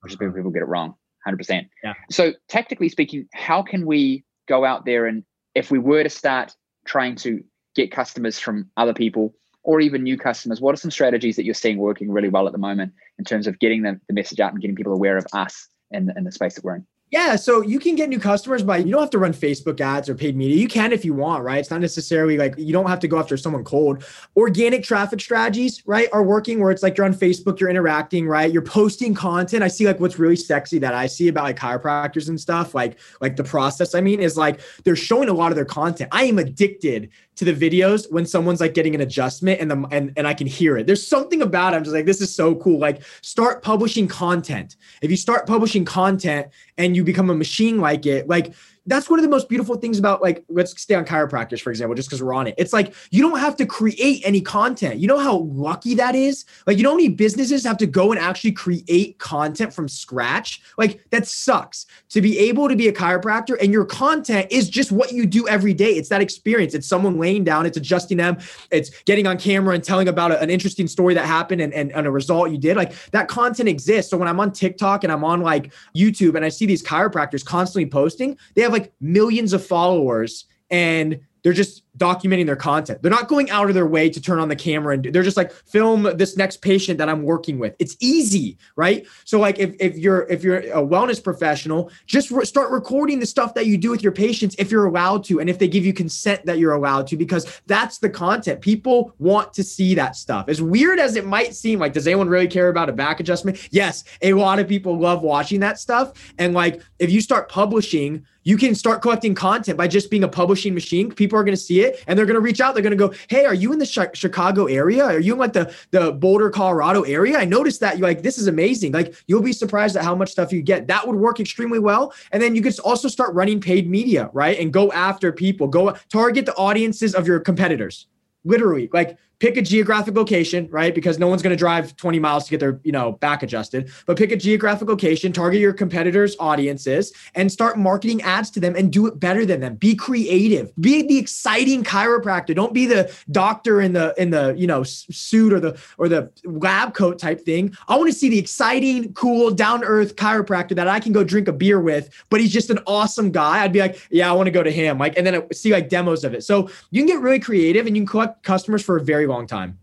which 0.00 0.12
is 0.12 0.16
people 0.16 0.50
get 0.50 0.62
it 0.62 0.68
wrong, 0.68 0.96
100%. 1.28 1.68
Yeah. 1.84 1.94
So 2.10 2.32
tactically 2.48 2.88
speaking, 2.88 3.28
how 3.32 3.62
can 3.62 3.86
we 3.86 4.24
go 4.48 4.64
out 4.64 4.84
there 4.84 5.06
and 5.06 5.22
if 5.54 5.70
we 5.70 5.78
were 5.78 6.02
to 6.02 6.10
start 6.10 6.56
trying 6.84 7.14
to 7.16 7.44
get 7.76 7.92
customers 7.92 8.40
from 8.40 8.70
other 8.76 8.94
people 8.94 9.34
or 9.64 9.80
even 9.80 10.02
new 10.02 10.16
customers, 10.16 10.60
what 10.60 10.74
are 10.74 10.78
some 10.78 10.90
strategies 10.90 11.36
that 11.36 11.44
you're 11.44 11.54
seeing 11.54 11.78
working 11.78 12.10
really 12.10 12.28
well 12.28 12.46
at 12.46 12.52
the 12.52 12.58
moment 12.58 12.92
in 13.18 13.24
terms 13.24 13.46
of 13.46 13.58
getting 13.58 13.82
the, 13.82 13.98
the 14.08 14.14
message 14.14 14.38
out 14.38 14.52
and 14.52 14.60
getting 14.60 14.76
people 14.76 14.92
aware 14.92 15.16
of 15.16 15.26
us 15.32 15.68
in, 15.90 16.12
in 16.16 16.24
the 16.24 16.32
space 16.32 16.54
that 16.54 16.64
we're 16.64 16.76
in? 16.76 16.86
Yeah, 17.14 17.36
so 17.36 17.60
you 17.60 17.78
can 17.78 17.94
get 17.94 18.08
new 18.08 18.18
customers 18.18 18.64
by 18.64 18.78
you 18.78 18.90
don't 18.90 19.00
have 19.00 19.10
to 19.10 19.20
run 19.20 19.32
Facebook 19.32 19.80
ads 19.80 20.08
or 20.08 20.16
paid 20.16 20.36
media. 20.36 20.56
You 20.56 20.66
can 20.66 20.92
if 20.92 21.04
you 21.04 21.14
want, 21.14 21.44
right? 21.44 21.58
It's 21.58 21.70
not 21.70 21.80
necessarily 21.80 22.36
like 22.36 22.56
you 22.58 22.72
don't 22.72 22.88
have 22.88 22.98
to 22.98 23.06
go 23.06 23.20
after 23.20 23.36
someone 23.36 23.62
cold. 23.62 24.02
Organic 24.36 24.82
traffic 24.82 25.20
strategies, 25.20 25.80
right, 25.86 26.08
are 26.12 26.24
working 26.24 26.58
where 26.58 26.72
it's 26.72 26.82
like 26.82 26.96
you're 26.96 27.06
on 27.06 27.14
Facebook, 27.14 27.60
you're 27.60 27.70
interacting, 27.70 28.26
right? 28.26 28.52
You're 28.52 28.62
posting 28.62 29.14
content. 29.14 29.62
I 29.62 29.68
see 29.68 29.86
like 29.86 30.00
what's 30.00 30.18
really 30.18 30.34
sexy 30.34 30.80
that 30.80 30.92
I 30.92 31.06
see 31.06 31.28
about 31.28 31.44
like 31.44 31.56
chiropractors 31.56 32.28
and 32.28 32.40
stuff, 32.40 32.74
like 32.74 32.98
like 33.20 33.36
the 33.36 33.44
process. 33.44 33.94
I 33.94 34.00
mean, 34.00 34.18
is 34.18 34.36
like 34.36 34.58
they're 34.82 34.96
showing 34.96 35.28
a 35.28 35.34
lot 35.34 35.52
of 35.52 35.56
their 35.56 35.64
content. 35.64 36.08
I 36.10 36.24
am 36.24 36.40
addicted 36.40 37.10
to 37.36 37.44
the 37.44 37.52
videos 37.52 38.10
when 38.12 38.26
someone's 38.26 38.60
like 38.60 38.74
getting 38.74 38.94
an 38.94 39.00
adjustment 39.00 39.60
and 39.60 39.70
the 39.70 39.88
and, 39.90 40.12
and 40.16 40.26
I 40.26 40.34
can 40.34 40.46
hear 40.46 40.76
it. 40.76 40.86
There's 40.86 41.06
something 41.06 41.42
about 41.42 41.72
it. 41.72 41.76
I'm 41.76 41.84
just 41.84 41.94
like, 41.94 42.06
this 42.06 42.20
is 42.20 42.34
so 42.34 42.54
cool. 42.56 42.78
Like 42.78 43.02
start 43.22 43.62
publishing 43.62 44.08
content. 44.08 44.76
If 45.02 45.10
you 45.10 45.16
start 45.16 45.46
publishing 45.46 45.84
content 45.84 46.48
and 46.78 46.96
you 46.96 47.03
become 47.04 47.30
a 47.30 47.34
machine 47.34 47.80
like 47.80 48.06
it, 48.06 48.28
like 48.28 48.52
that's 48.86 49.08
one 49.08 49.18
of 49.18 49.22
the 49.22 49.28
most 49.28 49.48
beautiful 49.48 49.76
things 49.76 49.98
about 49.98 50.20
like 50.20 50.44
let's 50.48 50.80
stay 50.80 50.94
on 50.94 51.04
chiropractors 51.04 51.60
for 51.60 51.70
example 51.70 51.94
just 51.94 52.08
because 52.08 52.22
we're 52.22 52.34
on 52.34 52.46
it. 52.46 52.54
It's 52.58 52.72
like 52.72 52.94
you 53.10 53.22
don't 53.22 53.38
have 53.38 53.56
to 53.56 53.66
create 53.66 54.22
any 54.24 54.40
content. 54.40 55.00
You 55.00 55.08
know 55.08 55.18
how 55.18 55.38
lucky 55.38 55.94
that 55.94 56.14
is? 56.14 56.44
Like 56.66 56.76
you 56.76 56.82
know 56.82 56.90
how 56.90 56.96
many 56.96 57.08
businesses 57.08 57.64
have 57.64 57.78
to 57.78 57.86
go 57.86 58.12
and 58.12 58.20
actually 58.20 58.52
create 58.52 59.18
content 59.18 59.72
from 59.72 59.88
scratch? 59.88 60.62
Like 60.76 61.04
that 61.10 61.26
sucks. 61.26 61.86
To 62.10 62.20
be 62.20 62.38
able 62.38 62.68
to 62.68 62.76
be 62.76 62.88
a 62.88 62.92
chiropractor 62.92 63.56
and 63.60 63.72
your 63.72 63.84
content 63.84 64.48
is 64.50 64.68
just 64.68 64.92
what 64.92 65.12
you 65.12 65.26
do 65.26 65.48
every 65.48 65.74
day. 65.74 65.92
It's 65.92 66.10
that 66.10 66.20
experience. 66.20 66.74
It's 66.74 66.86
someone 66.86 67.18
laying 67.18 67.44
down 67.44 67.66
it's 67.66 67.76
adjusting 67.76 68.18
them 68.18 68.38
it's 68.70 68.90
getting 69.04 69.26
on 69.26 69.38
camera 69.38 69.74
and 69.74 69.82
telling 69.82 70.08
about 70.08 70.30
a, 70.30 70.40
an 70.40 70.50
interesting 70.50 70.86
story 70.86 71.14
that 71.14 71.24
happened 71.24 71.60
and, 71.60 71.72
and, 71.72 71.92
and 71.92 72.06
a 72.06 72.10
result 72.10 72.50
you 72.50 72.58
did. 72.58 72.76
Like 72.76 72.92
that 73.12 73.28
content 73.28 73.68
exists. 73.68 74.10
So 74.10 74.16
when 74.16 74.28
i'm 74.28 74.40
on 74.40 74.52
tiktok 74.52 75.04
and 75.04 75.12
i'm 75.12 75.24
on 75.24 75.40
like 75.40 75.72
youtube 75.96 76.34
and 76.34 76.44
i 76.44 76.48
see 76.48 76.66
these 76.66 76.82
chiropractors 76.82 77.44
constantly 77.44 77.88
posting 77.88 78.36
they 78.54 78.62
have 78.62 78.73
like 78.74 78.92
millions 79.00 79.52
of 79.52 79.64
followers 79.64 80.44
and 80.70 81.20
they're 81.42 81.52
just 81.52 81.83
documenting 81.98 82.46
their 82.46 82.56
content. 82.56 83.00
They're 83.02 83.10
not 83.10 83.28
going 83.28 83.50
out 83.50 83.68
of 83.68 83.74
their 83.74 83.86
way 83.86 84.10
to 84.10 84.20
turn 84.20 84.40
on 84.40 84.48
the 84.48 84.56
camera 84.56 84.94
and 84.94 85.04
they're 85.04 85.22
just 85.22 85.36
like 85.36 85.52
film 85.52 86.02
this 86.16 86.36
next 86.36 86.60
patient 86.60 86.98
that 86.98 87.08
I'm 87.08 87.22
working 87.22 87.58
with. 87.58 87.76
It's 87.78 87.96
easy, 88.00 88.58
right? 88.76 89.06
So 89.24 89.38
like 89.38 89.58
if, 89.58 89.74
if 89.78 89.96
you're 89.96 90.22
if 90.24 90.42
you're 90.42 90.58
a 90.58 90.82
wellness 90.82 91.22
professional, 91.22 91.90
just 92.06 92.30
re- 92.30 92.44
start 92.44 92.70
recording 92.70 93.20
the 93.20 93.26
stuff 93.26 93.54
that 93.54 93.66
you 93.66 93.78
do 93.78 93.90
with 93.90 94.02
your 94.02 94.12
patients 94.12 94.56
if 94.58 94.70
you're 94.70 94.86
allowed 94.86 95.24
to 95.24 95.40
and 95.40 95.48
if 95.48 95.58
they 95.58 95.68
give 95.68 95.86
you 95.86 95.92
consent 95.92 96.44
that 96.46 96.58
you're 96.58 96.74
allowed 96.74 97.06
to 97.08 97.16
because 97.16 97.60
that's 97.66 97.98
the 97.98 98.10
content. 98.10 98.60
People 98.60 99.14
want 99.18 99.52
to 99.54 99.62
see 99.62 99.94
that 99.94 100.16
stuff. 100.16 100.48
As 100.48 100.60
weird 100.60 100.98
as 100.98 101.14
it 101.14 101.24
might 101.24 101.54
seem, 101.54 101.78
like 101.78 101.92
does 101.92 102.06
anyone 102.06 102.28
really 102.28 102.48
care 102.48 102.68
about 102.68 102.88
a 102.88 102.92
back 102.92 103.20
adjustment? 103.20 103.68
Yes, 103.70 104.04
a 104.22 104.32
lot 104.32 104.58
of 104.58 104.66
people 104.66 104.98
love 104.98 105.22
watching 105.22 105.60
that 105.60 105.78
stuff 105.78 106.12
and 106.38 106.54
like 106.54 106.82
if 106.98 107.10
you 107.10 107.20
start 107.20 107.48
publishing 107.48 108.24
you 108.44 108.58
can 108.58 108.74
start 108.74 109.02
collecting 109.02 109.34
content 109.34 109.76
by 109.76 109.88
just 109.88 110.10
being 110.10 110.22
a 110.22 110.28
publishing 110.28 110.74
machine. 110.74 111.10
People 111.10 111.38
are 111.38 111.44
going 111.44 111.56
to 111.56 111.60
see 111.60 111.80
it 111.80 111.83
and 112.06 112.18
they're 112.18 112.26
going 112.26 112.34
to 112.34 112.40
reach 112.40 112.60
out. 112.60 112.74
They're 112.74 112.82
going 112.82 112.96
to 112.96 113.08
go, 113.08 113.14
Hey, 113.28 113.44
are 113.44 113.54
you 113.54 113.72
in 113.72 113.78
the 113.78 113.86
Chicago 114.14 114.66
area? 114.66 115.04
Are 115.04 115.18
you 115.18 115.32
in 115.34 115.38
like 115.38 115.52
the, 115.52 115.74
the 115.90 116.12
Boulder, 116.12 116.50
Colorado 116.50 117.02
area? 117.02 117.38
I 117.38 117.44
noticed 117.44 117.80
that 117.80 117.98
you're 117.98 118.08
like, 118.08 118.22
this 118.22 118.38
is 118.38 118.46
amazing. 118.46 118.92
Like 118.92 119.14
you'll 119.26 119.42
be 119.42 119.52
surprised 119.52 119.96
at 119.96 120.04
how 120.04 120.14
much 120.14 120.30
stuff 120.30 120.52
you 120.52 120.62
get. 120.62 120.86
That 120.86 121.06
would 121.06 121.16
work 121.16 121.40
extremely 121.40 121.78
well. 121.78 122.12
And 122.32 122.42
then 122.42 122.54
you 122.54 122.62
could 122.62 122.78
also 122.80 123.08
start 123.08 123.34
running 123.34 123.60
paid 123.60 123.88
media, 123.88 124.30
right? 124.32 124.58
And 124.58 124.72
go 124.72 124.92
after 124.92 125.32
people, 125.32 125.66
go 125.68 125.96
target 126.10 126.46
the 126.46 126.54
audiences 126.54 127.14
of 127.14 127.26
your 127.26 127.40
competitors 127.40 128.06
literally 128.44 128.88
like 128.92 129.16
pick 129.38 129.56
a 129.56 129.62
geographic 129.62 130.14
location, 130.14 130.68
right? 130.70 130.94
Because 130.94 131.18
no 131.18 131.28
one's 131.28 131.42
going 131.42 131.50
to 131.50 131.56
drive 131.56 131.96
20 131.96 132.18
miles 132.18 132.44
to 132.44 132.50
get 132.50 132.60
their, 132.60 132.80
you 132.84 132.92
know, 132.92 133.12
back 133.12 133.42
adjusted, 133.42 133.90
but 134.06 134.16
pick 134.16 134.32
a 134.32 134.36
geographic 134.36 134.88
location, 134.88 135.32
target 135.32 135.60
your 135.60 135.72
competitors' 135.72 136.36
audiences 136.38 137.12
and 137.34 137.50
start 137.50 137.78
marketing 137.78 138.22
ads 138.22 138.50
to 138.50 138.60
them 138.60 138.74
and 138.76 138.92
do 138.92 139.06
it 139.06 139.18
better 139.20 139.44
than 139.44 139.60
them. 139.60 139.76
Be 139.76 139.94
creative. 139.94 140.72
Be 140.80 141.06
the 141.06 141.18
exciting 141.18 141.84
chiropractor. 141.84 142.54
Don't 142.54 142.72
be 142.72 142.86
the 142.86 143.12
doctor 143.30 143.80
in 143.80 143.92
the 143.92 144.14
in 144.16 144.30
the, 144.30 144.54
you 144.56 144.66
know, 144.66 144.82
suit 144.82 145.52
or 145.52 145.60
the 145.60 145.78
or 145.98 146.08
the 146.08 146.30
lab 146.44 146.94
coat 146.94 147.18
type 147.18 147.44
thing. 147.44 147.76
I 147.88 147.96
want 147.96 148.10
to 148.10 148.18
see 148.18 148.28
the 148.28 148.38
exciting, 148.38 149.12
cool, 149.14 149.50
down-to-earth 149.50 150.16
chiropractor 150.16 150.74
that 150.76 150.88
I 150.88 151.00
can 151.00 151.12
go 151.12 151.24
drink 151.24 151.48
a 151.48 151.52
beer 151.52 151.80
with, 151.80 152.10
but 152.30 152.40
he's 152.40 152.52
just 152.52 152.70
an 152.70 152.78
awesome 152.86 153.30
guy. 153.30 153.62
I'd 153.62 153.72
be 153.72 153.80
like, 153.80 154.00
yeah, 154.10 154.30
I 154.30 154.32
want 154.32 154.46
to 154.46 154.50
go 154.52 154.62
to 154.62 154.70
him. 154.70 154.98
Like 154.98 155.16
and 155.16 155.26
then 155.26 155.34
I 155.34 155.42
see 155.52 155.72
like 155.72 155.88
demos 155.88 156.24
of 156.24 156.34
it. 156.34 156.44
So, 156.44 156.70
you 156.90 157.00
can 157.00 157.06
get 157.06 157.20
really 157.20 157.40
creative 157.40 157.86
and 157.86 157.96
you 157.96 158.02
can 158.02 158.06
collect 158.06 158.42
customers 158.42 158.82
for 158.82 158.96
a 158.96 159.02
very 159.02 159.23
very 159.26 159.36
long 159.36 159.46
time. 159.46 159.78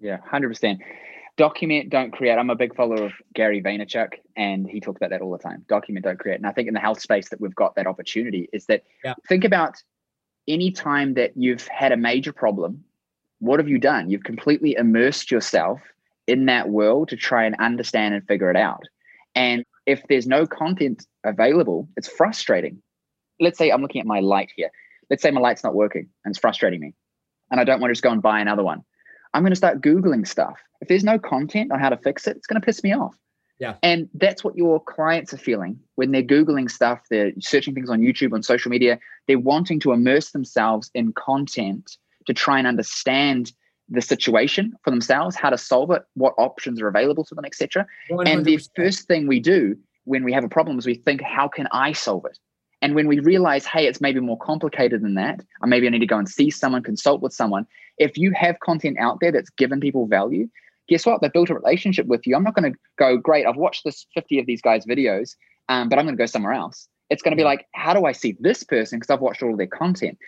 Yeah, 0.00 0.18
100%. 0.32 0.78
Document, 1.36 1.90
don't 1.90 2.12
create. 2.12 2.36
I'm 2.36 2.50
a 2.50 2.56
big 2.56 2.74
follower 2.74 3.04
of 3.04 3.12
Gary 3.34 3.62
Vaynerchuk, 3.62 4.14
and 4.36 4.68
he 4.68 4.80
talks 4.80 4.96
about 4.96 5.10
that 5.10 5.20
all 5.20 5.30
the 5.30 5.38
time. 5.38 5.64
Document, 5.68 6.04
don't 6.04 6.18
create. 6.18 6.36
And 6.36 6.46
I 6.46 6.52
think 6.52 6.68
in 6.68 6.74
the 6.74 6.80
health 6.80 7.00
space 7.00 7.28
that 7.28 7.40
we've 7.40 7.54
got 7.54 7.76
that 7.76 7.86
opportunity 7.86 8.48
is 8.52 8.66
that 8.66 8.84
yeah. 9.04 9.14
think 9.28 9.44
about 9.44 9.76
any 10.48 10.72
time 10.72 11.14
that 11.14 11.36
you've 11.36 11.66
had 11.68 11.92
a 11.92 11.96
major 11.96 12.32
problem, 12.32 12.82
what 13.38 13.60
have 13.60 13.68
you 13.68 13.78
done? 13.78 14.10
You've 14.10 14.24
completely 14.24 14.74
immersed 14.76 15.30
yourself 15.30 15.80
in 16.26 16.46
that 16.46 16.70
world 16.70 17.08
to 17.10 17.16
try 17.16 17.44
and 17.44 17.54
understand 17.60 18.14
and 18.14 18.26
figure 18.26 18.50
it 18.50 18.56
out. 18.56 18.82
And 19.34 19.64
if 19.86 20.02
there's 20.08 20.26
no 20.26 20.46
content 20.46 21.06
available, 21.24 21.88
it's 21.96 22.08
frustrating. 22.08 22.82
Let's 23.38 23.58
say 23.58 23.70
I'm 23.70 23.80
looking 23.80 24.00
at 24.00 24.06
my 24.06 24.20
light 24.20 24.50
here. 24.56 24.70
Let's 25.08 25.22
say 25.22 25.30
my 25.30 25.40
light's 25.40 25.62
not 25.62 25.74
working 25.74 26.08
and 26.24 26.32
it's 26.32 26.40
frustrating 26.40 26.80
me 26.80 26.94
and 27.50 27.60
I 27.60 27.64
don't 27.64 27.80
want 27.80 27.90
to 27.90 27.94
just 27.94 28.02
go 28.02 28.10
and 28.10 28.22
buy 28.22 28.40
another 28.40 28.62
one. 28.62 28.82
I'm 29.34 29.42
going 29.42 29.52
to 29.52 29.56
start 29.56 29.80
Googling 29.80 30.26
stuff. 30.26 30.58
If 30.80 30.88
there's 30.88 31.04
no 31.04 31.18
content 31.18 31.72
on 31.72 31.80
how 31.80 31.90
to 31.90 31.96
fix 31.96 32.26
it, 32.26 32.36
it's 32.36 32.46
going 32.46 32.60
to 32.60 32.64
piss 32.64 32.82
me 32.82 32.94
off. 32.94 33.16
Yeah. 33.58 33.74
And 33.82 34.08
that's 34.14 34.44
what 34.44 34.56
your 34.56 34.82
clients 34.82 35.34
are 35.34 35.38
feeling 35.38 35.78
when 35.96 36.12
they're 36.12 36.22
Googling 36.22 36.70
stuff, 36.70 37.00
they're 37.10 37.32
searching 37.40 37.74
things 37.74 37.90
on 37.90 38.00
YouTube, 38.00 38.32
on 38.32 38.42
social 38.42 38.70
media. 38.70 38.98
They're 39.26 39.38
wanting 39.38 39.80
to 39.80 39.92
immerse 39.92 40.30
themselves 40.30 40.90
in 40.94 41.12
content 41.12 41.96
to 42.26 42.34
try 42.34 42.58
and 42.58 42.66
understand 42.66 43.52
the 43.88 44.00
situation 44.02 44.74
for 44.84 44.90
themselves, 44.90 45.34
how 45.34 45.50
to 45.50 45.58
solve 45.58 45.90
it, 45.90 46.02
what 46.14 46.34
options 46.38 46.80
are 46.80 46.88
available 46.88 47.24
to 47.24 47.34
them, 47.34 47.44
etc. 47.44 47.86
And 48.10 48.44
the 48.44 48.60
first 48.76 49.08
thing 49.08 49.26
we 49.26 49.40
do 49.40 49.76
when 50.04 50.24
we 50.24 50.32
have 50.32 50.44
a 50.44 50.48
problem 50.48 50.78
is 50.78 50.86
we 50.86 50.94
think, 50.94 51.20
how 51.22 51.48
can 51.48 51.66
I 51.72 51.92
solve 51.92 52.26
it? 52.26 52.38
And 52.80 52.94
when 52.94 53.08
we 53.08 53.18
realize, 53.18 53.66
hey, 53.66 53.86
it's 53.86 54.00
maybe 54.00 54.20
more 54.20 54.38
complicated 54.38 55.02
than 55.02 55.14
that, 55.14 55.44
or 55.60 55.68
maybe 55.68 55.86
I 55.86 55.90
need 55.90 55.98
to 55.98 56.06
go 56.06 56.18
and 56.18 56.28
see 56.28 56.50
someone, 56.50 56.82
consult 56.82 57.20
with 57.20 57.32
someone. 57.32 57.66
If 57.98 58.16
you 58.16 58.32
have 58.32 58.60
content 58.60 58.98
out 58.98 59.18
there 59.20 59.32
that's 59.32 59.50
given 59.50 59.80
people 59.80 60.06
value, 60.06 60.48
guess 60.88 61.04
what? 61.04 61.20
They 61.20 61.28
built 61.28 61.50
a 61.50 61.54
relationship 61.54 62.06
with 62.06 62.26
you. 62.26 62.36
I'm 62.36 62.44
not 62.44 62.54
going 62.54 62.72
to 62.72 62.78
go, 62.98 63.16
great, 63.16 63.46
I've 63.46 63.56
watched 63.56 63.84
this 63.84 64.06
50 64.14 64.38
of 64.38 64.46
these 64.46 64.62
guys' 64.62 64.86
videos, 64.86 65.36
um, 65.68 65.88
but 65.88 65.98
I'm 65.98 66.04
going 66.04 66.16
to 66.16 66.22
go 66.22 66.26
somewhere 66.26 66.52
else. 66.52 66.88
It's 67.10 67.22
going 67.22 67.32
to 67.32 67.40
be 67.40 67.44
like, 67.44 67.66
how 67.72 67.94
do 67.94 68.04
I 68.04 68.12
see 68.12 68.36
this 68.38 68.62
person? 68.62 68.98
Because 68.98 69.10
I've 69.10 69.20
watched 69.20 69.42
all 69.42 69.52
of 69.52 69.58
their 69.58 69.66
content. 69.66 70.18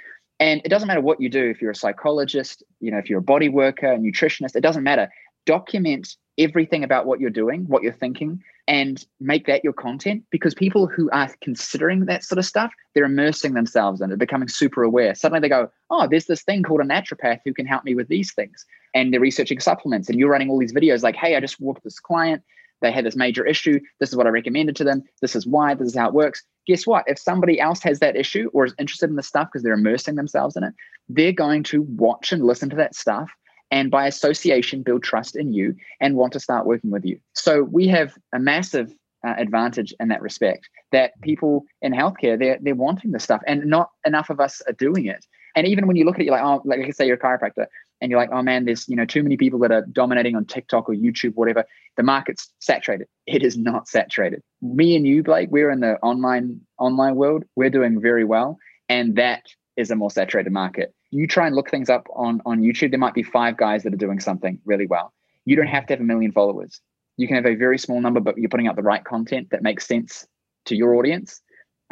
And 0.41 0.63
it 0.65 0.71
doesn't 0.71 0.89
matter 0.89 1.03
what 1.03 1.21
you 1.21 1.29
do, 1.29 1.51
if 1.51 1.61
you're 1.61 1.71
a 1.71 1.77
psychologist, 1.77 2.63
you 2.81 2.91
know, 2.91 2.99
if 2.99 3.11
you're 3.11 3.19
a 3.19 3.23
body 3.23 3.49
worker, 3.49 3.93
a 3.93 3.99
nutritionist, 3.99 4.57
it 4.57 4.63
doesn't 4.63 4.83
matter. 4.83 5.09
Document 5.45 6.17
everything 6.41 6.83
about 6.83 7.07
what 7.07 7.21
you're 7.21 7.31
doing, 7.31 7.65
what 7.67 7.83
you're 7.83 7.93
thinking, 7.93 8.43
and 8.67 9.05
make 9.21 9.47
that 9.47 9.63
your 9.63 9.73
content 9.73 10.25
because 10.31 10.55
people 10.55 10.87
who 10.87 11.11
are 11.11 11.31
considering 11.41 12.07
that 12.07 12.25
sort 12.25 12.39
of 12.39 12.45
stuff, 12.45 12.73
they're 12.95 13.05
immersing 13.05 13.55
themselves 13.55 14.01
in 14.01 14.11
it, 14.11 14.19
becoming 14.19 14.49
super 14.49 14.83
aware. 14.83 15.15
Suddenly 15.15 15.41
they 15.41 15.49
go, 15.49 15.71
Oh, 15.91 16.09
there's 16.09 16.27
this 16.27 16.43
thing 16.43 16.63
called 16.63 16.81
a 16.81 16.85
naturopath 16.85 17.41
who 17.45 17.53
can 17.53 17.67
help 17.67 17.85
me 17.85 17.95
with 17.95 18.09
these 18.09 18.33
things. 18.33 18.65
And 18.95 19.13
they're 19.13 19.21
researching 19.21 19.61
supplements, 19.61 20.09
and 20.09 20.19
you're 20.19 20.31
running 20.31 20.51
all 20.51 20.59
these 20.59 20.73
videos 20.73 21.03
like, 21.03 21.17
Hey, 21.17 21.37
I 21.37 21.41
just 21.41 21.61
walked 21.61 21.85
this 21.85 22.01
client. 22.01 22.43
They 22.81 22.93
had 22.93 23.05
this 23.05 23.17
major 23.17 23.45
issue. 23.45 23.79
This 23.99 24.09
is 24.09 24.17
what 24.17 24.27
I 24.27 24.31
recommended 24.31 24.75
to 24.77 24.85
them. 24.85 25.03
This 25.21 25.37
is 25.37 25.47
why. 25.47 25.75
This 25.75 25.89
is 25.89 25.97
how 25.97 26.09
it 26.09 26.15
works. 26.15 26.43
Guess 26.67 26.87
what? 26.87 27.05
If 27.07 27.19
somebody 27.19 27.61
else 27.61 27.83
has 27.83 27.99
that 27.99 28.17
issue 28.17 28.49
or 28.55 28.65
is 28.65 28.75
interested 28.79 29.11
in 29.11 29.17
the 29.17 29.23
stuff 29.23 29.49
because 29.53 29.63
they're 29.63 29.75
immersing 29.75 30.15
themselves 30.15 30.57
in 30.57 30.65
it, 30.65 30.73
they're 31.09 31.33
going 31.33 31.63
to 31.65 31.83
watch 31.83 32.33
and 32.33 32.45
listen 32.45 32.71
to 32.71 32.77
that 32.77 32.95
stuff 32.95 33.31
and 33.71 33.91
by 33.91 34.07
association 34.07 34.83
build 34.83 35.03
trust 35.03 35.37
in 35.37 35.53
you 35.53 35.75
and 36.01 36.17
want 36.17 36.33
to 36.33 36.41
start 36.41 36.67
working 36.67 36.91
with 36.91 37.05
you. 37.05 37.19
So 37.35 37.63
we 37.63 37.87
have 37.89 38.17
a 38.35 38.39
massive 38.39 38.93
uh, 39.27 39.35
advantage 39.37 39.95
in 40.01 40.09
that 40.09 40.23
respect 40.23 40.69
that 40.93 41.21
people 41.21 41.65
in 41.83 41.93
healthcare 41.93 42.39
they're 42.39 42.59
they're 42.63 42.75
wanting 42.75 43.11
this 43.13 43.25
stuff 43.25 43.43
and 43.47 43.67
not 43.67 43.91
enough 44.07 44.31
of 44.31 44.41
us 44.41 44.63
are 44.67 44.73
doing 44.73 45.07
it. 45.07 45.25
And 45.57 45.67
even 45.67 45.87
when 45.87 45.97
you 45.97 46.05
look 46.05 46.15
at 46.15 46.21
it, 46.21 46.25
you're 46.27 46.35
like, 46.35 46.45
oh, 46.45 46.63
like 46.65 46.79
I 46.79 46.91
say, 46.91 47.07
you're 47.07 47.17
a 47.17 47.19
chiropractor, 47.19 47.67
and 48.01 48.11
you're 48.11 48.21
like, 48.21 48.31
oh 48.33 48.41
man, 48.41 48.65
there's 48.65 48.89
you 48.89 48.97
know 48.97 49.05
too 49.05 49.23
many 49.23 49.37
people 49.37 49.59
that 49.61 49.73
are 49.73 49.85
dominating 49.93 50.37
on 50.37 50.45
TikTok 50.45 50.89
or 50.89 50.95
YouTube, 50.95 51.35
whatever. 51.35 51.65
The 51.97 52.03
market's 52.03 52.53
saturated. 52.61 53.09
It 53.27 53.43
is 53.43 53.57
not 53.57 53.89
saturated. 53.89 54.43
Me 54.63 54.97
and 54.97 55.07
you, 55.07 55.23
Blake, 55.23 55.51
we're 55.51 55.71
in 55.71 55.81
the 55.81 55.99
online 56.03 56.61
online 56.79 57.17
world. 57.17 57.45
We're 57.57 57.71
doing 57.71 58.01
very 58.01 58.25
well, 58.25 58.59
and 58.89 59.17
that 59.17 59.43
is 59.77 59.91
a 59.91 59.97
more 59.97 60.11
saturated 60.11 60.53
market 60.53 60.95
you 61.11 61.27
try 61.27 61.47
and 61.47 61.57
look 61.57 61.71
things 61.71 61.91
up 61.91 62.07
on 62.15 62.41
on 62.47 62.61
YouTube, 62.61 62.91
there 62.91 62.99
might 62.99 63.15
be 63.15 63.23
five 63.23 63.57
guys 63.57 63.83
that 63.83 63.93
are 63.93 63.99
doing 63.99 64.21
something 64.21 64.59
really 64.65 64.87
well. 64.87 65.13
You 65.45 65.57
don't 65.57 65.67
have 65.67 65.87
to 65.87 65.95
have 65.95 66.01
a 66.01 66.05
million 66.05 66.33
followers. 66.33 66.81
You 67.17 67.27
can 67.27 67.37
have 67.37 67.47
a 67.47 67.55
very 67.55 67.79
small 67.79 68.01
number, 68.01 68.21
but 68.21 68.39
you're 68.39 68.49
putting 68.49 68.69
out 68.69 68.77
the 68.77 68.83
right 68.83 69.05
content 69.05 69.49
that 69.51 69.63
makes 69.63 69.87
sense 69.87 70.27
to 70.67 70.77
your 70.77 70.95
audience. 70.95 71.41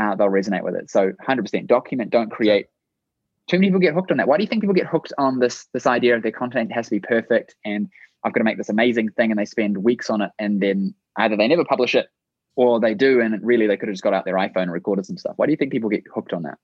Uh, 0.01 0.15
they'll 0.15 0.29
resonate 0.29 0.63
with 0.63 0.77
it. 0.77 0.91
So 0.91 1.13
100% 1.29 1.67
document, 1.67 2.11
don't 2.11 2.31
create. 2.31 2.67
Too 3.49 3.57
many 3.57 3.69
people 3.69 3.81
get 3.81 3.95
hooked 3.95 4.11
on 4.11 4.19
that. 4.19 4.29
Why 4.29 4.37
do 4.37 4.45
you 4.45 4.49
think 4.49 4.63
people 4.63 4.75
get 4.75 4.87
hooked 4.87 5.13
on 5.19 5.41
this 5.41 5.67
this 5.73 5.87
idea 5.87 6.15
of 6.17 6.23
their 6.23 6.33
content 6.33 6.71
has 6.73 6.87
to 6.87 6.91
be 6.93 7.01
perfect 7.01 7.57
and 7.65 7.89
I've 8.25 8.33
got 8.33 8.39
to 8.39 8.45
make 8.45 8.59
this 8.59 8.69
amazing 8.69 9.11
thing 9.11 9.31
and 9.31 9.39
they 9.39 9.45
spend 9.45 9.79
weeks 9.79 10.11
on 10.11 10.23
it 10.23 10.31
and 10.39 10.61
then 10.61 10.95
either 11.19 11.37
they 11.37 11.49
never 11.49 11.65
publish 11.65 11.95
it 11.95 12.09
or 12.57 12.81
they 12.81 12.93
do 12.93 13.21
and 13.21 13.35
really 13.43 13.67
they 13.67 13.77
could 13.77 13.89
have 13.89 13.95
just 13.95 14.03
got 14.03 14.13
out 14.13 14.25
their 14.25 14.35
iPhone 14.35 14.63
and 14.63 14.73
recorded 14.73 15.07
some 15.07 15.17
stuff. 15.17 15.35
Why 15.37 15.47
do 15.47 15.53
you 15.53 15.57
think 15.57 15.73
people 15.73 15.89
get 15.89 16.05
hooked 16.13 16.33
on 16.33 16.43
that? 16.43 16.59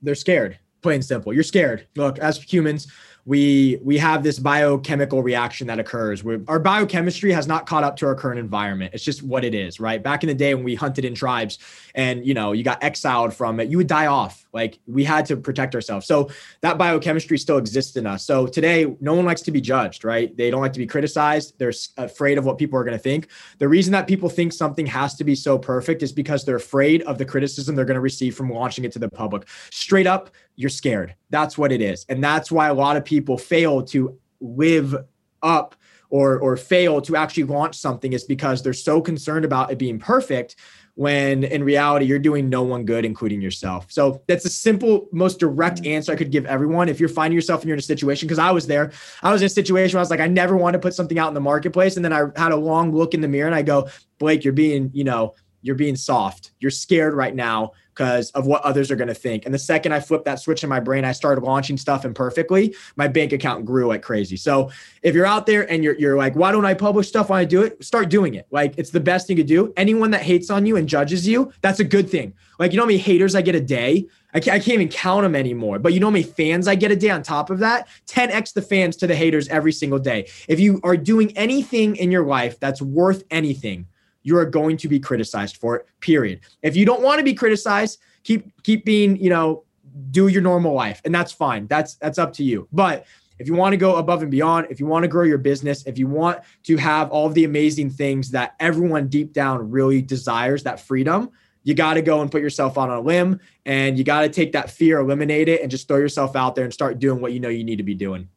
They're 0.00 0.14
scared 0.14 0.58
plain 0.84 1.02
simple. 1.02 1.32
You're 1.32 1.42
scared. 1.42 1.88
Look 1.96 2.20
as 2.20 2.40
humans 2.40 2.86
we 3.26 3.78
we 3.82 3.96
have 3.98 4.22
this 4.22 4.38
biochemical 4.38 5.22
reaction 5.22 5.66
that 5.68 5.78
occurs. 5.78 6.22
Where 6.22 6.40
our 6.46 6.58
biochemistry 6.58 7.32
has 7.32 7.46
not 7.46 7.66
caught 7.66 7.82
up 7.82 7.96
to 7.96 8.06
our 8.06 8.14
current 8.14 8.38
environment. 8.38 8.92
It's 8.94 9.04
just 9.04 9.22
what 9.22 9.44
it 9.44 9.54
is 9.54 9.80
right? 9.80 10.02
Back 10.02 10.22
in 10.22 10.28
the 10.28 10.34
day 10.34 10.54
when 10.54 10.64
we 10.64 10.74
hunted 10.74 11.04
in 11.04 11.14
tribes 11.14 11.58
and 11.94 12.26
you 12.26 12.34
know 12.34 12.52
you 12.52 12.62
got 12.62 12.82
exiled 12.82 13.32
from 13.32 13.60
it 13.60 13.68
you 13.68 13.76
would 13.78 13.86
die 13.86 14.06
off. 14.06 14.46
Like 14.52 14.78
we 14.86 15.04
had 15.04 15.26
to 15.26 15.36
protect 15.36 15.74
ourselves. 15.74 16.06
So 16.06 16.30
that 16.60 16.78
biochemistry 16.78 17.38
still 17.38 17.58
exists 17.58 17.96
in 17.96 18.06
us. 18.06 18.24
So 18.24 18.46
today 18.46 18.96
no 19.00 19.14
one 19.14 19.24
likes 19.24 19.42
to 19.42 19.50
be 19.50 19.60
judged 19.60 20.04
right? 20.04 20.36
They 20.36 20.50
don't 20.50 20.60
like 20.60 20.72
to 20.74 20.78
be 20.78 20.86
criticized. 20.86 21.58
They're 21.58 21.72
afraid 21.96 22.38
of 22.38 22.44
what 22.44 22.58
people 22.58 22.78
are 22.78 22.84
going 22.84 22.96
to 22.96 23.02
think. 23.02 23.28
The 23.58 23.68
reason 23.68 23.92
that 23.92 24.06
people 24.06 24.28
think 24.28 24.52
something 24.52 24.86
has 24.86 25.14
to 25.16 25.24
be 25.24 25.34
so 25.34 25.58
perfect 25.58 26.02
is 26.02 26.12
because 26.12 26.44
they're 26.44 26.56
afraid 26.56 27.02
of 27.02 27.18
the 27.18 27.24
criticism 27.24 27.74
they're 27.74 27.84
going 27.84 27.94
to 27.96 28.00
receive 28.00 28.34
from 28.36 28.50
launching 28.50 28.84
it 28.84 28.92
to 28.92 28.98
the 28.98 29.08
public. 29.08 29.48
Straight 29.70 30.06
up 30.06 30.30
you're 30.56 30.70
scared. 30.70 31.14
That's 31.30 31.58
what 31.58 31.72
it 31.72 31.80
is. 31.80 32.06
And 32.08 32.22
that's 32.22 32.52
why 32.52 32.68
a 32.68 32.74
lot 32.74 32.96
of 32.96 33.04
people 33.04 33.36
fail 33.38 33.82
to 33.84 34.18
live 34.40 34.94
up 35.42 35.74
or 36.10 36.38
or 36.38 36.56
fail 36.56 37.00
to 37.02 37.16
actually 37.16 37.44
launch 37.44 37.76
something 37.76 38.12
is 38.12 38.24
because 38.24 38.62
they're 38.62 38.72
so 38.72 39.00
concerned 39.00 39.44
about 39.44 39.70
it 39.70 39.78
being 39.78 39.98
perfect 39.98 40.56
when 40.96 41.42
in 41.42 41.64
reality 41.64 42.06
you're 42.06 42.18
doing 42.18 42.48
no 42.48 42.62
one 42.62 42.84
good 42.84 43.04
including 43.04 43.40
yourself. 43.40 43.86
So 43.90 44.22
that's 44.28 44.44
a 44.44 44.50
simple 44.50 45.08
most 45.12 45.40
direct 45.40 45.82
mm. 45.82 45.88
answer 45.88 46.12
i 46.12 46.16
could 46.16 46.30
give 46.30 46.46
everyone. 46.46 46.88
If 46.88 47.00
you're 47.00 47.08
finding 47.08 47.34
yourself 47.34 47.62
and 47.62 47.68
you're 47.68 47.74
in 47.74 47.80
a 47.80 47.82
situation 47.82 48.26
because 48.28 48.38
i 48.38 48.50
was 48.50 48.66
there 48.66 48.92
i 49.22 49.32
was 49.32 49.42
in 49.42 49.46
a 49.46 49.50
situation 49.50 49.96
where 49.96 50.00
i 50.00 50.02
was 50.02 50.10
like 50.10 50.20
i 50.20 50.28
never 50.28 50.56
want 50.56 50.74
to 50.74 50.78
put 50.78 50.94
something 50.94 51.18
out 51.18 51.28
in 51.28 51.34
the 51.34 51.40
marketplace. 51.40 51.96
And 51.96 52.04
then 52.04 52.12
i 52.12 52.22
had 52.36 52.52
a 52.52 52.56
long 52.56 52.92
look 52.92 53.14
in 53.14 53.20
the 53.20 53.28
mirror 53.28 53.46
and 53.46 53.54
i 53.54 53.62
go 53.62 53.88
blake 54.18 54.44
you're 54.44 54.52
being 54.52 54.90
you 54.92 55.04
know 55.04 55.34
you're 55.64 55.74
being 55.74 55.96
soft. 55.96 56.52
You're 56.60 56.70
scared 56.70 57.14
right 57.14 57.34
now 57.34 57.72
because 57.94 58.30
of 58.32 58.46
what 58.46 58.62
others 58.62 58.90
are 58.90 58.96
going 58.96 59.08
to 59.08 59.14
think. 59.14 59.44
And 59.44 59.54
the 59.54 59.58
second 59.58 59.92
I 59.92 60.00
flipped 60.00 60.24
that 60.24 60.40
switch 60.40 60.62
in 60.62 60.68
my 60.68 60.80
brain, 60.80 61.04
I 61.04 61.12
started 61.12 61.44
launching 61.44 61.76
stuff 61.76 62.04
imperfectly. 62.04 62.74
My 62.96 63.08
bank 63.08 63.32
account 63.32 63.64
grew 63.64 63.86
like 63.86 64.02
crazy. 64.02 64.36
So 64.36 64.70
if 65.02 65.14
you're 65.14 65.26
out 65.26 65.46
there 65.46 65.70
and 65.70 65.84
you're, 65.84 65.96
you're 65.98 66.16
like, 66.16 66.34
why 66.34 66.52
don't 66.52 66.66
I 66.66 66.74
publish 66.74 67.08
stuff 67.08 67.30
when 67.30 67.38
I 67.38 67.44
do 67.44 67.62
it? 67.62 67.82
Start 67.84 68.08
doing 68.08 68.34
it. 68.34 68.46
Like 68.50 68.74
it's 68.76 68.90
the 68.90 69.00
best 69.00 69.26
thing 69.26 69.36
to 69.36 69.44
do. 69.44 69.72
Anyone 69.76 70.10
that 70.10 70.22
hates 70.22 70.50
on 70.50 70.66
you 70.66 70.76
and 70.76 70.88
judges 70.88 71.26
you, 71.26 71.52
that's 71.60 71.80
a 71.80 71.84
good 71.84 72.10
thing. 72.10 72.34
Like, 72.58 72.72
you 72.72 72.76
know 72.76 72.84
how 72.84 72.88
many 72.88 72.98
haters 72.98 73.34
I 73.34 73.42
get 73.42 73.54
a 73.54 73.60
day? 73.60 74.06
I 74.32 74.40
can't, 74.40 74.54
I 74.54 74.58
can't 74.58 74.74
even 74.74 74.88
count 74.88 75.22
them 75.22 75.36
anymore. 75.36 75.78
But 75.78 75.92
you 75.92 76.00
know 76.00 76.06
how 76.06 76.12
many 76.12 76.24
fans 76.24 76.68
I 76.68 76.74
get 76.74 76.90
a 76.90 76.96
day 76.96 77.10
on 77.10 77.22
top 77.22 77.50
of 77.50 77.60
that? 77.60 77.88
10x 78.06 78.52
the 78.52 78.62
fans 78.62 78.96
to 78.96 79.06
the 79.06 79.14
haters 79.14 79.48
every 79.48 79.72
single 79.72 79.98
day. 79.98 80.28
If 80.48 80.60
you 80.60 80.80
are 80.82 80.96
doing 80.96 81.36
anything 81.36 81.96
in 81.96 82.10
your 82.10 82.24
life 82.24 82.58
that's 82.58 82.82
worth 82.82 83.24
anything, 83.30 83.86
you 84.24 84.36
are 84.36 84.44
going 84.44 84.76
to 84.78 84.88
be 84.88 84.98
criticized 84.98 85.58
for 85.58 85.76
it 85.76 85.86
period. 86.00 86.40
If 86.62 86.74
you 86.74 86.84
don't 86.84 87.02
want 87.02 87.18
to 87.18 87.24
be 87.24 87.34
criticized 87.34 88.00
keep 88.24 88.50
keep 88.64 88.84
being 88.84 89.16
you 89.16 89.30
know 89.30 89.62
do 90.10 90.26
your 90.26 90.42
normal 90.42 90.72
life 90.72 91.00
and 91.04 91.14
that's 91.14 91.30
fine. 91.30 91.68
That's 91.68 91.94
that's 91.94 92.18
up 92.18 92.32
to 92.34 92.42
you. 92.42 92.66
But 92.72 93.06
if 93.38 93.46
you 93.46 93.54
want 93.54 93.72
to 93.72 93.76
go 93.76 93.96
above 93.96 94.22
and 94.22 94.30
beyond 94.30 94.66
if 94.70 94.80
you 94.80 94.86
want 94.86 95.02
to 95.04 95.08
grow 95.08 95.24
your 95.24 95.38
business 95.38 95.84
if 95.86 95.98
you 95.98 96.06
want 96.06 96.40
to 96.64 96.76
have 96.76 97.10
all 97.10 97.28
the 97.28 97.44
amazing 97.44 97.90
things 97.90 98.30
that 98.30 98.54
everyone 98.60 99.08
deep 99.08 99.32
down 99.32 99.70
really 99.70 100.00
desires 100.00 100.62
that 100.62 100.80
freedom 100.80 101.30
you 101.64 101.74
got 101.74 101.94
to 101.94 102.02
go 102.02 102.20
and 102.20 102.30
put 102.30 102.42
yourself 102.42 102.78
on 102.78 102.90
a 102.90 103.00
limb 103.00 103.40
and 103.66 103.98
you 103.98 104.04
got 104.04 104.20
to 104.20 104.28
take 104.28 104.52
that 104.52 104.70
fear 104.70 105.00
eliminate 105.00 105.48
it 105.48 105.62
and 105.62 105.70
just 105.70 105.88
throw 105.88 105.96
yourself 105.96 106.36
out 106.36 106.54
there 106.54 106.64
and 106.64 106.72
start 106.72 106.98
doing 106.98 107.20
what 107.20 107.32
you 107.32 107.40
know 107.40 107.48
you 107.48 107.64
need 107.64 107.76
to 107.76 107.82
be 107.82 107.94
doing. 107.94 108.28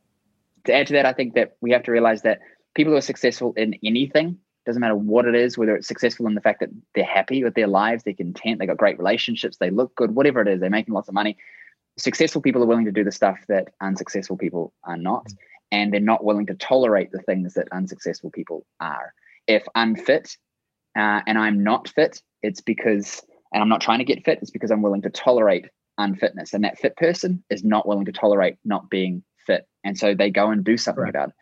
To 0.65 0.73
add 0.73 0.87
to 0.87 0.93
that 0.93 1.05
i 1.05 1.13
think 1.13 1.35
that 1.35 1.57
we 1.61 1.71
have 1.71 1.83
to 1.83 1.91
realize 1.91 2.23
that 2.23 2.39
people 2.73 2.93
who 2.93 2.97
are 2.97 3.01
successful 3.01 3.53
in 3.55 3.75
anything 3.83 4.39
doesn't 4.67 4.81
matter 4.81 4.95
what 4.95 5.25
it 5.25 5.33
is, 5.33 5.57
whether 5.57 5.75
it's 5.75 5.87
successful 5.87 6.27
in 6.27 6.35
the 6.35 6.41
fact 6.41 6.59
that 6.59 6.69
they're 6.93 7.03
happy 7.03 7.43
with 7.43 7.55
their 7.55 7.67
lives, 7.67 8.03
they're 8.03 8.13
content, 8.13 8.59
they 8.59 8.67
got 8.67 8.77
great 8.77 8.99
relationships, 8.99 9.57
they 9.57 9.71
look 9.71 9.95
good, 9.95 10.13
whatever 10.13 10.41
it 10.41 10.47
is, 10.47 10.59
they're 10.59 10.69
making 10.69 10.93
lots 10.93 11.07
of 11.07 11.13
money. 11.13 11.37
Successful 11.97 12.41
people 12.41 12.61
are 12.61 12.67
willing 12.67 12.85
to 12.85 12.91
do 12.91 13.03
the 13.03 13.11
stuff 13.11 13.39
that 13.47 13.69
unsuccessful 13.81 14.37
people 14.37 14.73
are 14.83 14.97
not, 14.97 15.25
and 15.71 15.91
they're 15.91 15.99
not 15.99 16.23
willing 16.23 16.45
to 16.45 16.53
tolerate 16.53 17.11
the 17.11 17.21
things 17.21 17.55
that 17.55 17.67
unsuccessful 17.71 18.29
people 18.29 18.65
are. 18.79 19.13
If 19.47 19.65
I'm 19.73 19.95
uh, 20.97 21.21
and 21.25 21.37
I'm 21.37 21.63
not 21.63 21.87
fit, 21.87 22.21
it's 22.43 22.61
because, 22.61 23.23
and 23.53 23.63
I'm 23.63 23.69
not 23.69 23.81
trying 23.81 23.99
to 23.99 24.05
get 24.05 24.23
fit, 24.25 24.39
it's 24.41 24.51
because 24.51 24.71
I'm 24.71 24.81
willing 24.81 25.01
to 25.03 25.09
tolerate 25.09 25.65
unfitness. 25.97 26.53
And 26.53 26.63
that 26.63 26.77
fit 26.77 26.95
person 26.97 27.43
is 27.49 27.63
not 27.63 27.87
willing 27.87 28.05
to 28.05 28.11
tolerate 28.11 28.57
not 28.65 28.89
being 28.89 29.23
fit. 29.45 29.67
And 29.83 29.97
so 29.97 30.13
they 30.13 30.29
go 30.29 30.51
and 30.51 30.63
do 30.63 30.77
something 30.77 31.03
right. 31.03 31.09
about 31.09 31.29
it. 31.29 31.35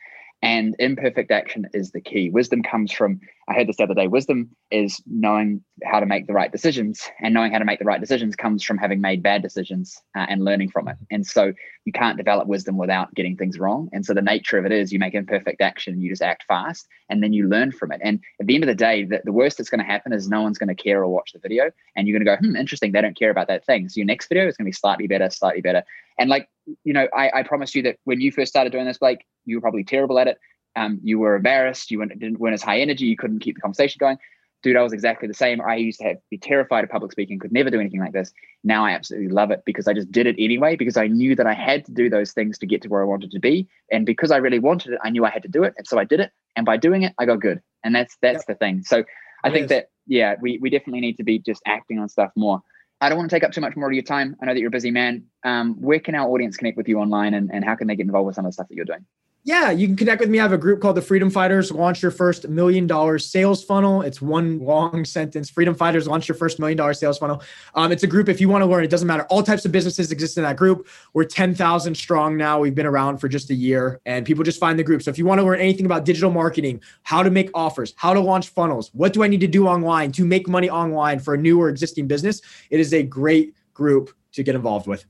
And 0.46 0.76
imperfect 0.78 1.32
action 1.32 1.68
is 1.74 1.90
the 1.90 2.00
key. 2.00 2.30
Wisdom 2.30 2.62
comes 2.62 2.92
from, 2.92 3.20
I 3.48 3.54
heard 3.54 3.68
this 3.68 3.78
the 3.78 3.84
other 3.84 3.94
day, 3.94 4.08
wisdom 4.08 4.50
is 4.72 5.02
knowing 5.06 5.64
how 5.84 6.00
to 6.00 6.06
make 6.08 6.26
the 6.26 6.34
right 6.34 6.52
decisions. 6.52 7.02
And 7.22 7.34
knowing 7.34 7.52
how 7.52 7.60
to 7.60 7.66
make 7.66 7.78
the 7.78 7.86
right 7.86 8.02
decisions 8.02 8.36
comes 8.36 8.64
from 8.64 8.78
having 8.78 9.02
made 9.02 9.22
bad 9.22 9.44
decisions 9.44 10.02
uh, 10.18 10.26
and 10.28 10.44
learning 10.44 10.72
from 10.72 10.88
it. 10.88 10.98
And 11.12 11.26
so 11.26 11.54
you 11.86 11.92
can't 11.92 12.18
develop 12.18 12.48
wisdom 12.48 12.78
without 12.78 13.14
getting 13.14 13.38
things 13.38 13.60
wrong. 13.60 13.90
And 13.94 14.04
so 14.04 14.16
the 14.16 14.22
nature 14.22 14.58
of 14.58 14.66
it 14.66 14.72
is 14.72 14.92
you 14.92 14.98
make 14.98 15.14
imperfect 15.14 15.62
action, 15.62 16.02
you 16.02 16.10
just 16.10 16.24
act 16.24 16.46
fast, 16.48 16.88
and 17.10 17.22
then 17.22 17.34
you 17.34 17.48
learn 17.48 17.72
from 17.72 17.92
it. 17.92 18.02
And 18.04 18.20
at 18.40 18.48
the 18.48 18.56
end 18.56 18.64
of 18.64 18.68
the 18.68 18.76
day, 18.76 19.04
the, 19.04 19.22
the 19.24 19.32
worst 19.32 19.58
that's 19.58 19.70
going 19.70 19.80
to 19.80 19.86
happen 19.86 20.12
is 20.12 20.28
no 20.28 20.42
one's 20.42 20.58
going 20.58 20.76
to 20.76 20.84
care 20.84 21.02
or 21.04 21.08
watch 21.08 21.32
the 21.34 21.40
video. 21.40 21.70
And 21.96 22.08
you're 22.08 22.18
going 22.18 22.26
to 22.26 22.44
go, 22.44 22.50
hmm, 22.50 22.56
interesting, 22.56 22.94
they 22.94 23.02
don't 23.02 23.18
care 23.18 23.30
about 23.30 23.48
that 23.50 23.66
thing. 23.66 23.90
So 23.90 24.00
your 24.00 24.08
next 24.08 24.28
video 24.28 24.48
is 24.48 24.58
going 24.58 24.66
to 24.66 24.70
be 24.70 24.74
slightly 24.74 25.06
better, 25.06 25.30
slightly 25.30 25.62
better. 25.62 25.84
And 26.18 26.30
like, 26.30 26.50
you 26.84 26.94
know, 26.94 27.08
I, 27.16 27.30
I 27.30 27.44
you 27.74 27.82
that 27.84 27.98
when 28.06 28.22
you 28.22 28.32
first 28.32 28.50
started 28.50 28.72
doing 28.72 28.86
this, 28.86 28.98
Blake, 28.98 29.26
you 29.46 29.58
were 29.58 29.62
probably 29.62 29.84
terrible 29.84 30.18
at 30.18 30.28
it. 30.28 30.40
Um, 30.76 31.00
you 31.04 31.20
were 31.20 31.36
embarrassed. 31.36 31.92
You 31.92 32.00
weren't, 32.00 32.18
didn't, 32.20 32.40
weren't 32.40 32.54
as 32.54 32.64
high 32.64 32.80
energy. 32.80 33.06
You 33.06 33.18
couldn't 33.18 33.40
keep 33.40 33.56
the 33.56 33.62
conversation 33.62 33.98
going. 34.00 34.18
Dude, 34.64 34.76
I 34.76 34.82
was 34.82 34.94
exactly 34.94 35.28
the 35.28 35.34
same. 35.36 35.62
I 35.62 35.76
used 35.76 36.00
to 36.00 36.06
have, 36.06 36.18
be 36.32 36.40
terrified 36.40 36.84
of 36.84 36.90
public 36.90 37.12
speaking, 37.12 37.38
could 37.38 37.52
never 37.52 37.70
do 37.70 37.80
anything 37.80 38.00
like 38.00 38.14
this. 38.14 38.32
Now 38.64 38.84
I 38.84 38.92
absolutely 38.92 39.30
love 39.30 39.52
it 39.52 39.62
because 39.64 39.88
I 39.88 39.94
just 39.94 40.12
did 40.12 40.26
it 40.26 40.36
anyway, 40.40 40.76
because 40.76 40.98
I 40.98 41.06
knew 41.06 41.36
that 41.36 41.46
I 41.46 41.54
had 41.54 41.86
to 41.86 41.92
do 41.92 42.10
those 42.10 42.32
things 42.32 42.58
to 42.58 42.66
get 42.66 42.82
to 42.82 42.88
where 42.88 43.02
I 43.02 43.06
wanted 43.06 43.30
to 43.32 43.40
be. 43.40 43.68
And 43.92 44.08
because 44.08 44.32
I 44.32 44.38
really 44.38 44.58
wanted 44.58 44.94
it, 44.94 45.00
I 45.04 45.12
knew 45.12 45.24
I 45.24 45.30
had 45.30 45.44
to 45.44 45.50
do 45.50 45.64
it. 45.64 45.76
And 45.78 45.86
so 45.86 46.00
I 46.00 46.04
did 46.04 46.20
it. 46.20 46.32
And 46.56 46.66
by 46.66 46.78
doing 46.78 47.04
it, 47.04 47.14
I 47.20 47.26
got 47.26 47.42
good. 47.42 47.62
And 47.84 47.94
that's 47.94 48.18
that's 48.24 48.44
yep. 48.48 48.48
the 48.48 48.56
thing. 48.56 48.82
So 48.84 49.04
I 49.44 49.50
it 49.50 49.52
think 49.52 49.64
is. 49.66 49.70
that 49.70 49.90
yeah, 50.08 50.36
we 50.42 50.58
we 50.58 50.72
definitely 50.72 51.02
need 51.02 51.18
to 51.18 51.24
be 51.24 51.38
just 51.38 51.62
acting 51.68 52.00
on 52.00 52.10
stuff 52.10 52.32
more. 52.36 52.62
I 53.02 53.10
don't 53.10 53.18
want 53.18 53.30
to 53.30 53.36
take 53.36 53.44
up 53.44 53.52
too 53.52 53.62
much 53.62 53.76
more 53.76 53.88
of 53.88 53.94
your 53.94 54.04
time. 54.04 54.36
I 54.42 54.46
know 54.46 54.54
that 54.54 54.60
you're 54.60 54.70
a 54.70 54.72
busy 54.72 54.90
man. 54.90 55.26
Um, 55.44 55.80
where 55.80 56.00
can 56.00 56.16
our 56.16 56.28
audience 56.28 56.58
connect 56.58 56.78
with 56.78 56.88
you 56.88 56.98
online 57.00 57.34
and, 57.34 57.52
and 57.54 57.64
how 57.64 57.76
can 57.76 57.88
they 57.88 57.96
get 57.96 58.06
involved 58.06 58.28
with 58.28 58.36
some 58.36 58.46
of 58.46 58.50
the 58.50 58.54
stuff 58.54 58.68
that 58.70 58.76
you're 58.76 58.86
doing? 58.86 59.06
Yeah, 59.48 59.70
you 59.70 59.86
can 59.86 59.96
connect 59.96 60.22
with 60.22 60.32
me. 60.32 60.40
I 60.40 60.42
have 60.42 60.54
a 60.54 60.58
group 60.58 60.82
called 60.82 60.98
the 60.98 61.04
Freedom 61.04 61.30
Fighters. 61.30 61.72
Launch 61.72 62.02
your 62.02 62.10
first 62.10 62.50
million 62.50 62.88
dollar 62.88 63.20
sales 63.20 63.64
funnel. 63.64 64.02
It's 64.02 64.20
one 64.20 64.58
long 64.58 65.06
sentence. 65.06 65.52
Freedom 65.52 65.76
Fighters 65.76 66.08
launch 66.08 66.28
your 66.28 66.36
first 66.36 66.58
million 66.58 66.76
dollar 66.76 66.96
sales 66.96 67.20
funnel. 67.20 67.44
Um, 67.76 67.92
it's 67.92 68.02
a 68.02 68.08
group. 68.08 68.28
If 68.28 68.42
you 68.42 68.50
want 68.50 68.64
to 68.64 68.66
learn, 68.66 68.84
it 68.84 68.90
doesn't 68.90 69.08
matter. 69.08 69.24
All 69.30 69.44
types 69.44 69.64
of 69.64 69.72
businesses 69.72 70.12
exist 70.12 70.38
in 70.38 70.44
that 70.44 70.58
group. 70.58 70.88
We're 71.14 71.26
ten 71.26 71.54
thousand 71.54 71.94
strong 71.94 72.36
now. 72.36 72.60
We've 72.60 72.74
been 72.74 72.88
around 72.88 73.20
for 73.20 73.30
just 73.30 73.52
a 73.52 73.54
year, 73.54 74.02
and 74.08 74.26
people 74.26 74.44
just 74.44 74.60
find 74.60 74.80
the 74.80 74.84
group. 74.84 75.04
So 75.04 75.12
if 75.12 75.18
you 75.20 75.26
want 75.28 75.38
to 75.38 75.46
learn 75.46 75.60
anything 75.60 75.86
about 75.86 76.06
digital 76.06 76.32
marketing, 76.32 76.82
how 77.04 77.22
to 77.22 77.30
make 77.30 77.52
offers, 77.54 77.94
how 77.98 78.16
to 78.16 78.20
launch 78.20 78.50
funnels, 78.50 78.90
what 78.94 79.14
do 79.14 79.24
I 79.24 79.28
need 79.28 79.42
to 79.42 79.48
do 79.48 79.68
online 79.68 80.12
to 80.14 80.26
make 80.26 80.48
money 80.48 80.72
online 80.72 81.20
for 81.20 81.36
a 81.36 81.38
new 81.38 81.62
or 81.62 81.70
existing 81.70 82.08
business, 82.08 82.42
it 82.72 82.80
is 82.80 82.96
a 82.96 83.04
great 83.04 83.54
group 83.76 84.10
to 84.32 84.42
get 84.42 84.56
involved 84.56 84.88
with. 84.88 85.06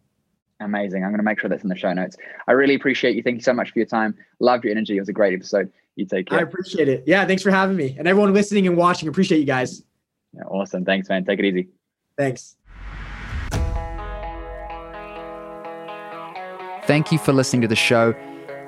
Amazing. 0.61 1.03
I'm 1.03 1.09
going 1.09 1.19
to 1.19 1.23
make 1.23 1.39
sure 1.39 1.49
that's 1.49 1.63
in 1.63 1.69
the 1.69 1.75
show 1.75 1.91
notes. 1.93 2.17
I 2.47 2.53
really 2.53 2.75
appreciate 2.75 3.15
you. 3.15 3.23
Thank 3.23 3.35
you 3.35 3.41
so 3.41 3.53
much 3.53 3.71
for 3.71 3.79
your 3.79 3.85
time. 3.85 4.15
Loved 4.39 4.63
your 4.63 4.71
energy. 4.71 4.95
It 4.95 5.01
was 5.01 5.09
a 5.09 5.13
great 5.13 5.33
episode. 5.33 5.71
You 5.95 6.05
take 6.05 6.27
care. 6.27 6.39
I 6.39 6.41
appreciate 6.43 6.87
it. 6.87 7.03
Yeah. 7.05 7.25
Thanks 7.25 7.43
for 7.43 7.51
having 7.51 7.75
me. 7.75 7.95
And 7.97 8.07
everyone 8.07 8.33
listening 8.33 8.67
and 8.67 8.77
watching, 8.77 9.09
appreciate 9.09 9.39
you 9.39 9.45
guys. 9.45 9.83
Yeah, 10.33 10.43
awesome. 10.43 10.85
Thanks, 10.85 11.09
man. 11.09 11.25
Take 11.25 11.39
it 11.39 11.45
easy. 11.45 11.69
Thanks. 12.17 12.55
Thank 16.85 17.11
you 17.11 17.17
for 17.17 17.33
listening 17.33 17.61
to 17.63 17.67
the 17.67 17.75
show. 17.75 18.13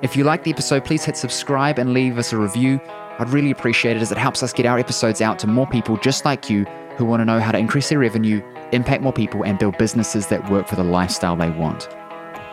If 0.02 0.16
you 0.16 0.24
like 0.24 0.44
the 0.44 0.50
episode, 0.50 0.84
please 0.84 1.04
hit 1.04 1.16
subscribe 1.16 1.78
and 1.78 1.92
leave 1.92 2.18
us 2.18 2.32
a 2.32 2.36
review. 2.36 2.80
I'd 3.18 3.30
really 3.30 3.50
appreciate 3.50 3.96
it 3.96 4.02
as 4.02 4.12
it 4.12 4.18
helps 4.18 4.42
us 4.42 4.52
get 4.52 4.66
our 4.66 4.78
episodes 4.78 5.20
out 5.20 5.38
to 5.40 5.46
more 5.46 5.66
people 5.66 5.96
just 5.96 6.24
like 6.24 6.48
you 6.48 6.64
who 6.96 7.04
want 7.04 7.20
to 7.20 7.24
know 7.24 7.40
how 7.40 7.52
to 7.52 7.58
increase 7.58 7.88
their 7.88 7.98
revenue, 7.98 8.42
impact 8.72 9.02
more 9.02 9.12
people, 9.12 9.44
and 9.44 9.58
build 9.58 9.76
businesses 9.78 10.26
that 10.28 10.48
work 10.50 10.68
for 10.68 10.76
the 10.76 10.84
lifestyle 10.84 11.36
they 11.36 11.50
want. 11.50 11.88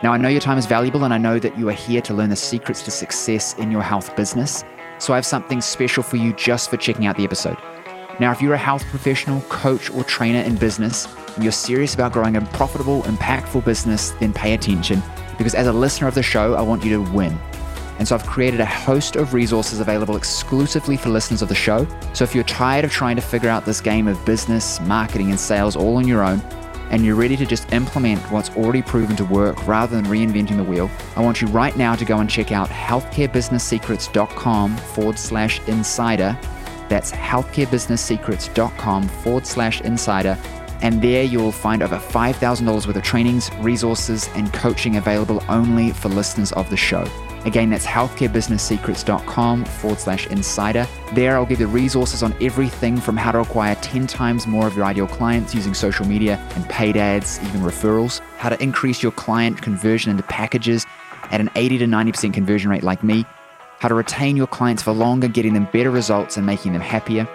Now, 0.02 0.12
I 0.12 0.16
know 0.16 0.28
your 0.28 0.40
time 0.40 0.58
is 0.58 0.66
valuable, 0.66 1.04
and 1.04 1.14
I 1.14 1.18
know 1.18 1.38
that 1.38 1.56
you 1.58 1.68
are 1.68 1.72
here 1.72 2.02
to 2.02 2.14
learn 2.14 2.30
the 2.30 2.36
secrets 2.36 2.82
to 2.82 2.90
success 2.90 3.54
in 3.58 3.70
your 3.70 3.82
health 3.82 4.14
business. 4.16 4.64
So, 4.98 5.12
I 5.12 5.16
have 5.16 5.26
something 5.26 5.60
special 5.60 6.02
for 6.02 6.16
you 6.16 6.32
just 6.34 6.68
for 6.70 6.76
checking 6.76 7.06
out 7.06 7.16
the 7.16 7.24
episode. 7.24 7.56
Now, 8.18 8.32
if 8.32 8.40
you're 8.42 8.54
a 8.54 8.58
health 8.58 8.84
professional, 8.86 9.40
coach, 9.42 9.90
or 9.90 10.04
trainer 10.04 10.40
in 10.40 10.56
business, 10.56 11.06
and 11.34 11.44
you're 11.44 11.52
serious 11.52 11.94
about 11.94 12.12
growing 12.12 12.36
a 12.36 12.40
profitable, 12.40 13.02
impactful 13.02 13.64
business, 13.64 14.10
then 14.20 14.32
pay 14.32 14.54
attention 14.54 15.02
because 15.38 15.54
as 15.54 15.66
a 15.66 15.72
listener 15.72 16.08
of 16.08 16.14
the 16.14 16.22
show, 16.22 16.54
I 16.54 16.62
want 16.62 16.84
you 16.84 16.90
to 16.90 17.12
win. 17.12 17.38
And 17.98 18.06
so 18.06 18.14
I've 18.14 18.26
created 18.26 18.60
a 18.60 18.66
host 18.66 19.16
of 19.16 19.32
resources 19.32 19.80
available 19.80 20.16
exclusively 20.16 20.96
for 20.96 21.08
listeners 21.08 21.42
of 21.42 21.48
the 21.48 21.54
show. 21.54 21.86
So 22.12 22.24
if 22.24 22.34
you're 22.34 22.44
tired 22.44 22.84
of 22.84 22.92
trying 22.92 23.16
to 23.16 23.22
figure 23.22 23.48
out 23.48 23.64
this 23.64 23.80
game 23.80 24.06
of 24.06 24.22
business, 24.24 24.80
marketing, 24.80 25.30
and 25.30 25.40
sales 25.40 25.76
all 25.76 25.96
on 25.96 26.06
your 26.06 26.22
own, 26.22 26.40
and 26.90 27.04
you're 27.04 27.16
ready 27.16 27.36
to 27.36 27.44
just 27.46 27.72
implement 27.72 28.20
what's 28.30 28.50
already 28.50 28.82
proven 28.82 29.16
to 29.16 29.24
work 29.24 29.66
rather 29.66 29.96
than 29.96 30.04
reinventing 30.06 30.56
the 30.56 30.64
wheel, 30.64 30.88
I 31.16 31.20
want 31.20 31.40
you 31.40 31.48
right 31.48 31.76
now 31.76 31.96
to 31.96 32.04
go 32.04 32.18
and 32.18 32.30
check 32.30 32.52
out 32.52 32.68
healthcarebusinesssecrets.com 32.68 34.76
forward 34.76 35.18
slash 35.18 35.60
insider. 35.66 36.38
That's 36.88 37.10
healthcarebusinesssecrets.com 37.12 39.08
forward 39.08 39.46
slash 39.46 39.80
insider. 39.80 40.38
And 40.82 41.00
there 41.02 41.24
you'll 41.24 41.52
find 41.52 41.82
over 41.82 41.96
$5,000 41.96 42.86
worth 42.86 42.94
of 42.94 43.02
trainings, 43.02 43.50
resources, 43.56 44.28
and 44.34 44.52
coaching 44.52 44.96
available 44.96 45.42
only 45.48 45.90
for 45.90 46.10
listeners 46.10 46.52
of 46.52 46.68
the 46.70 46.76
show. 46.76 47.08
Again, 47.46 47.70
that's 47.70 47.86
healthcarebusinesssecrets.com 47.86 49.64
forward 49.66 50.00
slash 50.00 50.26
insider. 50.26 50.84
There, 51.12 51.36
I'll 51.36 51.46
give 51.46 51.60
you 51.60 51.68
resources 51.68 52.24
on 52.24 52.34
everything 52.42 52.96
from 52.96 53.16
how 53.16 53.30
to 53.30 53.38
acquire 53.38 53.76
10 53.76 54.08
times 54.08 54.48
more 54.48 54.66
of 54.66 54.74
your 54.74 54.84
ideal 54.84 55.06
clients 55.06 55.54
using 55.54 55.72
social 55.72 56.04
media 56.04 56.38
and 56.56 56.68
paid 56.68 56.96
ads, 56.96 57.38
even 57.44 57.60
referrals, 57.60 58.18
how 58.38 58.48
to 58.48 58.60
increase 58.60 59.00
your 59.00 59.12
client 59.12 59.62
conversion 59.62 60.10
into 60.10 60.24
packages 60.24 60.84
at 61.30 61.40
an 61.40 61.48
80 61.54 61.78
to 61.78 61.84
90% 61.86 62.34
conversion 62.34 62.68
rate 62.68 62.82
like 62.82 63.04
me, 63.04 63.24
how 63.78 63.86
to 63.86 63.94
retain 63.94 64.36
your 64.36 64.48
clients 64.48 64.82
for 64.82 64.90
longer, 64.90 65.28
getting 65.28 65.54
them 65.54 65.68
better 65.72 65.92
results 65.92 66.36
and 66.36 66.44
making 66.44 66.72
them 66.72 66.82
happier, 66.82 67.28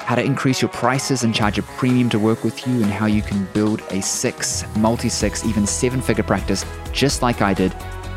how 0.00 0.16
to 0.16 0.24
increase 0.24 0.60
your 0.60 0.70
prices 0.70 1.22
and 1.22 1.36
charge 1.36 1.56
a 1.56 1.62
premium 1.62 2.08
to 2.08 2.18
work 2.18 2.42
with 2.42 2.66
you, 2.66 2.74
and 2.82 2.86
how 2.86 3.06
you 3.06 3.22
can 3.22 3.46
build 3.52 3.80
a 3.90 4.02
six, 4.02 4.64
multi 4.76 5.08
six, 5.08 5.44
even 5.44 5.68
seven 5.68 6.00
figure 6.00 6.24
practice 6.24 6.64
just 6.92 7.22
like 7.22 7.40
I 7.40 7.54
did 7.54 7.72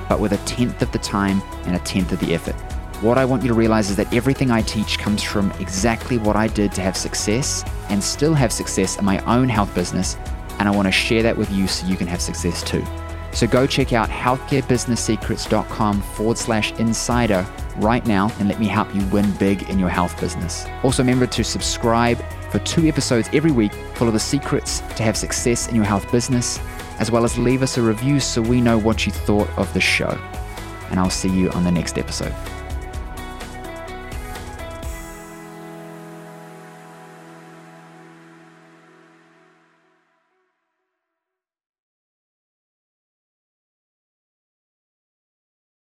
but 0.09 0.19
with 0.19 0.33
a 0.33 0.37
tenth 0.45 0.81
of 0.81 0.91
the 0.91 0.99
time 0.99 1.41
and 1.65 1.75
a 1.75 1.79
tenth 1.79 2.11
of 2.11 2.19
the 2.19 2.33
effort. 2.33 2.55
What 3.01 3.17
I 3.17 3.25
want 3.25 3.43
you 3.43 3.49
to 3.49 3.53
realize 3.53 3.89
is 3.89 3.97
that 3.97 4.13
everything 4.13 4.51
I 4.51 4.61
teach 4.61 4.97
comes 4.97 5.21
from 5.21 5.51
exactly 5.59 6.17
what 6.17 6.35
I 6.35 6.47
did 6.47 6.71
to 6.73 6.81
have 6.81 6.95
success 6.95 7.63
and 7.89 8.03
still 8.03 8.33
have 8.33 8.53
success 8.53 8.97
in 8.97 9.05
my 9.05 9.19
own 9.25 9.49
health 9.49 9.75
business, 9.75 10.17
and 10.59 10.67
I 10.67 10.71
want 10.71 10.87
to 10.87 10.91
share 10.91 11.21
that 11.23 11.37
with 11.37 11.51
you 11.51 11.67
so 11.67 11.85
you 11.87 11.97
can 11.97 12.07
have 12.07 12.21
success 12.21 12.63
too. 12.63 12.85
So 13.33 13.47
go 13.47 13.67
check 13.67 13.91
out 13.91 14.09
healthcarebusinesssecrets.com 14.09 16.01
forward 16.01 16.37
slash 16.37 16.71
insider 16.73 17.45
right 17.77 18.05
now 18.05 18.31
and 18.39 18.47
let 18.47 18.61
me 18.61 18.67
help 18.67 18.95
you 18.95 19.05
win 19.07 19.29
big 19.33 19.69
in 19.69 19.77
your 19.77 19.89
health 19.89 20.17
business. 20.21 20.65
Also, 20.83 21.03
remember 21.03 21.27
to 21.27 21.43
subscribe 21.43 22.17
for 22.49 22.59
two 22.59 22.87
episodes 22.87 23.29
every 23.33 23.51
week 23.51 23.73
full 23.95 24.07
of 24.07 24.13
the 24.13 24.19
secrets 24.19 24.79
to 24.95 25.03
have 25.03 25.17
success 25.17 25.67
in 25.67 25.75
your 25.75 25.83
health 25.83 26.09
business 26.13 26.59
as 26.99 27.11
well 27.11 27.23
as 27.23 27.37
leave 27.37 27.61
us 27.61 27.77
a 27.77 27.81
review 27.81 28.19
so 28.19 28.41
we 28.41 28.61
know 28.61 28.77
what 28.77 29.05
you 29.05 29.11
thought 29.11 29.49
of 29.57 29.71
the 29.73 29.81
show. 29.81 30.17
And 30.89 30.99
I'll 30.99 31.09
see 31.09 31.29
you 31.29 31.49
on 31.51 31.63
the 31.63 31.71
next 31.71 31.97
episode. 31.97 32.33